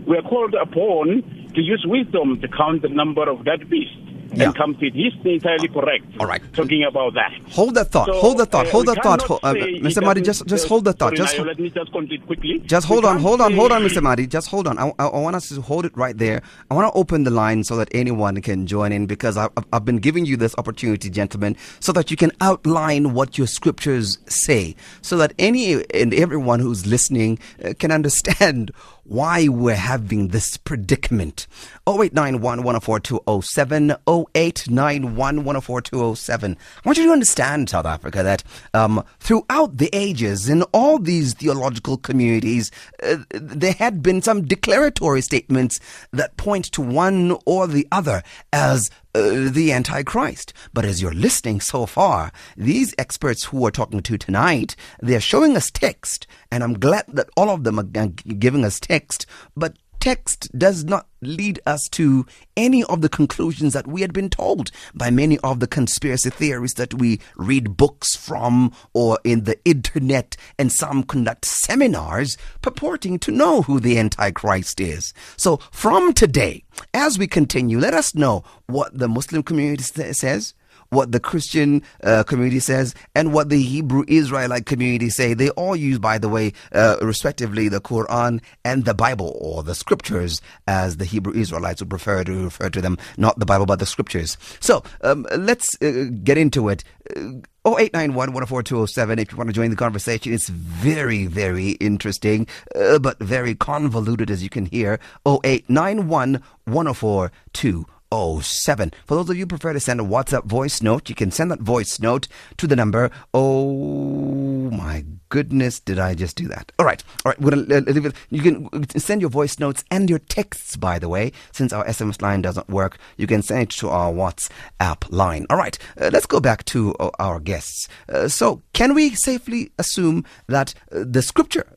We 0.07 0.16
are 0.16 0.22
called 0.22 0.55
upon 0.55 1.22
to 1.55 1.61
use 1.61 1.84
wisdom 1.87 2.41
to 2.41 2.49
count 2.49 2.82
the 2.82 2.89
number 2.89 3.28
of 3.28 3.45
that 3.45 3.68
beast 3.68 4.06
Yeah. 4.37 4.47
and 4.47 4.55
come 4.57 4.74
to 4.76 4.87
it. 4.87 4.95
He's 4.95 5.12
entirely 5.24 5.68
correct. 5.68 6.05
All 6.20 6.26
right. 6.26 6.43
Talking 6.53 6.84
about 6.84 7.14
that. 7.14 7.32
Hold 7.51 7.74
that 7.74 7.91
thought. 7.91 8.07
So, 8.09 8.20
hold 8.20 8.39
that 8.39 8.51
thought. 8.51 8.66
uh, 8.66 8.70
hold 8.70 8.87
that 8.87 9.03
thought. 9.03 9.22
uh, 9.43 9.55
Mr. 9.55 10.03
Madi, 10.03 10.20
just 10.20 10.47
just 10.47 10.68
hold 10.68 10.84
that 10.84 10.99
thought. 10.99 11.16
sorry, 11.16 11.26
Just 11.28 11.39
let 11.39 11.59
me 11.59 11.70
just 11.70 11.93
complete 11.93 12.24
quickly. 12.26 12.59
Just 12.61 12.87
hold 12.87 13.05
on, 13.05 13.18
hold 13.18 13.41
on, 13.41 13.53
hold 13.55 13.72
on, 13.72 13.82
Mr. 13.82 14.03
Madi. 14.03 14.26
Just 14.26 14.49
hold 14.49 14.66
on. 14.66 14.78
I, 14.78 14.93
I, 14.99 15.07
I 15.07 15.18
want 15.18 15.37
us 15.37 15.49
to 15.51 15.61
hold 15.61 15.84
it 15.87 15.97
right 15.97 16.16
there. 16.16 16.43
I 16.70 16.74
want 16.74 16.93
to 16.93 16.99
open 16.99 17.24
the 17.24 17.30
line 17.30 17.64
so 17.64 17.76
that 17.76 17.89
anyone 17.93 18.41
can 18.43 18.66
join 18.66 18.93
in 18.93 19.07
because 19.07 19.37
I've, 19.37 19.51
I've 19.72 19.84
been 19.84 19.99
giving 19.99 20.26
you 20.26 20.37
this 20.37 20.55
opportunity, 20.59 21.11
gentlemen, 21.11 21.57
so 21.80 21.93
that 21.93 22.11
you 22.11 22.16
can 22.16 22.32
outline 22.41 23.14
what 23.14 23.39
your 23.39 23.47
scriptures 23.47 24.18
say, 24.26 24.76
so 25.03 25.16
that 25.18 25.32
any 25.39 25.84
and 25.95 26.12
everyone 26.14 26.61
who's 26.61 26.87
listening 26.87 27.39
uh, 27.64 27.72
can 27.78 27.91
understand 27.99 28.70
why 29.09 29.49
we're 29.49 29.75
having 29.75 30.29
this 30.29 30.57
predicament. 30.57 31.47
0891 31.89 32.63
104207, 32.63 33.91
0891 34.07 35.45
104207. 35.45 36.57
I 36.57 36.89
want 36.89 36.99
you 36.99 37.07
to 37.07 37.13
understand, 37.13 37.71
South 37.71 37.87
Africa, 37.87 38.23
that 38.23 38.43
um, 38.75 39.05
throughout 39.21 39.77
the 39.77 39.91
ages, 39.93 40.49
in 40.49 40.63
all 40.73 40.99
these 40.99 41.35
theological 41.35 41.97
communities, 41.97 42.71
uh, 43.03 43.19
there 43.31 43.73
had 43.73 44.03
been 44.03 44.23
some 44.23 44.45
declaratory 44.45 45.21
statements 45.21 45.81
that 46.13 46.37
point 46.37 46.67
to 46.73 46.83
one 46.83 47.37
or 47.47 47.67
the 47.67 47.87
other 47.93 48.23
as 48.53 48.91
uh, 49.17 49.49
the 49.51 49.73
Antichrist. 49.73 50.53
But 50.75 50.85
as 50.85 51.01
you're 51.01 51.14
listening 51.14 51.61
so 51.61 51.87
far, 51.87 52.33
these 52.57 52.95
experts 52.99 53.45
who 53.45 53.59
we're 53.59 53.71
talking 53.71 54.03
to 54.03 54.19
tonight, 54.19 54.77
they're 55.01 55.21
showing 55.21 55.57
us 55.57 55.71
text, 55.71 56.27
and 56.53 56.62
I'm 56.62 56.79
glad 56.79 57.05
that 57.09 57.31
all 57.37 57.49
of 57.49 57.64
them 57.64 57.79
are 57.79 57.83
giving 57.85 58.64
us 58.64 58.79
text, 58.79 59.25
but 59.57 59.77
text 60.01 60.49
does 60.59 60.84
not 60.84 61.07
lead 61.20 61.61
us 61.66 61.88
to 61.88 62.26
any 62.57 62.84
of 62.84 63.01
the 63.01 63.09
conclusions 63.09 63.72
that 63.72 63.86
we 63.86 64.01
had 64.01 64.12
been 64.12 64.30
told 64.30 64.70
by 64.94 65.11
many 65.11 65.38
of 65.38 65.61
the 65.61 65.66
conspiracy 65.66 66.30
theories 66.30 66.74
that 66.74 66.94
we 66.94 67.20
read 67.36 67.76
books 67.76 68.14
from 68.14 68.72
or 68.92 69.18
in 69.24 69.44
the 69.44 69.59
internet, 69.64 70.36
and 70.59 70.72
some 70.72 71.03
conduct 71.03 71.44
seminars 71.44 72.36
purporting 72.62 73.18
to 73.18 73.30
know 73.30 73.62
who 73.62 73.80
the 73.80 73.99
Antichrist 73.99 74.80
is. 74.80 75.12
So, 75.36 75.59
from 75.70 76.12
today, 76.12 76.64
as 76.94 77.18
we 77.18 77.26
continue, 77.26 77.78
let 77.78 77.94
us 77.94 78.14
know 78.14 78.44
what 78.66 78.97
the 78.97 79.09
Muslim 79.09 79.42
community 79.42 79.82
says 79.82 80.55
what 80.91 81.12
the 81.12 81.20
Christian 81.20 81.82
uh, 82.03 82.22
community 82.24 82.61
says 82.61 82.95
and 83.14 83.32
what 83.32 83.49
the 83.49 83.61
Hebrew 83.62 84.05
Israelite 84.09 84.66
community 84.66 85.11
say. 85.11 85.34
They 85.34 85.51
all 85.51 85.76
use, 85.76 85.99
by 85.99 86.18
the 86.18 86.28
way, 86.28 86.53
uh, 86.72 86.97
respectively, 87.03 87.68
the 87.68 87.80
Quran 87.80 88.41
and 88.64 88.84
the 88.84 88.95
Bible, 88.95 89.37
or 89.41 89.62
the 89.62 89.74
scriptures, 89.74 90.41
as 90.66 90.97
the 90.97 91.05
Hebrew 91.05 91.34
Israelites 91.34 91.80
would 91.80 91.91
prefer 91.91 92.24
to 92.24 92.45
refer 92.45 92.70
to 92.70 92.80
them, 92.80 92.99
not 93.16 93.39
the 93.39 93.47
Bible, 93.47 93.66
but 93.66 93.78
the 93.78 93.87
scriptures. 93.87 94.37
So 94.61 94.82
um, 95.03 95.26
let's 95.37 95.80
uh, 95.82 96.07
get 96.22 96.39
into 96.39 96.68
it. 96.68 96.84
Uh, 97.14 97.41
0891 97.66 98.32
104207 98.32 99.18
if 99.18 99.32
you 99.32 99.39
want 99.39 99.49
to 99.49 99.53
join 99.53 99.70
the 99.70 99.76
conversation. 99.76 100.32
It's 100.32 100.49
very, 100.49 101.26
very 101.26 101.72
interesting, 101.72 102.47
uh, 102.76 103.01
but 103.01 103.18
very 103.18 103.57
convoluted 103.57 104.30
as 104.30 104.41
you 104.43 104.49
can 104.49 104.66
hear. 104.66 105.01
0891 105.26 106.43
104207. 106.64 107.95
07. 108.13 108.93
For 109.05 109.15
those 109.15 109.31
of 109.31 109.37
you 109.37 109.43
who 109.43 109.47
prefer 109.47 109.73
to 109.73 109.81
send 109.81 110.01
a 110.01 110.05
WhatsApp 110.05 110.45
voice 110.45 110.83
note, 110.83 111.09
you 111.09 111.15
can 111.15 111.31
send 111.31 111.51
that 111.51 111.61
voice 111.61 111.99
note 112.01 112.29
to 112.57 112.67
the 112.67 112.77
number. 112.77 113.11
Oh 113.35 114.71
my 114.71 115.05
goodness, 115.29 115.81
did 115.81 115.99
I 115.99 116.15
just 116.15 116.37
do 116.37 116.49
that? 116.49 116.73
All 116.79 116.87
right, 116.87 117.03
all 117.25 117.31
right. 117.31 117.41
We're 117.41 117.51
gonna 117.51 117.81
leave 117.81 118.07
it. 118.07 118.15
You 118.31 118.43
can 118.43 118.89
send 118.99 119.21
your 119.21 119.31
voice 119.31 119.59
notes 119.59 119.85
and 119.91 120.09
your 120.09 120.19
texts, 120.19 120.77
by 120.77 120.99
the 120.99 121.09
way, 121.09 121.33
since 121.53 121.73
our 121.73 121.85
SMS 121.85 122.23
line 122.23 122.43
doesn't 122.43 122.69
work. 122.69 122.99
You 123.17 123.27
can 123.27 123.43
send 123.43 123.63
it 123.63 123.71
to 123.71 123.89
our 123.89 124.13
WhatsApp 124.13 125.05
line. 125.11 125.47
All 125.51 125.57
right, 125.57 125.79
uh, 126.01 126.11
let's 126.13 126.27
go 126.27 126.41
back 126.41 126.65
to 126.67 126.95
uh, 126.95 127.11
our 127.19 127.41
guests. 127.41 127.89
Uh, 128.09 128.29
so, 128.29 128.63
can 128.73 128.95
we 128.95 129.15
safely 129.15 129.73
assume 129.79 130.25
that 130.47 130.75
uh, 130.93 131.05
the 131.07 131.23
scripture 131.23 131.76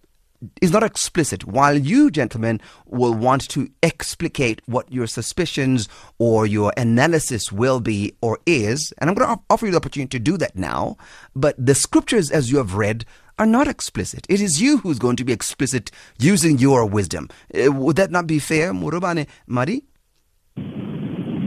is 0.62 0.72
not 0.72 0.84
explicit, 0.84 1.46
while 1.46 1.78
you, 1.78 2.10
gentlemen, 2.10 2.62
will 2.86 3.14
want 3.14 3.48
to 3.50 3.70
explicate 3.84 4.62
what 4.66 4.92
your 4.92 5.08
suspicions 5.08 5.90
or 6.18 6.46
your 6.46 6.74
analysis 6.78 7.52
will 7.52 7.80
be 7.80 8.14
or 8.22 8.40
is. 8.46 8.94
And 8.98 9.10
I'm 9.10 9.16
going 9.16 9.28
to 9.30 9.44
offer 9.50 9.66
you 9.66 9.72
the 9.72 9.78
opportunity 9.78 10.18
to 10.18 10.24
do 10.24 10.38
that 10.38 10.56
now. 10.56 10.98
But 11.36 11.56
the 11.64 11.76
scriptures, 11.76 12.32
as 12.32 12.52
you 12.52 12.58
have 12.58 12.76
read, 12.76 13.06
are 13.38 13.46
not 13.46 13.68
explicit. 13.68 14.26
It 14.30 14.42
is 14.42 14.62
you 14.62 14.78
who's 14.78 15.00
going 15.00 15.16
to 15.18 15.26
be 15.26 15.34
explicit 15.34 15.92
using 16.20 16.58
your 16.58 16.86
wisdom. 16.86 17.30
Uh, 17.54 17.72
would 17.72 17.96
that 17.96 18.12
not 18.12 18.28
be 18.28 18.40
fair, 18.40 18.74
Morobane 18.74 19.28
Mari? 19.48 19.84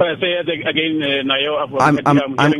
Uh, 0.03 0.18
say 0.18 0.32
it 0.32 0.48
again, 0.66 1.00
uh, 1.00 1.32
Nayo. 1.32 1.62
I'm, 1.80 1.98
I'm, 1.98 2.18
I'm, 2.18 2.34
I'm, 2.40 2.53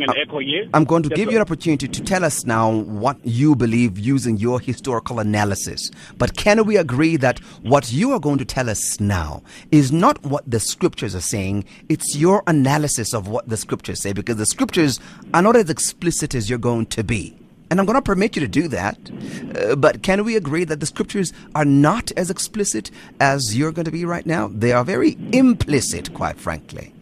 here. 0.43 0.69
I'm 0.73 0.85
going 0.85 1.03
to 1.03 1.09
give 1.09 1.29
you 1.29 1.39
an 1.39 1.43
opportunity 1.43 1.89
to 1.89 2.03
tell 2.05 2.25
us 2.25 2.47
now 2.47 2.71
what 2.71 3.17
you 3.25 3.57
believe 3.57 3.99
using 3.99 4.37
your 4.37 4.61
historical 4.61 5.19
analysis. 5.19 5.91
But 6.19 6.37
can 6.37 6.65
we 6.65 6.77
agree 6.77 7.17
that 7.17 7.41
what 7.63 7.93
you 7.93 8.13
are 8.13 8.21
going 8.21 8.39
to 8.39 8.45
tell 8.45 8.71
us 8.71 9.01
now 9.01 9.43
is 9.73 9.91
not 9.91 10.23
what 10.23 10.49
the 10.49 10.61
scriptures 10.61 11.17
are 11.17 11.21
saying? 11.21 11.65
It's 11.89 12.15
your 12.15 12.45
analysis 12.47 13.13
of 13.13 13.27
what 13.27 13.49
the 13.49 13.57
scriptures 13.57 14.01
say, 14.01 14.13
because 14.13 14.37
the 14.37 14.47
scriptures 14.47 15.01
are 15.35 15.43
not 15.43 15.57
as 15.57 15.69
explicit 15.69 16.37
as 16.37 16.49
you're 16.49 16.61
going 16.61 16.87
to 16.87 17.03
be. 17.03 17.37
And 17.73 17.81
I'm 17.81 17.87
going 17.87 17.97
to 17.97 18.03
permit 18.03 18.37
you 18.37 18.41
to 18.41 18.47
do 18.47 18.69
that. 18.69 18.99
Uh, 19.57 19.75
but 19.75 20.05
can 20.05 20.23
we 20.25 20.37
agree 20.37 20.63
that 20.63 20.79
the 20.79 20.87
scriptures 20.87 21.33
are 21.57 21.65
not 21.65 22.13
as 22.13 22.31
explicit 22.31 22.93
as 23.19 23.59
you're 23.59 23.73
going 23.73 23.87
to 23.87 23.91
be 23.91 24.05
right 24.05 24.27
now? 24.27 24.47
They 24.47 24.71
are 24.71 24.85
very 24.85 25.17
implicit, 25.33 26.15
quite 26.15 26.37
frankly. 26.37 26.95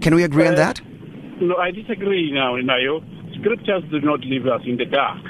Can 0.00 0.14
we 0.14 0.24
agree 0.24 0.46
uh, 0.46 0.50
on 0.50 0.54
that? 0.56 0.80
No, 1.40 1.56
I 1.56 1.70
disagree 1.70 2.30
now, 2.32 2.54
Nayo. 2.56 3.02
Scriptures 3.38 3.82
do 3.90 4.00
not 4.00 4.20
leave 4.20 4.46
us 4.46 4.62
in 4.64 4.76
the 4.76 4.86
dark. 4.86 5.22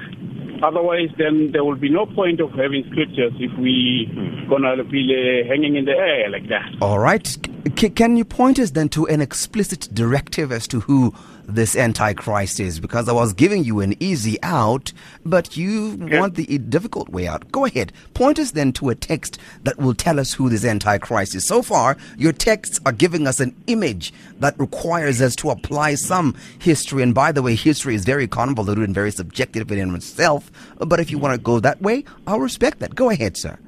Otherwise, 0.63 1.11
then 1.19 1.51
there 1.53 1.65
will 1.65 1.77
be 1.77 1.91
no 1.91 2.07
point 2.07 2.41
of 2.41 2.51
having 2.51 2.85
scriptures 2.91 3.33
if 3.39 3.59
we 3.59 4.07
gonna 4.49 4.83
be 4.85 5.13
uh, 5.13 5.49
hanging 5.49 5.77
in 5.77 5.85
the 5.85 5.93
air 5.93 6.31
like 6.31 6.49
that. 6.49 6.81
All 6.81 6.99
right. 6.99 7.37
C- 7.75 7.91
can 7.91 8.17
you 8.17 8.25
point 8.25 8.59
us 8.59 8.71
then 8.71 8.89
to 8.91 9.07
an 9.07 9.21
explicit 9.21 9.89
directive 9.93 10.53
as 10.53 10.69
to 10.69 10.81
who 10.81 11.15
this 11.49 11.77
Antichrist 11.77 12.61
is 12.61 12.81
because 12.81 13.09
I 13.09 13.13
was 13.13 13.33
giving 13.33 13.65
you 13.65 13.81
an 13.81 14.01
easy 14.03 14.41
out, 14.43 14.93
but 15.25 15.57
you 15.57 15.97
want 16.01 16.35
the 16.35 16.59
difficult 16.59 17.09
way 17.09 17.27
out. 17.27 17.51
Go 17.53 17.65
ahead. 17.65 17.93
Point 18.15 18.39
us 18.39 18.53
then 18.53 18.73
to 18.75 18.91
a 18.91 18.95
text 18.95 19.39
that 19.63 19.79
will 19.79 19.95
tell 19.95 20.19
us 20.19 20.35
who 20.35 20.49
this 20.49 20.65
Antichrist 20.65 21.35
is. 21.35 21.47
So 21.47 21.63
far, 21.63 21.97
your 22.17 22.33
texts 22.33 22.81
are 22.85 22.93
giving 22.93 23.27
us 23.27 23.41
an 23.41 23.55
image 23.67 24.13
that 24.39 24.59
requires 24.59 25.21
us 25.21 25.37
to 25.37 25.51
apply 25.51 25.95
some 25.95 26.35
history. 26.59 27.03
And 27.03 27.15
by 27.15 27.33
the 27.33 27.43
way, 27.43 27.55
history 27.55 27.95
is 27.95 28.05
very 28.05 28.27
convoluted 28.27 28.85
and 28.85 28.95
very 28.95 29.13
subjective 29.13 29.71
in 29.71 29.95
itself. 29.95 30.51
But 30.79 31.01
if 31.01 31.11
you 31.11 31.19
want 31.19 31.35
to 31.35 31.41
go 31.41 31.61
that 31.61 31.81
way, 31.81 32.05
I'll 32.27 32.41
respect 32.41 32.81
that. 32.81 32.95
Go 32.95 33.11
ahead, 33.11 33.37
sir. 33.37 33.59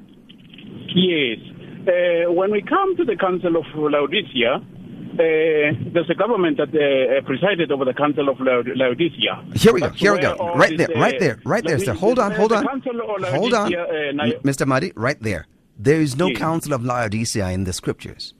Yes. 0.95 1.37
Uh, 1.89 2.31
when 2.31 2.51
we 2.51 2.61
come 2.61 2.95
to 2.97 3.03
the 3.03 3.15
Council 3.15 3.55
of 3.57 3.65
Laodicea, 3.75 4.53
uh, 4.53 5.17
there's 5.91 6.09
a 6.09 6.13
government 6.13 6.57
that 6.57 6.69
uh, 6.69 7.25
presided 7.25 7.71
over 7.71 7.83
the 7.83 7.93
Council 7.93 8.29
of 8.29 8.39
Laodicea. 8.39 9.43
Here 9.55 9.73
we 9.73 9.81
go. 9.81 9.89
Here 9.89 10.13
we 10.13 10.19
go. 10.19 10.35
Right 10.55 10.77
there. 10.77 10.87
Right 10.95 11.19
there. 11.19 11.39
Right 11.45 11.63
there, 11.63 11.79
sir. 11.79 11.93
Hold 11.93 12.19
on. 12.19 12.31
Hold 12.33 12.53
on. 12.53 12.63
Hold 12.65 13.53
on. 13.55 13.71
Mr. 13.71 14.67
Madi, 14.67 14.93
right 14.95 15.19
there. 15.21 15.47
There 15.77 15.99
is 15.99 16.15
no 16.15 16.27
yes. 16.27 16.37
Council 16.37 16.73
of 16.73 16.83
Laodicea 16.83 17.49
in 17.49 17.63
the 17.63 17.73
scriptures. 17.73 18.33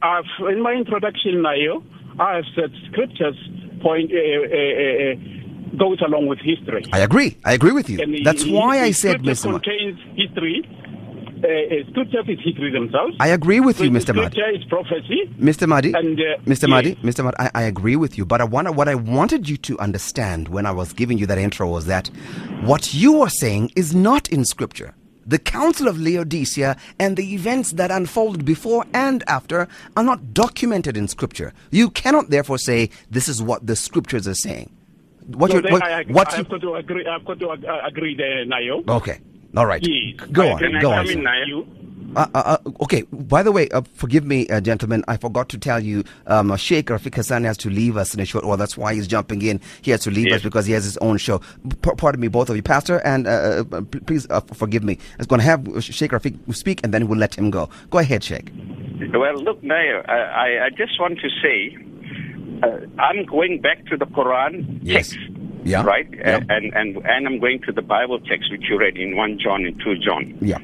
I've, 0.00 0.24
in 0.48 0.62
my 0.62 0.72
introduction, 0.72 1.42
Nayo, 1.42 1.84
I 2.18 2.36
have 2.36 2.44
said 2.56 2.70
scriptures 2.90 3.36
point 3.82 4.10
uh, 4.12 4.16
uh, 4.16 4.22
uh, 4.22 5.78
goes 5.78 6.00
along 6.00 6.28
with 6.28 6.38
history. 6.38 6.84
I 6.92 7.00
agree. 7.00 7.36
I 7.44 7.52
agree 7.52 7.72
with 7.72 7.90
you. 7.90 8.00
And 8.00 8.24
That's 8.24 8.44
the, 8.44 8.52
why 8.52 8.78
the 8.78 8.84
I 8.86 8.90
said, 8.92 9.22
Mr. 9.22 9.50
contains 9.50 9.98
history 10.16 10.62
uh, 11.44 11.90
scripture 11.90 12.20
is 12.30 12.38
history 12.42 12.70
themselves. 12.70 13.16
I 13.20 13.28
agree 13.28 13.60
with 13.60 13.80
you, 13.80 13.90
Mr. 13.90 14.14
Madi. 14.14 14.30
Scripture 14.30 14.50
is 14.50 14.64
prophecy. 14.64 15.30
Mr. 15.38 15.68
Madi, 15.68 15.92
and, 15.92 16.18
uh, 16.18 16.38
Mr. 16.44 16.62
Yes. 16.62 16.68
Madi, 16.68 16.94
Mr. 16.96 17.24
Madi, 17.24 17.36
I, 17.38 17.50
I, 17.54 17.62
agree 17.62 17.96
with 17.96 18.16
you. 18.16 18.24
But 18.24 18.40
I 18.40 18.44
want, 18.44 18.74
what 18.74 18.88
I 18.88 18.94
wanted 18.94 19.48
you 19.48 19.56
to 19.58 19.78
understand 19.78 20.48
when 20.48 20.66
I 20.66 20.70
was 20.70 20.92
giving 20.92 21.18
you 21.18 21.26
that 21.26 21.38
intro 21.38 21.68
was 21.68 21.86
that 21.86 22.08
what 22.62 22.94
you 22.94 23.20
are 23.22 23.28
saying 23.28 23.72
is 23.76 23.94
not 23.94 24.28
in 24.28 24.44
Scripture. 24.44 24.94
The 25.26 25.38
Council 25.38 25.86
of 25.88 26.00
Laodicea 26.00 26.76
and 26.98 27.16
the 27.16 27.34
events 27.34 27.72
that 27.72 27.90
unfolded 27.90 28.44
before 28.44 28.84
and 28.92 29.22
after 29.28 29.68
are 29.96 30.02
not 30.02 30.34
documented 30.34 30.96
in 30.96 31.06
Scripture. 31.08 31.52
You 31.70 31.90
cannot 31.90 32.30
therefore 32.30 32.58
say 32.58 32.90
this 33.10 33.28
is 33.28 33.40
what 33.40 33.66
the 33.66 33.76
Scriptures 33.76 34.26
are 34.26 34.34
saying. 34.34 34.70
What, 35.26 35.52
so 35.52 35.60
what, 35.60 35.82
I, 35.84 36.02
what 36.04 36.32
I've 36.34 36.48
got 36.48 36.60
to 36.62 36.74
agree. 36.74 37.06
I've 37.06 37.24
got 37.24 37.38
to 37.38 37.50
agree 37.86 38.16
there, 38.16 38.44
Nayo. 38.44 38.86
Okay. 38.88 39.20
All 39.56 39.66
right. 39.66 39.86
Yes. 39.86 40.28
Go 40.30 40.52
on. 40.52 40.58
Can 40.58 40.80
go 40.80 40.90
I 40.90 40.98
on. 41.00 41.82
Uh, 42.14 42.26
uh, 42.34 42.58
uh, 42.66 42.70
okay. 42.82 43.02
By 43.10 43.42
the 43.42 43.52
way, 43.52 43.68
uh, 43.70 43.80
forgive 43.94 44.24
me, 44.24 44.46
uh, 44.48 44.60
gentlemen. 44.60 45.02
I 45.08 45.16
forgot 45.16 45.48
to 45.50 45.58
tell 45.58 45.80
you, 45.80 46.04
um, 46.26 46.54
Sheikh 46.56 46.86
Rafeek 46.86 47.14
Hassen 47.14 47.44
has 47.44 47.56
to 47.58 47.70
leave 47.70 47.96
us 47.96 48.12
in 48.14 48.20
a 48.20 48.26
short 48.26 48.44
while. 48.44 48.56
That's 48.56 48.76
why 48.76 48.94
he's 48.94 49.06
jumping 49.06 49.40
in. 49.42 49.60
He 49.80 49.90
has 49.92 50.00
to 50.02 50.10
leave 50.10 50.26
yes. 50.28 50.36
us 50.36 50.42
because 50.42 50.66
he 50.66 50.72
has 50.72 50.84
his 50.84 50.98
own 50.98 51.16
show. 51.16 51.38
P- 51.38 51.90
pardon 51.96 52.20
me, 52.20 52.28
both 52.28 52.50
of 52.50 52.56
you, 52.56 52.62
Pastor, 52.62 52.98
and 52.98 53.26
uh, 53.26 53.64
please 54.06 54.26
forgive 54.52 54.84
me. 54.84 54.98
I 55.14 55.18
was 55.18 55.26
going 55.26 55.40
to 55.40 55.46
have 55.46 55.66
Sheikh 55.82 56.10
Rafeek 56.10 56.54
speak, 56.54 56.80
and 56.84 56.92
then 56.92 57.08
we'll 57.08 57.18
let 57.18 57.34
him 57.34 57.50
go. 57.50 57.70
Go 57.90 57.98
ahead, 57.98 58.22
Sheikh. 58.22 58.52
Well, 59.14 59.42
look, 59.42 59.62
Mayor, 59.62 60.04
I, 60.08 60.66
I 60.66 60.70
just 60.70 61.00
want 61.00 61.18
to 61.20 61.28
say, 61.42 61.76
I'm 62.98 63.24
going 63.24 63.60
back 63.60 63.86
to 63.86 63.96
the 63.96 64.06
Quran 64.06 64.80
yes. 64.82 65.10
text 65.10 65.31
yeah. 65.64 65.84
Right? 65.84 66.08
Yeah. 66.12 66.40
And, 66.48 66.72
and, 66.74 66.96
and 66.96 67.26
I'm 67.26 67.38
going 67.38 67.60
to 67.62 67.72
the 67.72 67.82
Bible 67.82 68.18
text 68.20 68.50
which 68.50 68.64
you 68.68 68.78
read 68.78 68.96
in 68.96 69.16
1 69.16 69.38
John 69.38 69.64
and 69.64 69.80
2 69.82 69.98
John. 69.98 70.36
Yeah. 70.40 70.58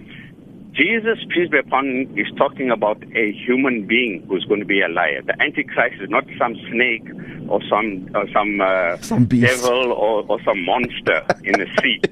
Jesus, 0.79 1.19
peace 1.35 1.51
be 1.51 1.59
upon 1.59 1.87
him, 1.87 2.19
is 2.19 2.29
talking 2.37 2.71
about 2.71 3.03
a 3.17 3.33
human 3.33 3.87
being 3.87 4.25
who's 4.29 4.45
going 4.45 4.61
to 4.61 4.67
be 4.67 4.81
a 4.81 4.89
liar. 4.89 5.23
The 5.23 5.35
Antichrist 5.43 5.97
is 6.01 6.09
not 6.09 6.25
some 6.39 6.55
snake 6.71 7.03
or 7.49 7.61
some 7.69 8.09
or 8.15 8.29
some, 8.33 8.61
uh, 8.61 8.97
Some 8.99 9.25
devil 9.25 9.93
or, 9.93 10.25
or 10.29 10.39
some 10.45 10.65
monster 10.65 11.27
in 11.43 11.59
the 11.59 11.67
sea. 11.83 12.01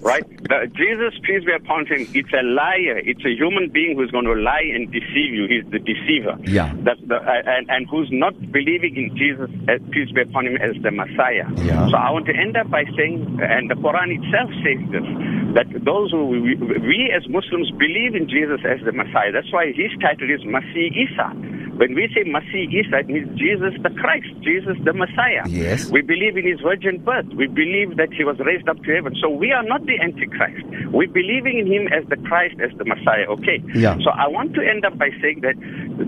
Right? 0.00 0.22
The, 0.44 0.70
Jesus, 0.76 1.18
peace 1.24 1.44
be 1.44 1.50
upon 1.50 1.86
him, 1.86 2.06
it's 2.14 2.32
a 2.32 2.42
liar. 2.44 3.02
It's 3.02 3.24
a 3.24 3.34
human 3.34 3.68
being 3.68 3.96
who's 3.96 4.12
going 4.12 4.26
to 4.26 4.34
lie 4.34 4.62
and 4.72 4.86
deceive 4.92 5.34
you. 5.34 5.48
He's 5.50 5.66
the 5.72 5.80
deceiver. 5.80 6.38
Yeah. 6.46 6.72
That, 6.84 6.98
the, 7.04 7.16
uh, 7.16 7.42
and, 7.46 7.68
and 7.68 7.88
who's 7.90 8.08
not 8.12 8.38
believing 8.52 8.94
in 8.94 9.16
Jesus, 9.16 9.50
uh, 9.66 9.82
peace 9.90 10.12
be 10.14 10.22
upon 10.22 10.46
him, 10.46 10.56
as 10.62 10.80
the 10.82 10.92
Messiah. 10.92 11.50
Yeah. 11.66 11.90
So 11.90 11.96
I 11.96 12.12
want 12.12 12.26
to 12.26 12.32
end 12.32 12.56
up 12.56 12.70
by 12.70 12.84
saying, 12.96 13.40
and 13.42 13.70
the 13.70 13.74
Quran 13.74 14.14
itself 14.14 14.54
says 14.62 14.78
this, 14.94 15.06
that 15.54 15.68
those 15.84 16.10
who 16.10 16.26
we, 16.26 16.56
we 16.56 17.12
as 17.14 17.28
Muslims 17.28 17.70
believe 17.76 18.14
in 18.14 18.28
Jesus 18.28 18.60
as 18.64 18.80
the 18.84 18.92
Messiah. 18.92 19.32
That's 19.32 19.52
why 19.52 19.72
his 19.72 19.92
title 20.00 20.28
is 20.30 20.40
Masih 20.48 20.88
Isa. 20.96 21.28
When 21.76 21.94
we 21.94 22.08
say 22.12 22.24
Masih 22.24 22.68
Isa, 22.72 23.04
it 23.04 23.08
means 23.08 23.28
Jesus 23.36 23.76
the 23.82 23.90
Christ, 24.00 24.28
Jesus 24.40 24.76
the 24.84 24.92
Messiah. 24.92 25.44
Yes. 25.48 25.90
We 25.90 26.00
believe 26.00 26.36
in 26.36 26.46
his 26.46 26.60
virgin 26.60 27.04
birth. 27.04 27.28
We 27.36 27.48
believe 27.48 27.96
that 27.96 28.12
he 28.12 28.24
was 28.24 28.36
raised 28.40 28.68
up 28.68 28.80
to 28.84 28.90
heaven. 28.92 29.16
So 29.20 29.28
we 29.28 29.52
are 29.52 29.62
not 29.62 29.84
the 29.84 30.00
Antichrist. 30.00 30.64
We're 30.92 31.12
believing 31.12 31.58
in 31.60 31.66
him 31.68 31.88
as 31.92 32.08
the 32.08 32.16
Christ, 32.28 32.56
as 32.60 32.72
the 32.78 32.84
Messiah. 32.84 33.28
Okay. 33.40 33.60
Yeah. 33.74 33.96
So 34.04 34.12
I 34.12 34.28
want 34.28 34.54
to 34.54 34.60
end 34.60 34.84
up 34.84 34.96
by 34.96 35.10
saying 35.20 35.40
that 35.44 35.56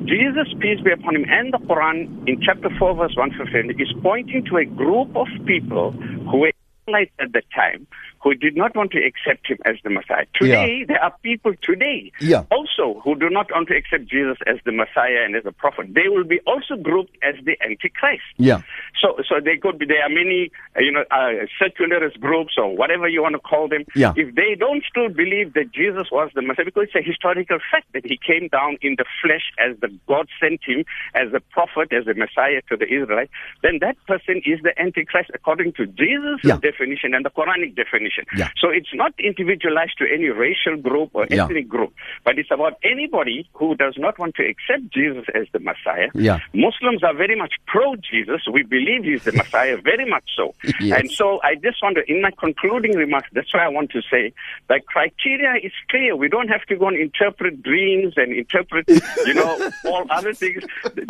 Jesus, 0.09 0.49
peace 0.61 0.80
be 0.80 0.92
upon 0.92 1.16
him, 1.16 1.24
and 1.28 1.53
the 1.53 1.61
Quran 1.64 2.28
in 2.28 2.40
chapter 2.40 2.68
4, 2.78 2.97
verse 2.97 3.16
115 3.16 3.76
is 3.80 3.92
pointing 4.03 4.45
to 4.49 4.57
a 4.57 4.64
group 4.64 5.12
of 5.16 5.28
people 5.45 5.92
who 6.30 6.49
were 6.49 6.53
Israelites 6.86 7.12
at 7.18 7.32
the 7.32 7.42
time 7.55 7.86
who 8.25 8.35
did 8.35 8.57
not 8.57 8.75
want 8.75 8.91
to 8.93 8.99
accept 9.05 9.47
him 9.47 9.59
as 9.66 9.77
the 9.85 9.91
Messiah. 9.91 10.25
Today, 10.35 10.85
there 10.89 11.03
are 11.05 11.12
people 11.22 11.53
today 11.62 12.11
Yeah. 12.20 12.45
also 12.51 13.01
who 13.05 13.14
do 13.14 13.29
not 13.29 13.53
want 13.53 13.68
to 13.68 13.77
accept 13.77 14.07
Jesus 14.09 14.39
as 14.47 14.57
the 14.64 14.72
Messiah 14.72 15.20
and 15.25 15.37
as 15.37 15.45
a 15.45 15.53
prophet. 15.53 15.93
They 15.93 16.09
will 16.09 16.25
be 16.25 16.41
also 16.47 16.75
grouped 16.89 17.14
as 17.22 17.35
the 17.45 17.55
Antichrist. 17.62 18.25
Yeah. 18.39 18.62
So, 19.01 19.09
so 19.29 19.35
they 19.45 19.59
could 19.59 19.79
be. 19.79 19.85
There 19.85 20.03
are 20.03 20.09
many, 20.09 20.51
uh, 20.75 20.81
you 20.81 20.93
know, 20.93 21.05
uh, 21.11 21.45
secularist 21.62 22.18
groups 22.18 22.55
or 22.57 22.75
whatever 22.75 23.07
you 23.09 23.20
want 23.22 23.35
to 23.35 23.45
call 23.53 23.68
them. 23.68 23.85
Yeah. 23.95 24.14
If 24.16 24.35
they 24.35 24.55
don't 24.59 24.83
still 24.89 25.11
believe 25.11 25.53
that 25.55 25.68
Jesus 25.72 26.07
was 26.11 26.31
the 26.35 26.41
Messiah, 26.41 26.64
because 26.64 26.85
it's 26.89 26.97
a 26.97 27.03
historical 27.12 27.59
fact 27.70 27.93
that 27.93 28.07
he 28.07 28.16
came 28.16 28.49
down 28.49 28.79
in 28.81 28.97
the 28.97 29.05
flesh 29.20 29.47
as 29.61 29.77
the 29.81 29.91
God 30.09 30.27
sent 30.41 30.61
him 30.64 30.85
as 31.14 31.29
a 31.35 31.41
prophet, 31.53 31.93
as 31.93 32.07
a 32.07 32.14
Messiah 32.14 32.62
to 32.70 32.77
the 32.81 32.89
Israelites, 32.89 33.33
then 33.62 33.79
that 33.85 33.97
person 34.07 34.41
is 34.47 34.61
the 34.62 34.72
Antichrist 34.81 35.31
according 35.35 35.75
to 35.75 35.85
Jesus' 35.87 36.41
Yeah. 36.43 36.57
definition 36.57 37.12
and 37.12 37.25
the 37.25 37.31
Quranic 37.31 37.77
definition. 37.77 38.14
Yeah. 38.37 38.49
So 38.59 38.69
it's 38.71 38.93
not 38.95 39.12
individualized 39.19 39.99
to 39.99 40.05
any 40.12 40.29
racial 40.29 40.77
group 40.77 41.11
or 41.15 41.27
Yeah. 41.31 41.45
ethnic 41.45 41.69
group, 41.69 41.93
but 42.25 42.39
it's 42.39 42.51
about 42.51 42.79
anybody 42.85 43.49
who 43.55 43.75
does 43.75 43.95
not 43.99 44.19
want 44.19 44.35
to 44.37 44.43
accept 44.47 44.93
Jesus 44.93 45.25
as 45.35 45.47
the 45.53 45.59
Messiah. 45.61 46.09
Yeah. 46.15 46.39
Muslims 46.53 47.03
are 47.03 47.15
very 47.15 47.37
much 47.37 47.55
pro 47.67 47.97
Jesus. 47.97 48.43
We 48.53 48.62
believe 48.62 49.05
he's 49.05 49.25
the 49.25 49.33
Messiah, 49.43 49.77
very 49.77 50.05
much 50.09 50.25
so. 50.37 50.55
Yes. 50.81 51.01
And 51.01 51.11
so 51.11 51.41
I 51.43 51.55
just 51.57 51.83
want 51.83 51.97
to, 51.97 52.03
in 52.11 52.23
my 52.23 52.31
concluding 52.39 52.97
remarks, 52.97 53.29
that's 53.33 53.53
why 53.53 53.65
I 53.65 53.69
want 53.69 53.91
to 53.91 54.03
say 54.11 54.33
the 54.69 54.81
criteria 54.87 55.55
is 55.62 55.73
clear. 55.91 56.17
We 56.17 56.29
don't 56.29 56.49
have 56.49 56.62
to 56.67 56.77
go 56.77 56.89
and 56.89 56.97
interpret 56.97 57.62
dreams 57.62 58.15
and 58.17 58.33
interpret, 58.33 58.89
you 58.89 59.35
know, 59.35 59.71
all 59.87 60.07
other 60.11 60.33
things. 60.35 60.62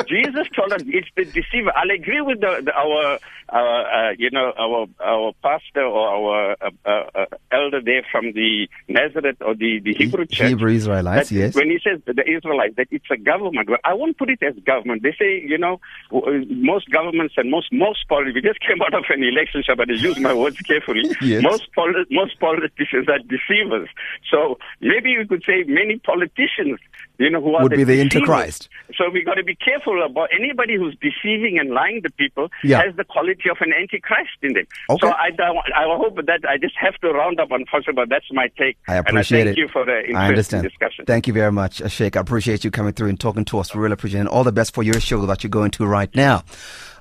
Jesus 0.09 0.47
told 0.55 0.73
us 0.73 0.83
it's 0.87 1.09
the 1.17 1.25
deceiver. 1.25 1.73
I'll 1.77 1.91
agree 1.91 2.21
with 2.21 2.41
the, 2.41 2.63
the, 2.65 2.73
our, 2.75 3.19
uh, 3.55 3.59
uh, 3.59 4.11
you 4.19 4.31
know, 4.31 4.53
our 4.59 4.87
our 5.01 5.33
pastor 5.43 5.85
or 5.85 6.09
our 6.09 6.57
uh, 6.61 6.71
uh, 6.85 7.05
uh, 7.15 7.27
elder 7.53 7.81
there 7.81 8.03
from 8.11 8.33
the 8.33 8.69
Nazareth 8.89 9.37
or 9.41 9.55
the, 9.55 9.79
the 9.79 9.95
Hebrew 9.95 10.27
church. 10.27 10.49
Hebrew 10.49 10.73
Israelites, 10.73 11.31
yes. 11.31 11.55
When 11.55 11.71
he 11.71 11.79
says 11.79 12.01
the 12.05 12.29
Israelites, 12.29 12.75
that 12.77 12.89
it's 12.91 13.07
a 13.13 13.17
government. 13.17 13.71
Well, 13.71 13.79
I 13.85 13.95
won't 13.95 14.19
put 14.19 14.29
it 14.29 14.43
as 14.43 14.55
government. 14.67 15.05
They 15.05 15.15
say, 15.17 15.41
you 15.47 15.57
know, 15.57 15.81
uh, 16.13 16.21
most 16.49 16.91
governments 16.91 17.35
and 17.37 17.49
most 17.49 17.73
most 17.73 18.09
politics. 18.09 18.35
We 18.35 18.43
just 18.43 18.61
came 18.69 18.83
out 18.83 18.93
of 18.93 19.05
an 19.09 19.23
election, 19.23 19.63
so 19.65 19.77
but 19.77 19.89
I 19.89 19.95
use 19.95 20.19
my 20.19 20.35
words 20.35 20.59
carefully. 20.59 21.03
Yes. 21.25 21.43
Most 21.43 21.73
poli- 21.75 22.05
most 22.11 22.39
politicians 22.39 23.09
are 23.09 23.19
deceivers. 23.19 23.89
So 24.31 24.59
maybe 24.81 25.11
you 25.11 25.27
could 25.27 25.43
say 25.47 25.65
many 25.67 25.97
politicians, 25.99 26.79
you 27.19 27.31
know, 27.31 27.41
who 27.41 27.53
Would 27.63 27.71
be 27.73 27.85
the 27.85 28.03
deceivers. 28.05 28.15
Antichrist. 28.29 28.69
So 28.97 29.09
we've 29.11 29.25
got 29.25 29.35
to 29.35 29.45
be 29.45 29.55
careful 29.57 30.03
about 30.05 30.29
anybody 30.39 30.77
who's 30.77 30.97
deceiving 31.01 31.59
and 31.59 31.71
lying 31.71 32.03
to 32.03 32.11
people 32.11 32.49
Yeah. 32.63 32.83
has 32.85 32.95
the 32.97 33.05
quality 33.05 33.49
of 33.51 33.57
an 33.61 33.73
antichrist 33.73 34.31
in 34.43 34.55
them. 34.55 34.67
Okay. 34.91 35.07
So 35.07 35.13
I, 35.13 35.31
I 35.77 35.97
hope 35.97 36.17
that 36.27 36.41
I 36.49 36.59
just 36.59 36.75
have 36.81 36.95
to 37.01 37.13
round 37.13 37.41
up, 37.41 37.51
unfortunately, 37.51 37.95
but 38.03 38.09
that's 38.09 38.27
my 38.33 38.49
take. 38.59 38.77
I 38.89 38.97
appreciate 38.97 39.09
and 39.43 39.49
I 39.49 39.53
thank 39.53 39.59
it. 39.59 39.61
you 39.61 39.69
for 39.69 39.85
the 39.85 39.93
I 39.93 39.99
interesting 39.99 40.27
understand. 40.59 40.63
discussion. 40.65 41.05
Thank 41.07 41.27
you 41.27 41.33
very 41.33 41.53
much, 41.53 41.83
Sheikh. 41.91 42.17
I 42.17 42.21
appreciate 42.21 42.65
you 42.65 42.71
coming 42.71 42.93
through 42.93 43.09
and 43.09 43.19
talking 43.21 43.45
to 43.47 43.59
us. 43.59 43.75
We 43.75 43.81
really 43.81 43.95
appreciate 43.95 44.19
it. 44.19 44.21
And 44.23 44.29
all 44.29 44.45
the 44.45 44.53
best 44.53 44.75
for 44.75 44.83
your 44.83 45.01
show 45.01 45.25
that 45.27 45.43
you're 45.45 45.51
going 45.51 45.71
to 45.73 45.87
right 45.87 46.15
now. 46.15 46.45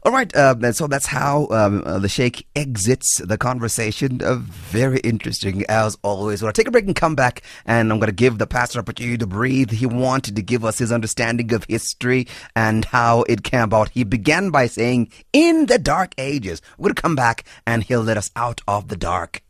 All 0.05 0.11
right, 0.11 0.36
uh, 0.36 0.74
so 0.74 0.88
that's 0.88 1.05
how 1.05 1.47
um, 1.51 1.82
uh, 1.86 1.97
the 1.97 2.09
Sheikh 2.09 2.45
exits 2.57 3.22
the 3.24 3.38
conversation. 3.38 4.22
Uh, 4.22 4.36
very 4.36 4.99
interesting, 4.99 5.64
as 5.70 5.97
always. 6.03 6.43
We'll 6.43 6.51
take 6.51 6.68
a 6.68 6.72
break 6.72 6.86
and 6.88 6.93
come 6.95 7.16
back, 7.16 7.41
and 7.66 7.89
I'm 7.89 7.99
going 7.99 8.09
to 8.09 8.14
give 8.14 8.38
the 8.38 8.45
pastor 8.45 8.80
opportunity 8.80 9.18
to 9.20 9.26
breathe. 9.28 9.72
He 9.72 9.86
wanted 10.04 10.36
to 10.36 10.41
give 10.41 10.64
us 10.66 10.78
his 10.78 10.91
understanding 10.91 11.54
of 11.54 11.66
history 11.68 12.28
and 12.56 12.86
how 12.86 13.24
it 13.24 13.43
came 13.43 13.62
about. 13.62 13.89
He 13.89 14.04
began 14.04 14.51
by 14.51 14.68
saying, 14.68 15.12
in 15.32 15.66
the 15.68 15.80
dark 15.80 16.14
ages. 16.18 16.62
We'll 16.78 16.93
come 16.93 17.16
back, 17.16 17.45
and 17.66 17.84
he'll 17.84 18.01
let 18.01 18.18
us 18.18 18.30
out 18.36 18.62
of 18.68 18.89
the 18.89 18.97
dark. 18.97 19.41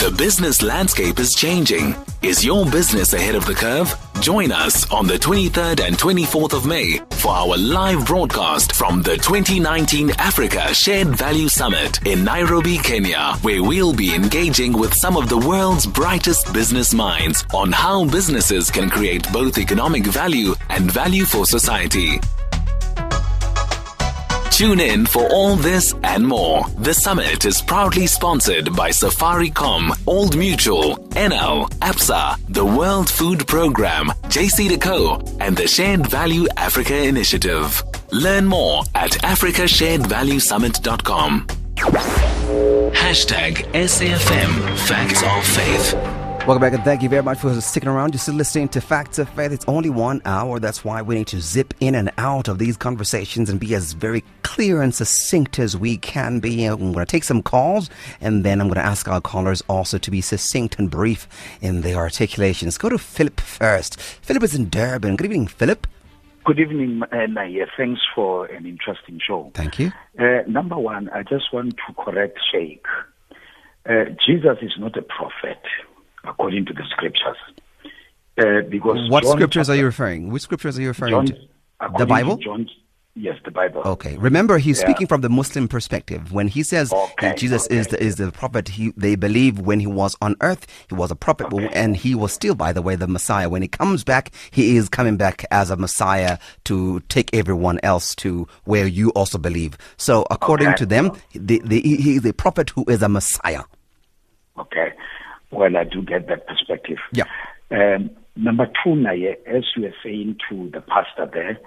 The 0.00 0.10
business 0.10 0.62
landscape 0.62 1.18
is 1.18 1.34
changing. 1.34 1.94
Is 2.22 2.42
your 2.42 2.64
business 2.64 3.12
ahead 3.12 3.34
of 3.34 3.44
the 3.44 3.52
curve? 3.52 3.94
Join 4.22 4.50
us 4.50 4.90
on 4.90 5.06
the 5.06 5.18
23rd 5.18 5.86
and 5.86 5.94
24th 5.94 6.54
of 6.54 6.64
May 6.64 7.02
for 7.10 7.32
our 7.32 7.54
live 7.58 8.06
broadcast 8.06 8.74
from 8.74 9.02
the 9.02 9.16
2019 9.16 10.12
Africa 10.12 10.72
Shared 10.72 11.08
Value 11.08 11.50
Summit 11.50 12.06
in 12.06 12.24
Nairobi, 12.24 12.78
Kenya, 12.78 13.34
where 13.42 13.62
we'll 13.62 13.92
be 13.94 14.14
engaging 14.14 14.72
with 14.72 14.94
some 14.94 15.18
of 15.18 15.28
the 15.28 15.36
world's 15.36 15.86
brightest 15.86 16.50
business 16.54 16.94
minds 16.94 17.44
on 17.52 17.70
how 17.70 18.06
businesses 18.06 18.70
can 18.70 18.88
create 18.88 19.30
both 19.34 19.58
economic 19.58 20.06
value 20.06 20.54
and 20.70 20.90
value 20.90 21.26
for 21.26 21.44
society. 21.44 22.18
Tune 24.60 24.76
in 24.78 25.06
for 25.06 25.26
all 25.32 25.56
this 25.56 25.94
and 26.02 26.28
more. 26.28 26.66
The 26.76 26.92
summit 26.92 27.46
is 27.46 27.62
proudly 27.62 28.06
sponsored 28.06 28.76
by 28.76 28.90
Safaricom, 28.90 29.98
Old 30.06 30.36
Mutual, 30.36 30.98
NL, 31.12 31.70
APSA, 31.78 32.38
the 32.46 32.66
World 32.66 33.08
Food 33.08 33.46
Program, 33.46 34.08
JCDecaux, 34.24 35.38
and 35.40 35.56
the 35.56 35.66
Shared 35.66 36.06
Value 36.08 36.46
Africa 36.58 36.94
Initiative. 36.94 37.82
Learn 38.12 38.44
more 38.44 38.82
at 38.94 39.12
africasharedvaluesummit.com. 39.12 41.46
Hashtag 42.92 43.64
SAFM 43.72 44.76
Facts 44.86 45.22
of 45.22 45.42
Faith. 45.56 46.09
Welcome 46.46 46.62
back 46.62 46.72
and 46.72 46.82
thank 46.82 47.02
you 47.02 47.08
very 47.08 47.22
much 47.22 47.38
for 47.38 47.60
sticking 47.60 47.88
around. 47.88 48.14
You're 48.14 48.18
still 48.18 48.34
listening 48.34 48.70
to 48.70 48.80
Facts 48.80 49.18
of 49.18 49.28
Faith. 49.28 49.52
It's 49.52 49.64
only 49.68 49.90
one 49.90 50.22
hour. 50.24 50.58
That's 50.58 50.82
why 50.82 51.02
we 51.02 51.16
need 51.16 51.26
to 51.28 51.40
zip 51.40 51.74
in 51.80 51.94
and 51.94 52.10
out 52.16 52.48
of 52.48 52.58
these 52.58 52.78
conversations 52.78 53.50
and 53.50 53.60
be 53.60 53.74
as 53.74 53.92
very 53.92 54.24
clear 54.42 54.80
and 54.80 54.92
succinct 54.92 55.58
as 55.58 55.76
we 55.76 55.98
can 55.98 56.40
be. 56.40 56.64
I'm 56.64 56.78
going 56.78 56.94
to 56.94 57.06
take 57.06 57.24
some 57.24 57.42
calls 57.42 57.90
and 58.22 58.42
then 58.42 58.60
I'm 58.60 58.68
going 58.68 58.80
to 58.80 58.84
ask 58.84 59.06
our 59.06 59.20
callers 59.20 59.62
also 59.68 59.98
to 59.98 60.10
be 60.10 60.22
succinct 60.22 60.78
and 60.78 60.90
brief 60.90 61.28
in 61.60 61.82
their 61.82 61.96
articulations. 61.96 62.78
Go 62.78 62.88
to 62.88 62.98
Philip 62.98 63.38
first. 63.38 64.00
Philip 64.00 64.42
is 64.42 64.54
in 64.54 64.70
Durban. 64.70 65.16
Good 65.16 65.26
evening, 65.26 65.46
Philip. 65.46 65.86
Good 66.44 66.58
evening, 66.58 67.02
uh, 67.12 67.26
Naya. 67.26 67.66
Thanks 67.76 68.00
for 68.14 68.46
an 68.46 68.64
interesting 68.64 69.20
show. 69.24 69.52
Thank 69.54 69.78
you. 69.78 69.92
Uh, 70.18 70.40
number 70.48 70.78
one, 70.78 71.10
I 71.10 71.22
just 71.22 71.52
want 71.52 71.76
to 71.76 71.94
correct 72.02 72.38
Sheikh. 72.50 72.86
Uh, 73.88 74.06
Jesus 74.26 74.58
is 74.62 74.72
not 74.78 74.96
a 74.96 75.02
prophet, 75.02 75.60
according 76.24 76.66
to 76.66 76.72
the 76.72 76.84
scriptures. 76.90 77.36
Uh, 78.38 78.62
because 78.70 79.10
What 79.10 79.24
John 79.24 79.36
scriptures 79.36 79.68
are 79.68 79.76
you 79.76 79.84
referring? 79.84 80.30
Which 80.30 80.42
scriptures 80.42 80.78
are 80.78 80.82
you 80.82 80.88
referring 80.88 81.12
John, 81.12 81.26
to? 81.26 81.36
The 81.98 82.06
Bible? 82.06 82.36
To 82.38 82.44
John, 82.44 82.68
yes, 83.14 83.36
the 83.44 83.50
Bible. 83.50 83.82
Okay. 83.84 84.16
Remember, 84.16 84.56
he's 84.58 84.78
Yeah. 84.78 84.84
speaking 84.86 85.06
from 85.06 85.20
the 85.20 85.28
Muslim 85.28 85.68
perspective. 85.68 86.32
When 86.32 86.48
he 86.48 86.62
says 86.62 86.92
Okay, 86.92 87.28
that 87.28 87.36
Jesus 87.36 87.66
is 87.66 87.88
the 87.88 88.02
is 88.02 88.16
the 88.16 88.30
prophet, 88.32 88.68
he 88.68 88.92
they 88.96 89.14
believe 89.16 89.58
when 89.58 89.80
he 89.80 89.86
was 89.86 90.16
on 90.22 90.36
earth, 90.40 90.66
he 90.88 90.94
was 90.94 91.10
a 91.10 91.16
prophet, 91.16 91.52
Okay. 91.52 91.68
and 91.72 91.96
he 91.96 92.14
was 92.14 92.32
still, 92.32 92.54
by 92.54 92.72
the 92.72 92.80
way, 92.82 92.94
the 92.96 93.08
Messiah. 93.08 93.48
When 93.48 93.62
he 93.62 93.68
comes 93.68 94.04
back, 94.04 94.30
he 94.50 94.76
is 94.76 94.88
coming 94.88 95.16
back 95.16 95.44
as 95.50 95.70
a 95.70 95.76
Messiah 95.76 96.38
to 96.64 97.00
take 97.08 97.34
everyone 97.34 97.78
else 97.82 98.14
to 98.16 98.46
where 98.64 98.86
you 98.86 99.10
also 99.10 99.38
believe. 99.38 99.76
So, 99.96 100.26
according 100.30 100.68
Okay. 100.68 100.76
to 100.76 100.86
them, 100.86 101.12
the, 101.34 101.60
the, 101.64 101.80
he 101.80 101.96
he 101.96 102.16
is 102.16 102.24
a 102.24 102.32
prophet 102.32 102.70
who 102.70 102.84
is 102.88 103.02
a 103.02 103.08
Messiah. 103.08 103.64
Okay. 104.58 104.92
Well, 105.50 105.76
I 105.76 105.84
do 105.84 106.02
get 106.02 106.28
that 106.28 106.46
perspective. 106.46 106.98
Yeah. 107.12 107.24
Um, 107.70 108.10
number 108.36 108.70
two, 108.82 108.96
Naya, 108.96 109.34
as 109.46 109.64
you 109.76 109.82
were 109.82 109.94
saying 110.02 110.36
to 110.48 110.70
the 110.70 110.80
pastor 110.80 111.28
there, 111.32 111.58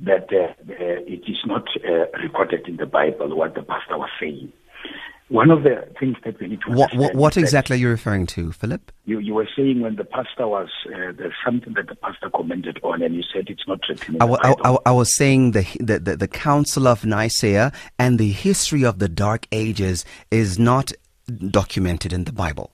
that 0.00 0.28
uh, 0.32 0.52
uh, 0.72 1.02
it 1.06 1.22
is 1.28 1.38
not 1.44 1.66
uh, 1.84 2.06
recorded 2.22 2.68
in 2.68 2.76
the 2.76 2.86
Bible 2.86 3.36
what 3.36 3.54
the 3.54 3.62
pastor 3.62 3.98
was 3.98 4.10
saying. 4.20 4.52
One 5.28 5.50
of 5.50 5.62
the 5.62 5.86
things 6.00 6.16
that 6.24 6.40
we 6.40 6.46
need 6.46 6.60
to 6.62 6.70
What, 6.70 6.92
understand 6.92 7.00
what, 7.00 7.14
what 7.14 7.36
exactly 7.36 7.76
are 7.76 7.78
you 7.78 7.90
referring 7.90 8.26
to, 8.28 8.50
Philip? 8.50 8.90
You, 9.04 9.18
you 9.18 9.34
were 9.34 9.48
saying 9.54 9.80
when 9.80 9.96
the 9.96 10.04
pastor 10.04 10.48
was, 10.48 10.68
uh, 10.86 11.12
there's 11.18 11.34
something 11.44 11.74
that 11.74 11.88
the 11.88 11.96
pastor 11.96 12.30
commented 12.30 12.80
on, 12.82 13.02
and 13.02 13.14
you 13.14 13.22
said 13.34 13.44
it's 13.48 13.66
not 13.68 13.80
written 13.88 14.14
in 14.14 14.22
I, 14.22 14.24
I, 14.24 14.54
Bible. 14.54 14.80
I, 14.86 14.90
I 14.90 14.92
was 14.92 15.14
saying 15.14 15.50
the, 15.50 15.66
the, 15.80 15.98
the, 15.98 16.16
the 16.16 16.28
Council 16.28 16.88
of 16.88 17.04
Nicaea 17.04 17.72
and 17.98 18.18
the 18.18 18.30
history 18.30 18.84
of 18.84 19.00
the 19.00 19.08
Dark 19.08 19.46
Ages 19.52 20.06
is 20.30 20.58
not 20.58 20.92
documented 21.50 22.14
in 22.14 22.24
the 22.24 22.32
Bible. 22.32 22.72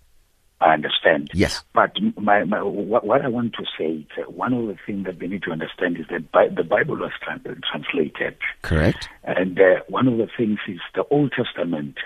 I 0.65 0.73
understand. 0.73 1.31
Yes. 1.35 1.63
But 1.75 1.93
my, 2.17 2.45
my, 2.45 2.63
what, 2.63 3.05
what 3.07 3.21
I 3.23 3.29
want 3.29 3.53
to 3.55 3.65
say, 3.79 3.99
is 3.99 4.07
that 4.17 4.33
one 4.33 4.55
of 4.55 4.67
the 4.67 4.77
things 4.87 5.05
that 5.05 5.19
we 5.21 5.27
need 5.29 5.43
to 5.43 5.53
understand 5.53 5.99
is 5.99 6.07
that 6.11 6.33
Bi- 6.33 6.49
the 6.49 6.65
Bible 6.65 6.97
was 6.97 7.13
tran- 7.23 7.63
translated. 7.71 8.37
Correct? 8.63 9.11
And 9.25 9.61
uh, 9.61 9.81
one 9.89 10.09
of 10.09 10.17
the 10.17 10.29
things 10.39 10.59
is 10.67 10.81
the 10.95 11.05
Old 11.11 11.33
Testament, 11.33 11.99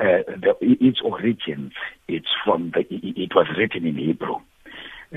uh, 0.00 0.26
the, 0.26 0.56
its 0.60 1.00
origins, 1.04 1.72
it's 2.08 2.26
from 2.44 2.72
the, 2.74 2.84
it 2.90 3.32
was 3.32 3.46
written 3.56 3.86
in 3.86 3.96
Hebrew. 3.96 4.36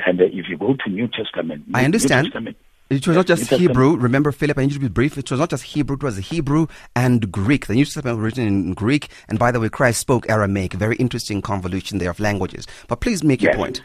And 0.05 0.21
uh, 0.21 0.25
if 0.25 0.45
you 0.47 0.57
go 0.57 0.75
to 0.85 0.89
New 0.91 1.07
Testament, 1.07 1.65
I 1.73 1.83
understand. 1.83 2.25
New 2.25 2.29
Testament, 2.29 2.57
It 2.89 3.05
was 3.05 3.17
not 3.17 3.27
just 3.27 3.49
Hebrew. 3.49 3.97
Remember, 3.97 4.31
Philip, 4.31 4.57
I 4.57 4.61
need 4.61 4.73
to 4.73 4.79
be 4.79 4.87
brief. 4.87 5.17
It 5.17 5.29
was 5.29 5.39
not 5.39 5.49
just 5.49 5.63
Hebrew, 5.63 5.97
it 5.97 6.03
was 6.03 6.17
Hebrew 6.17 6.67
and 6.95 7.29
Greek. 7.31 7.67
The 7.67 7.73
New 7.73 7.83
Testament 7.83 8.17
was 8.17 8.23
written 8.23 8.47
in 8.47 8.73
Greek. 8.73 9.09
And 9.27 9.37
by 9.37 9.51
the 9.51 9.59
way, 9.59 9.67
Christ 9.67 9.99
spoke 9.99 10.29
Aramaic. 10.29 10.73
Very 10.73 10.95
interesting 10.95 11.41
convolution 11.41 11.97
there 11.97 12.09
of 12.09 12.19
languages. 12.19 12.65
But 12.87 13.01
please 13.01 13.23
make 13.23 13.41
your 13.41 13.53
point. 13.53 13.81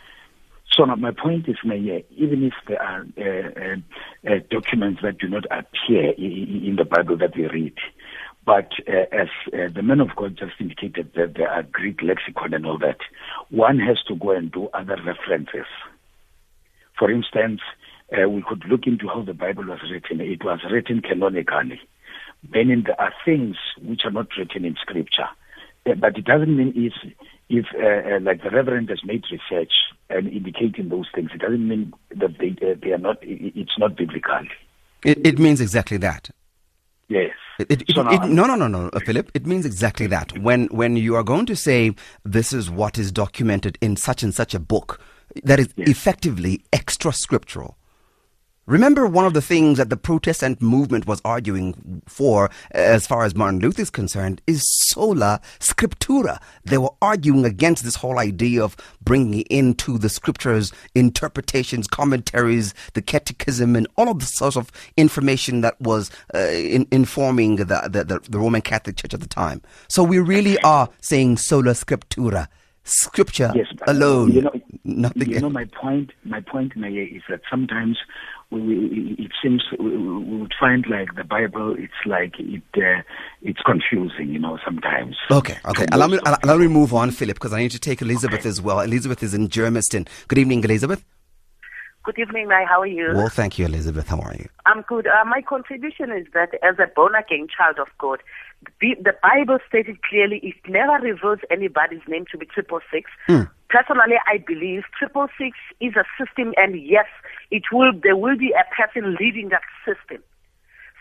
So 0.77 0.85
now 0.85 0.95
my 0.95 1.11
point 1.11 1.49
is, 1.49 1.57
Mayor, 1.65 2.01
even 2.11 2.45
if 2.45 2.55
there 2.67 2.81
are 2.81 3.05
uh, 3.19 3.61
uh, 3.61 4.35
uh, 4.35 4.39
documents 4.51 5.01
that 5.03 5.19
do 5.19 5.29
not 5.29 5.45
appear 5.51 6.13
in 6.13 6.77
the 6.79 6.85
Bible 6.85 7.19
that 7.19 7.37
we 7.37 7.47
read, 7.49 7.75
but 8.47 8.71
uh, 8.89 9.05
as 9.13 9.29
uh, 9.53 9.69
the 9.75 9.83
man 9.83 10.01
of 10.01 10.17
God 10.17 10.37
just 10.39 10.53
indicated 10.59 11.13
that 11.15 11.35
there 11.35 11.51
are 11.51 11.63
Greek 11.65 12.01
lexicon 12.03 12.55
and 12.55 12.65
all 12.65 12.79
that, 12.79 12.99
one 13.51 13.79
has 13.81 13.99
to 14.09 14.17
go 14.17 14.31
and 14.31 14.51
do 14.51 14.69
other 14.73 14.97
references. 15.05 15.67
For 16.99 17.11
instance, 17.11 17.61
uh, 18.13 18.29
we 18.29 18.43
could 18.43 18.65
look 18.69 18.87
into 18.87 19.09
how 19.09 19.23
the 19.23 19.35
Bible 19.35 19.65
was 19.65 19.81
written. 19.91 20.21
It 20.21 20.45
was 20.45 20.61
written 20.71 21.01
canonically, 21.03 21.81
meaning 22.51 22.85
there 22.87 23.01
are 23.01 23.13
things 23.25 23.57
which 23.81 24.03
are 24.05 24.11
not 24.11 24.29
written 24.39 24.65
in 24.65 24.77
Scripture. 24.81 25.29
Uh, 25.87 25.95
but 25.95 26.17
it 26.17 26.25
doesn't 26.25 26.57
mean 26.57 26.73
if, 26.77 26.93
if 27.49 27.67
uh, 27.75 28.21
like 28.23 28.43
the 28.43 28.51
Reverend 28.51 28.89
has 28.91 29.01
made 29.05 29.25
research 29.31 29.73
and 30.11 30.29
indicating 30.29 30.89
those 30.89 31.07
things, 31.15 31.31
it 31.35 31.39
doesn't 31.41 31.67
mean 31.67 31.93
that 32.11 32.39
they, 32.39 32.51
uh, 32.67 32.75
they 32.83 32.93
are 32.93 32.99
not, 32.99 33.17
it's 33.23 33.79
not 33.79 33.97
biblical. 33.97 34.41
It, 35.05 35.27
it 35.27 35.39
means 35.39 35.61
exactly 35.61 35.97
that. 35.99 36.31
Yes. 37.09 37.31
It, 37.59 37.83
it, 37.83 37.95
So 37.95 38.09
it- 38.09 38.29
no, 38.29 38.47
no, 38.47 38.55
no, 38.55 38.69
no, 38.69 38.89
uh, 38.93 39.01
Philip. 39.01 39.31
It 39.35 39.47
means 39.47 39.67
exactly 39.67 40.07
that. 40.07 40.39
When 40.39 40.67
when 40.67 40.97
you 40.97 41.17
are 41.17 41.23
going 41.25 41.47
to 41.47 41.57
say 41.57 41.95
this 42.25 42.53
is 42.53 42.71
what 42.71 42.97
is 42.99 43.13
documented 43.13 43.77
in 43.81 43.97
such 43.97 44.23
and 44.23 44.35
such 44.35 44.55
a 44.55 44.59
book, 44.61 45.01
that 45.45 45.59
is 45.61 45.69
Yes. 45.77 45.89
effectively 45.89 46.65
extra 46.73 47.13
scriptural. 47.13 47.77
Remember, 48.67 49.09
one 49.09 49.25
of 49.25 49.35
the 49.35 49.43
things 49.43 49.79
that 49.79 49.91
the 49.91 49.97
Protestant 49.97 50.63
movement 50.63 51.05
was 51.05 51.21
arguing 51.25 52.01
for, 52.07 52.49
as 52.71 53.09
far 53.09 53.25
as 53.25 53.35
Martin 53.35 53.59
Luther 53.59 53.83
is 53.83 53.91
concerned, 53.91 54.41
is 54.47 54.63
sola 54.69 55.41
scriptura. 55.59 56.41
They 56.65 56.79
were 56.79 56.93
arguing 57.03 57.45
against 57.45 57.83
this 57.83 57.97
whole 57.97 58.21
idea 58.21 58.63
of 58.63 58.77
bringing 59.03 59.41
into 59.43 59.99
the 59.99 60.09
scriptures 60.09 60.73
interpretations, 60.95 61.89
commentaries, 61.89 62.73
the 62.93 63.03
catechism, 63.03 63.75
and 63.75 63.89
all 63.97 64.09
of 64.09 64.21
the 64.21 64.27
sorts 64.27 64.57
of 64.57 64.71
information 64.97 65.63
that 65.63 65.81
was 65.81 66.13
uh, 66.33 66.39
in, 66.39 66.87
informing 66.93 67.57
the, 67.57 67.65
the, 67.65 68.21
the, 68.29 68.39
Roman 68.39 68.63
Catholic 68.63 68.95
Church 68.95 69.13
at 69.13 69.21
the 69.21 69.27
time. 69.27 69.61
So 69.89 70.05
we 70.05 70.21
really 70.21 70.57
are 70.63 70.89
saying 71.01 71.39
sola 71.39 71.73
scriptura, 71.73 72.47
scripture 72.85 73.51
Yes, 73.57 73.67
alone, 73.89 74.31
You 74.31 74.43
know, 74.43 74.53
nothing 74.85 75.31
you 75.31 75.41
know, 75.41 75.51
my 75.51 75.65
point. 75.65 76.13
My 76.25 76.41
point, 76.41 76.77
Naya, 76.77 77.07
is 77.11 77.23
that 77.29 77.41
sometimes 77.51 77.99
we, 78.53 78.61
we, 78.61 79.17
it 79.19 79.33
seems 79.43 79.63
we, 79.79 79.97
we 79.97 80.41
would 80.41 80.55
find 80.61 80.85
like 80.89 81.15
the 81.17 81.25
Bible. 81.25 81.75
It's 81.79 81.93
like 82.07 82.35
it. 82.39 82.63
Uh, 82.77 83.03
it's 83.41 83.61
confusing, 83.63 84.29
you 84.29 84.39
know. 84.39 84.59
Sometimes. 84.65 85.17
Okay, 85.31 85.59
okay. 85.65 85.87
To 85.87 85.97
Allow 85.97 86.09
me, 86.09 86.19
most 86.25 86.45
allow 86.45 86.57
me 86.59 86.69
move 86.69 86.93
on, 86.95 87.11
Philip, 87.11 87.37
because 87.37 87.53
I 87.53 87.61
need 87.61 87.71
to 87.73 87.81
take 87.81 88.03
Elizabeth 88.03 88.47
as 88.47 88.61
well. 88.61 88.81
Elizabeth 88.81 89.23
is 89.23 89.35
in 89.35 89.49
Germiston. 89.49 90.07
Good 90.29 90.39
evening, 90.39 90.63
Elizabeth. 90.63 91.05
Good 92.05 92.19
evening, 92.19 92.49
Mai. 92.49 92.65
How 92.69 92.81
are 92.81 92.87
you? 92.87 93.13
Well, 93.15 93.29
thank 93.29 93.61
you, 93.61 93.65
Elizabeth. 93.65 94.09
How 94.09 94.19
are 94.19 94.35
you? 94.35 94.49
I'm 94.67 94.83
good. 94.83 95.07
Uh, 95.07 95.25
my 95.25 95.41
contribution 95.41 96.11
is 96.11 96.27
that 96.35 96.51
as 96.63 96.77
a 96.81 96.89
born 96.97 97.15
again 97.15 97.47
child 97.57 97.79
of 97.79 97.87
God, 97.99 98.21
the, 98.81 98.97
the 99.01 99.15
Bible 99.23 99.59
stated 99.69 100.03
clearly 100.03 100.41
it 100.43 100.57
never 100.69 100.95
reveals 101.01 101.39
anybody's 101.49 102.01
name 102.09 102.25
to 102.33 102.39
be 102.39 102.47
triple 102.47 102.81
six. 102.93 103.09
Personally, 103.27 104.17
I 104.27 104.39
believe 104.39 104.83
triple 104.99 105.29
six 105.39 105.57
is 105.81 105.95
a 105.95 106.05
system, 106.19 106.53
and 106.57 106.75
yes, 106.83 107.07
it 107.53 107.65
will. 107.71 107.93
There 108.03 108.17
will 108.17 108.37
be 108.37 108.57
a 108.57 108.65
person 108.75 109.15
leading 109.21 109.51
that 109.51 109.63
system. 109.85 110.25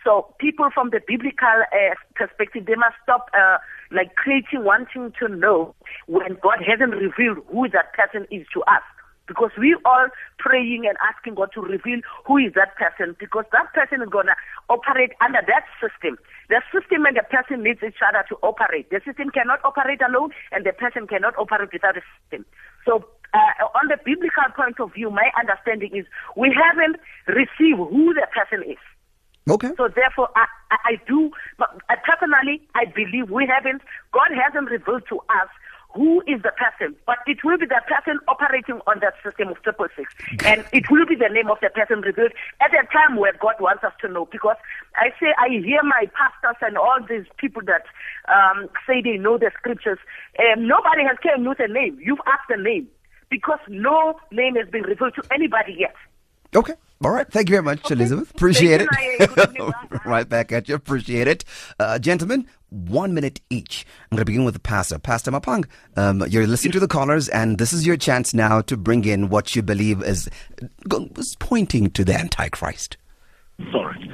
So 0.03 0.33
people 0.39 0.69
from 0.73 0.89
the 0.89 0.99
biblical 0.99 1.63
uh, 1.71 1.95
perspective, 2.15 2.65
they 2.65 2.75
must 2.75 2.99
stop 3.03 3.29
uh, 3.33 3.57
like 3.91 4.15
creating, 4.15 4.65
wanting 4.65 5.13
to 5.19 5.27
know 5.29 5.73
when 6.07 6.37
God 6.41 6.59
hasn't 6.59 6.91
revealed 6.91 7.39
who 7.47 7.69
that 7.69 7.93
person 7.93 8.27
is 8.29 8.45
to 8.53 8.61
us. 8.67 8.83
Because 9.27 9.51
we 9.57 9.77
all 9.85 10.07
praying 10.39 10.83
and 10.89 10.97
asking 10.99 11.35
God 11.35 11.53
to 11.53 11.61
reveal 11.61 12.01
who 12.27 12.37
is 12.37 12.51
that 12.57 12.75
person 12.75 13.15
because 13.15 13.45
that 13.53 13.71
person 13.71 14.01
is 14.01 14.09
going 14.09 14.25
to 14.25 14.35
operate 14.67 15.13
under 15.23 15.39
that 15.47 15.63
system. 15.79 16.17
The 16.49 16.59
system 16.73 17.05
and 17.05 17.15
the 17.15 17.23
person 17.23 17.63
needs 17.63 17.79
each 17.79 18.01
other 18.03 18.25
to 18.27 18.35
operate. 18.43 18.89
The 18.89 18.99
system 19.05 19.29
cannot 19.29 19.63
operate 19.63 20.01
alone 20.03 20.35
and 20.51 20.65
the 20.65 20.73
person 20.73 21.07
cannot 21.07 21.37
operate 21.37 21.71
without 21.71 21.95
a 21.95 22.03
system. 22.19 22.43
So 22.83 23.07
uh, 23.33 23.65
on 23.75 23.87
the 23.87 23.97
biblical 24.03 24.43
point 24.55 24.79
of 24.79 24.93
view, 24.93 25.09
my 25.09 25.31
understanding 25.39 25.95
is 25.95 26.05
we 26.35 26.53
haven't 26.53 26.97
received 27.27 27.77
who 27.77 28.13
the 28.13 28.27
person 28.33 28.69
is. 28.69 28.77
Okay. 29.49 29.71
So 29.77 29.87
therefore, 29.87 30.29
I, 30.35 30.45
I, 30.69 30.77
I 30.85 31.01
do, 31.07 31.31
but 31.57 31.69
uh, 31.89 31.95
personally, 32.05 32.61
I 32.75 32.85
believe 32.85 33.31
we 33.31 33.47
haven't, 33.47 33.81
God 34.11 34.29
hasn't 34.31 34.69
revealed 34.69 35.03
to 35.09 35.19
us 35.19 35.49
who 35.93 36.21
is 36.21 36.41
the 36.41 36.51
person, 36.55 36.95
but 37.05 37.17
it 37.27 37.43
will 37.43 37.57
be 37.57 37.65
the 37.65 37.81
person 37.87 38.19
operating 38.27 38.79
on 38.87 38.99
that 39.01 39.13
system 39.23 39.49
of 39.49 39.61
triple 39.61 39.87
six. 39.95 40.13
And 40.45 40.63
it 40.71 40.89
will 40.89 41.05
be 41.05 41.15
the 41.15 41.27
name 41.27 41.49
of 41.49 41.57
the 41.61 41.69
person 41.69 41.99
revealed 41.99 42.31
at 42.61 42.71
a 42.71 42.87
time 42.87 43.17
where 43.17 43.33
God 43.33 43.55
wants 43.59 43.83
us 43.83 43.91
to 44.01 44.07
know. 44.07 44.25
Because 44.31 44.55
I 44.95 45.09
say, 45.19 45.33
I 45.37 45.49
hear 45.49 45.83
my 45.83 46.07
pastors 46.15 46.55
and 46.61 46.77
all 46.77 46.99
these 47.07 47.25
people 47.37 47.61
that 47.67 47.83
um, 48.31 48.69
say 48.87 49.01
they 49.01 49.17
know 49.17 49.37
the 49.37 49.51
scriptures. 49.57 49.99
Um, 50.39 50.65
nobody 50.65 51.03
has 51.03 51.17
came 51.19 51.43
with 51.43 51.59
a 51.59 51.67
name. 51.67 51.99
You've 52.01 52.23
asked 52.25 52.47
the 52.47 52.61
name. 52.61 52.87
Because 53.31 53.59
no 53.67 54.19
name 54.31 54.55
has 54.55 54.67
been 54.69 54.83
revealed 54.83 55.15
to 55.15 55.23
anybody 55.33 55.75
yet. 55.79 55.95
Okay. 56.55 56.73
All 57.03 57.11
right. 57.11 57.27
Thank 57.31 57.49
you 57.49 57.53
very 57.53 57.63
much, 57.63 57.89
Elizabeth. 57.89 58.29
Appreciate 58.29 58.79
Thank 58.79 58.91
it. 58.91 59.19
Naya. 59.19 59.27
Good 59.27 59.49
evening. 59.49 59.71
Bye. 59.71 59.99
right 60.05 60.29
back 60.29 60.51
at 60.51 60.69
you. 60.69 60.75
Appreciate 60.75 61.27
it. 61.27 61.43
Uh, 61.79 61.97
gentlemen, 61.97 62.45
one 62.69 63.13
minute 63.13 63.41
each. 63.49 63.85
I'm 64.11 64.17
going 64.17 64.21
to 64.21 64.25
begin 64.25 64.43
with 64.43 64.53
the 64.53 64.59
pastor. 64.59 64.99
Pastor 64.99 65.31
Mapang, 65.31 65.65
um, 65.97 66.23
you're 66.27 66.45
listening 66.45 66.73
to 66.73 66.79
the 66.79 66.87
callers, 66.87 67.27
and 67.29 67.57
this 67.57 67.73
is 67.73 67.87
your 67.87 67.97
chance 67.97 68.33
now 68.33 68.61
to 68.61 68.77
bring 68.77 69.05
in 69.05 69.29
what 69.29 69.55
you 69.55 69.63
believe 69.63 70.03
is, 70.03 70.29
is 71.17 71.35
pointing 71.39 71.89
to 71.91 72.03
the 72.03 72.13
Antichrist. 72.13 72.97
Sorry. 73.71 74.09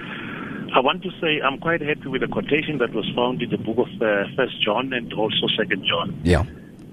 I 0.76 0.80
want 0.80 1.01
to 1.03 1.09
say 1.20 1.41
I'm 1.41 1.59
quite 1.59 1.82
happy 1.82 2.07
with 2.07 2.22
the 2.22 2.28
quotation 2.28 2.78
that 2.78 2.93
was 2.93 3.09
found 3.15 3.41
in 3.41 3.49
the 3.49 3.57
book 3.57 3.80
of 3.80 3.88
uh, 4.01 4.26
First 4.36 4.61
John 4.63 4.93
and 4.93 5.11
also 5.13 5.47
Second 5.57 5.86
John. 5.88 6.20
Yeah. 6.24 6.43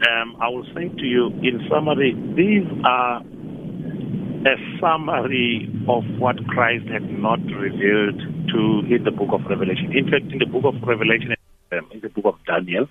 Um, 0.02 0.36
I 0.40 0.48
will 0.48 0.64
say 0.74 0.88
to 0.88 1.04
you, 1.04 1.28
in 1.42 1.66
summary, 1.70 2.14
these 2.36 2.66
are 2.84 3.20
a 3.20 4.56
summary 4.80 5.70
of 5.88 6.04
what 6.18 6.36
Christ 6.48 6.86
had 6.88 7.08
not 7.10 7.38
revealed 7.38 8.18
to 8.48 8.94
in 8.94 9.04
the 9.04 9.10
book 9.10 9.30
of 9.32 9.46
Revelation. 9.48 9.92
In 9.96 10.10
fact, 10.10 10.32
in 10.32 10.38
the 10.38 10.46
book 10.46 10.64
of 10.64 10.82
Revelation, 10.86 11.34
um, 11.72 11.88
in 11.92 12.00
the 12.00 12.08
book 12.08 12.26
of 12.26 12.34
Daniel, 12.46 12.88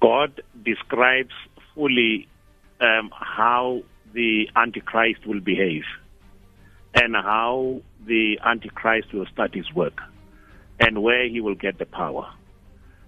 God 0.00 0.40
describes 0.64 1.34
fully 1.74 2.28
um, 2.80 3.10
how 3.12 3.82
the 4.14 4.48
Antichrist 4.56 5.26
will 5.26 5.40
behave 5.40 5.82
and 6.94 7.14
how 7.14 7.82
the 8.06 8.38
Antichrist 8.44 9.12
will 9.12 9.26
start 9.32 9.54
his 9.54 9.70
work 9.74 9.98
and 10.80 11.02
where 11.02 11.28
he 11.28 11.40
will 11.40 11.54
get 11.54 11.78
the 11.78 11.86
power. 11.86 12.32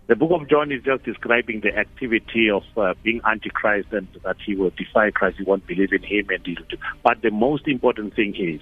The 0.09 0.15
book 0.15 0.31
of 0.41 0.49
John 0.49 0.71
is 0.71 0.85
just 0.85 1.03
describing 1.03 1.61
the 1.63 1.77
activity 1.77 2.49
of 2.49 2.63
uh, 2.77 2.95
being 3.03 3.21
Antichrist 3.25 3.89
and 3.93 4.07
that 4.23 4.37
he 4.45 4.55
will 4.55 4.71
defy 4.71 5.11
Christ, 5.11 5.39
he 5.39 5.45
won't 5.45 5.67
believe 5.67 5.93
in 5.93 6.03
him. 6.03 6.29
and 6.31 6.47
he'll 6.47 6.65
do- 6.69 6.77
But 7.03 7.23
the 7.23 7.33
most 7.33 7.67
important 7.67 8.15
thing 8.15 8.37
is 8.37 8.61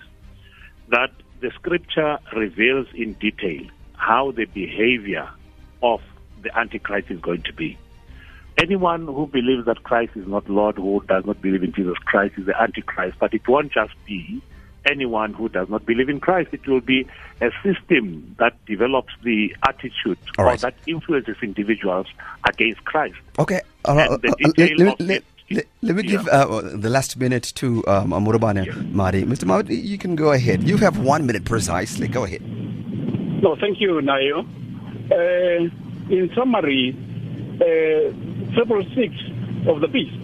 that 0.89 1.11
the 1.41 1.51
scripture 1.51 2.19
reveals 2.35 2.87
in 2.95 3.13
detail 3.15 3.61
how 3.97 4.31
the 4.33 4.47
behavior 4.47 5.29
of 5.83 6.01
the 6.43 6.57
Antichrist 6.59 7.11
is 7.11 7.21
going 7.21 7.43
to 7.43 7.53
be. 7.53 7.77
Anyone 8.59 9.07
who 9.07 9.27
believes 9.27 9.67
that 9.67 9.83
Christ 9.83 10.13
is 10.15 10.27
not 10.27 10.49
Lord, 10.49 10.77
who 10.77 11.03
does 11.09 11.27
not 11.27 11.43
believe 11.43 11.63
in 11.63 11.73
Jesus 11.73 11.99
Christ, 12.07 12.35
is 12.39 12.47
the 12.47 12.59
Antichrist. 12.61 13.19
But 13.19 13.35
it 13.35 13.47
won't 13.47 13.73
just 13.73 13.93
be 14.07 14.41
anyone 14.87 15.33
who 15.33 15.49
does 15.49 15.69
not 15.69 15.87
believe 15.87 16.09
in 16.09 16.21
Christ. 16.21 16.51
It 16.53 16.67
will 16.67 16.81
be 16.81 17.07
a 17.41 17.51
system 17.63 18.35
that 18.39 18.53
develops 18.67 19.13
the 19.23 19.55
attitude 19.67 20.19
All 20.39 20.45
or 20.45 20.49
right. 20.49 20.61
that 20.61 20.75
influences 20.87 21.37
individuals 21.43 22.07
against 22.49 22.85
Christ. 22.85 23.17
Okay. 23.39 23.61
all 23.85 23.97
right, 23.97 24.11
And 24.11 24.23
the 24.23 24.29
uh, 24.29 24.33
uh, 24.33 24.53
detail 24.53 24.77
let, 24.87 25.01
of 25.01 25.07
let- 25.07 25.25
let- 25.51 25.67
let 25.83 25.95
me 25.97 26.03
yeah. 26.05 26.11
give 26.11 26.29
uh, 26.29 26.61
the 26.75 26.89
last 26.89 27.19
minute 27.19 27.43
to 27.57 27.87
um, 27.87 28.11
Morobane 28.11 28.91
Mari. 28.93 29.25
Mr. 29.25 29.45
Mari, 29.45 29.75
you 29.75 29.99
can 29.99 30.17
go 30.17 30.33
ahead. 30.33 30.63
You 30.63 30.79
have 30.79 30.99
one 30.99 31.27
minute 31.27 31.45
precisely. 31.45 32.09
Go 32.09 32.25
ahead. 32.25 32.41
No, 32.43 33.55
thank 33.61 33.79
you, 33.79 34.01
Nayo. 34.01 34.41
Uh, 35.13 35.69
in 36.11 36.31
summary, 36.35 36.97
uh, 37.61 38.55
triple 38.55 38.83
six 38.95 39.15
of 39.69 39.83
the 39.83 39.89
beast, 39.89 40.17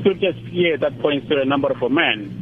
scriptures 0.00 0.34
here 0.50 0.76
that 0.76 0.98
points 1.00 1.26
to 1.28 1.40
a 1.40 1.44
number 1.46 1.68
of 1.72 1.80
a 1.82 1.88
man. 1.88 2.36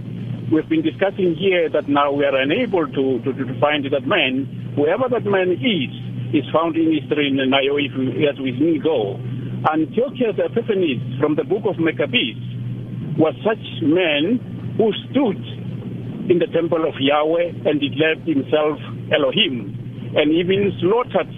We've 0.49 0.68
been 0.68 0.80
discussing 0.80 1.36
here 1.36 1.68
that 1.68 1.88
now 1.88 2.11
we 2.12 2.24
are 2.24 2.34
unable 2.34 2.88
to, 2.88 3.05
to, 3.20 3.30
to 3.36 3.61
find 3.61 3.84
that 3.84 4.07
man. 4.09 4.72
Whoever 4.76 5.05
that 5.12 5.28
man 5.28 5.53
is, 5.53 5.92
is 6.32 6.49
found 6.53 6.72
in 6.76 6.88
history 6.88 7.28
in 7.28 7.36
Nayo 7.36 7.76
if 7.76 7.92
as 8.24 8.40
we 8.40 8.80
go. 8.80 9.20
Antiochus 9.68 10.40
Epiphanes 10.40 11.20
from 11.20 11.36
the 11.36 11.44
book 11.44 11.68
of 11.68 11.76
Maccabees 11.76 12.40
was 13.20 13.36
such 13.44 13.61
man 13.84 14.40
who 14.80 14.88
stood 15.11 15.36
in 16.32 16.40
the 16.40 16.49
temple 16.49 16.88
of 16.88 16.94
Yahweh 16.96 17.68
and 17.68 17.76
declared 17.76 18.24
himself 18.24 18.80
Elohim, 19.12 19.76
and 20.16 20.32
even 20.32 20.72
slaughtered 20.80 21.28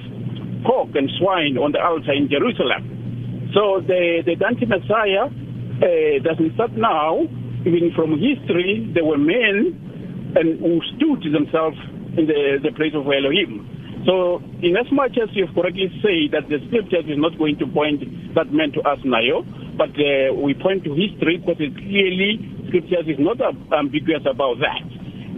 pork 0.63 0.95
and 0.95 1.11
swine 1.19 1.59
on 1.59 1.73
the 1.73 1.83
altar 1.83 2.13
in 2.13 2.31
Jerusalem. 2.31 3.51
So 3.55 3.83
the, 3.83 4.23
the 4.23 4.37
Dante 4.39 4.67
Messiah 4.67 5.27
uh, 5.27 6.23
doesn't 6.23 6.55
start 6.55 6.79
now. 6.79 7.27
Even 7.67 7.93
from 7.95 8.19
history, 8.19 8.91
there 8.95 9.05
were 9.05 9.19
men 9.19 10.33
and 10.37 10.61
who 10.61 10.81
stood 10.97 11.33
themselves 11.33 11.77
in 12.17 12.27
the, 12.27 12.59
the 12.63 12.73
place 12.73 12.95
of 12.95 13.07
Elohim. 13.07 13.67
So, 14.07 14.41
in 14.63 14.77
as 14.77 14.91
much 14.93 15.19
as 15.23 15.29
you've 15.37 15.53
correctly 15.55 15.93
said 16.01 16.33
that 16.33 16.49
the 16.49 16.65
scriptures 16.69 17.05
is 17.07 17.19
not 17.19 17.37
going 17.37 17.59
to 17.59 17.67
point 17.67 18.01
that 18.35 18.51
man 18.51 18.73
to 18.73 18.81
us 18.81 18.99
now, 19.05 19.45
but 19.77 19.91
uh, 19.91 20.33
we 20.35 20.55
point 20.55 20.85
to 20.85 20.95
history 20.95 21.37
because 21.37 21.61
it 21.61 21.77
clearly 21.77 22.41
scriptures 22.69 23.05
is 23.07 23.19
not 23.19 23.37
ambiguous 23.77 24.23
about 24.25 24.59
that. 24.61 24.81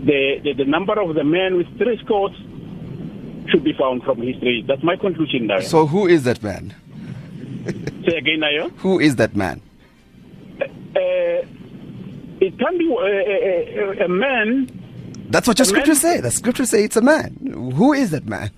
The, 0.06 0.38
the, 0.44 0.52
the 0.58 0.64
number 0.64 1.00
of 1.00 1.14
the 1.14 1.24
men 1.24 1.56
with 1.56 1.66
three 1.76 1.98
scores 2.04 2.32
should 3.50 3.64
be 3.64 3.72
found 3.72 4.04
from 4.04 4.22
history. 4.22 4.64
That's 4.66 4.82
my 4.84 4.94
conclusion 4.96 5.48
now. 5.48 5.60
So, 5.60 5.86
who 5.86 6.06
is 6.06 6.22
that 6.24 6.42
man? 6.42 6.74
Say 8.06 8.16
again, 8.18 8.40
Nayo. 8.40 8.70
Who 8.78 9.00
is 9.00 9.16
that 9.16 9.34
man? 9.34 9.60
Uh, 10.60 11.46
it 12.42 12.58
can 12.58 12.76
be 12.76 12.88
uh, 12.90 13.04
a, 13.04 14.02
a, 14.02 14.04
a 14.06 14.08
man. 14.08 14.68
That's 15.30 15.46
what 15.46 15.58
your 15.58 15.66
scriptures 15.66 16.00
say. 16.00 16.20
The 16.20 16.30
scriptures 16.30 16.70
say 16.70 16.84
it's 16.84 16.96
a 16.96 17.00
man. 17.00 17.72
Who 17.76 17.92
is 17.92 18.10
that 18.10 18.26
man? 18.26 18.50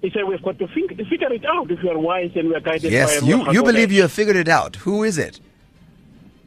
He 0.00 0.10
said 0.10 0.24
we've 0.26 0.42
got 0.42 0.58
to 0.58 0.66
think, 0.68 0.96
figure 1.08 1.32
it 1.32 1.44
out 1.44 1.70
if 1.70 1.82
we 1.82 1.90
are 1.90 1.98
wise 1.98 2.30
and 2.34 2.48
we 2.48 2.54
are 2.54 2.60
guided 2.60 2.90
Yes, 2.90 3.20
by 3.20 3.26
you, 3.26 3.36
Ruach 3.36 3.52
you 3.52 3.62
believe 3.62 3.92
you 3.92 4.02
have 4.02 4.12
figured 4.12 4.36
it 4.36 4.48
out. 4.48 4.76
Who 4.76 5.04
is 5.04 5.18
it? 5.18 5.38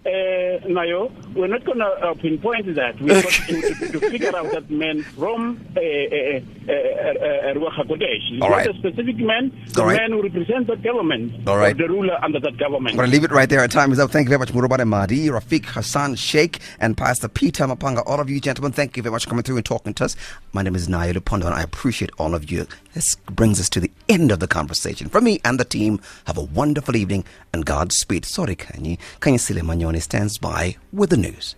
Uh, 0.06 0.60
Nayo, 0.68 1.10
we're 1.34 1.48
not 1.48 1.64
going 1.64 1.78
to 1.80 1.86
uh, 1.86 2.14
pinpoint 2.16 2.76
that. 2.76 3.00
We've 3.00 3.24
got 3.24 3.32
to, 3.32 3.62
to, 3.62 3.92
to 3.94 4.00
figure 4.10 4.36
out 4.36 4.52
that 4.52 4.70
man 4.70 5.02
from 5.02 5.66
uh, 5.78 5.80
uh, 5.80 6.42
uh, 6.68 6.74
uh, 6.74 7.72
HaKodesh. 7.72 8.32
It's 8.32 8.40
not 8.40 8.68
a 8.68 8.74
specific 8.74 9.16
man, 9.18 9.58
the 9.72 9.82
All 9.82 9.88
right. 9.88 9.96
man 10.02 10.12
who 10.12 10.22
represents 10.22 10.68
that 10.68 10.84
government, 10.84 11.48
All 11.48 11.58
right. 11.58 11.78
the 11.78 11.88
ruler 11.88 12.18
under 12.22 12.42
that 12.42 12.50
I'm 12.52 12.58
government. 12.58 12.98
going 12.98 13.10
to 13.10 13.14
leave 13.16 13.24
it 13.24 13.32
right 13.32 13.50
there. 13.50 13.62
Our 13.62 13.70
time 13.70 13.94
is 13.94 14.00
up. 14.00 14.12
Thank 14.12 14.26
you 14.26 14.30
very 14.30 14.40
much, 14.40 14.52
Morobane 14.52 14.86
Madi, 14.86 15.28
Rafeek 15.28 15.64
Hassen 15.68 16.18
Sheikh, 16.18 16.60
and 16.82 16.98
Pastor 16.98 17.30
Peter 17.30 17.64
Maphanga. 17.66 18.04
All 18.06 18.20
of 18.20 18.30
you 18.30 18.42
gentlemen, 18.42 18.74
thank 18.74 18.98
you 18.98 19.04
very 19.04 19.12
much 19.14 19.24
for 19.24 19.30
coming 19.30 19.44
through 19.44 19.56
and 19.58 19.66
talking 19.66 19.94
to 19.94 20.04
us. 20.04 20.18
My 20.52 20.64
name 20.64 20.76
is 20.76 20.90
Naya 20.90 21.14
Lupondo, 21.14 21.46
and 21.46 21.56
I 21.56 21.62
appreciate 21.64 22.12
all 22.18 22.36
of 22.36 22.52
you. 22.52 22.68
This 22.94 23.16
brings 23.16 23.58
us 23.60 23.70
to 23.70 23.80
the 23.80 23.90
end 24.10 24.32
of 24.32 24.40
the 24.40 24.48
conversation. 24.48 25.08
From 25.08 25.24
me 25.24 25.40
and 25.46 25.58
the 25.60 25.66
team, 25.66 26.02
have 26.28 26.38
a 26.38 26.44
wonderful 26.44 26.98
evening 26.98 27.24
and 27.54 27.66
Godspeed. 27.66 28.26
Sorry, 28.26 28.56
Kanye. 28.58 29.00
Kanye 29.22 29.40
Silemanyoni 29.94 30.02
stands 30.02 30.38
by 30.38 30.78
with 30.92 31.10
the 31.10 31.18
news. 31.18 31.56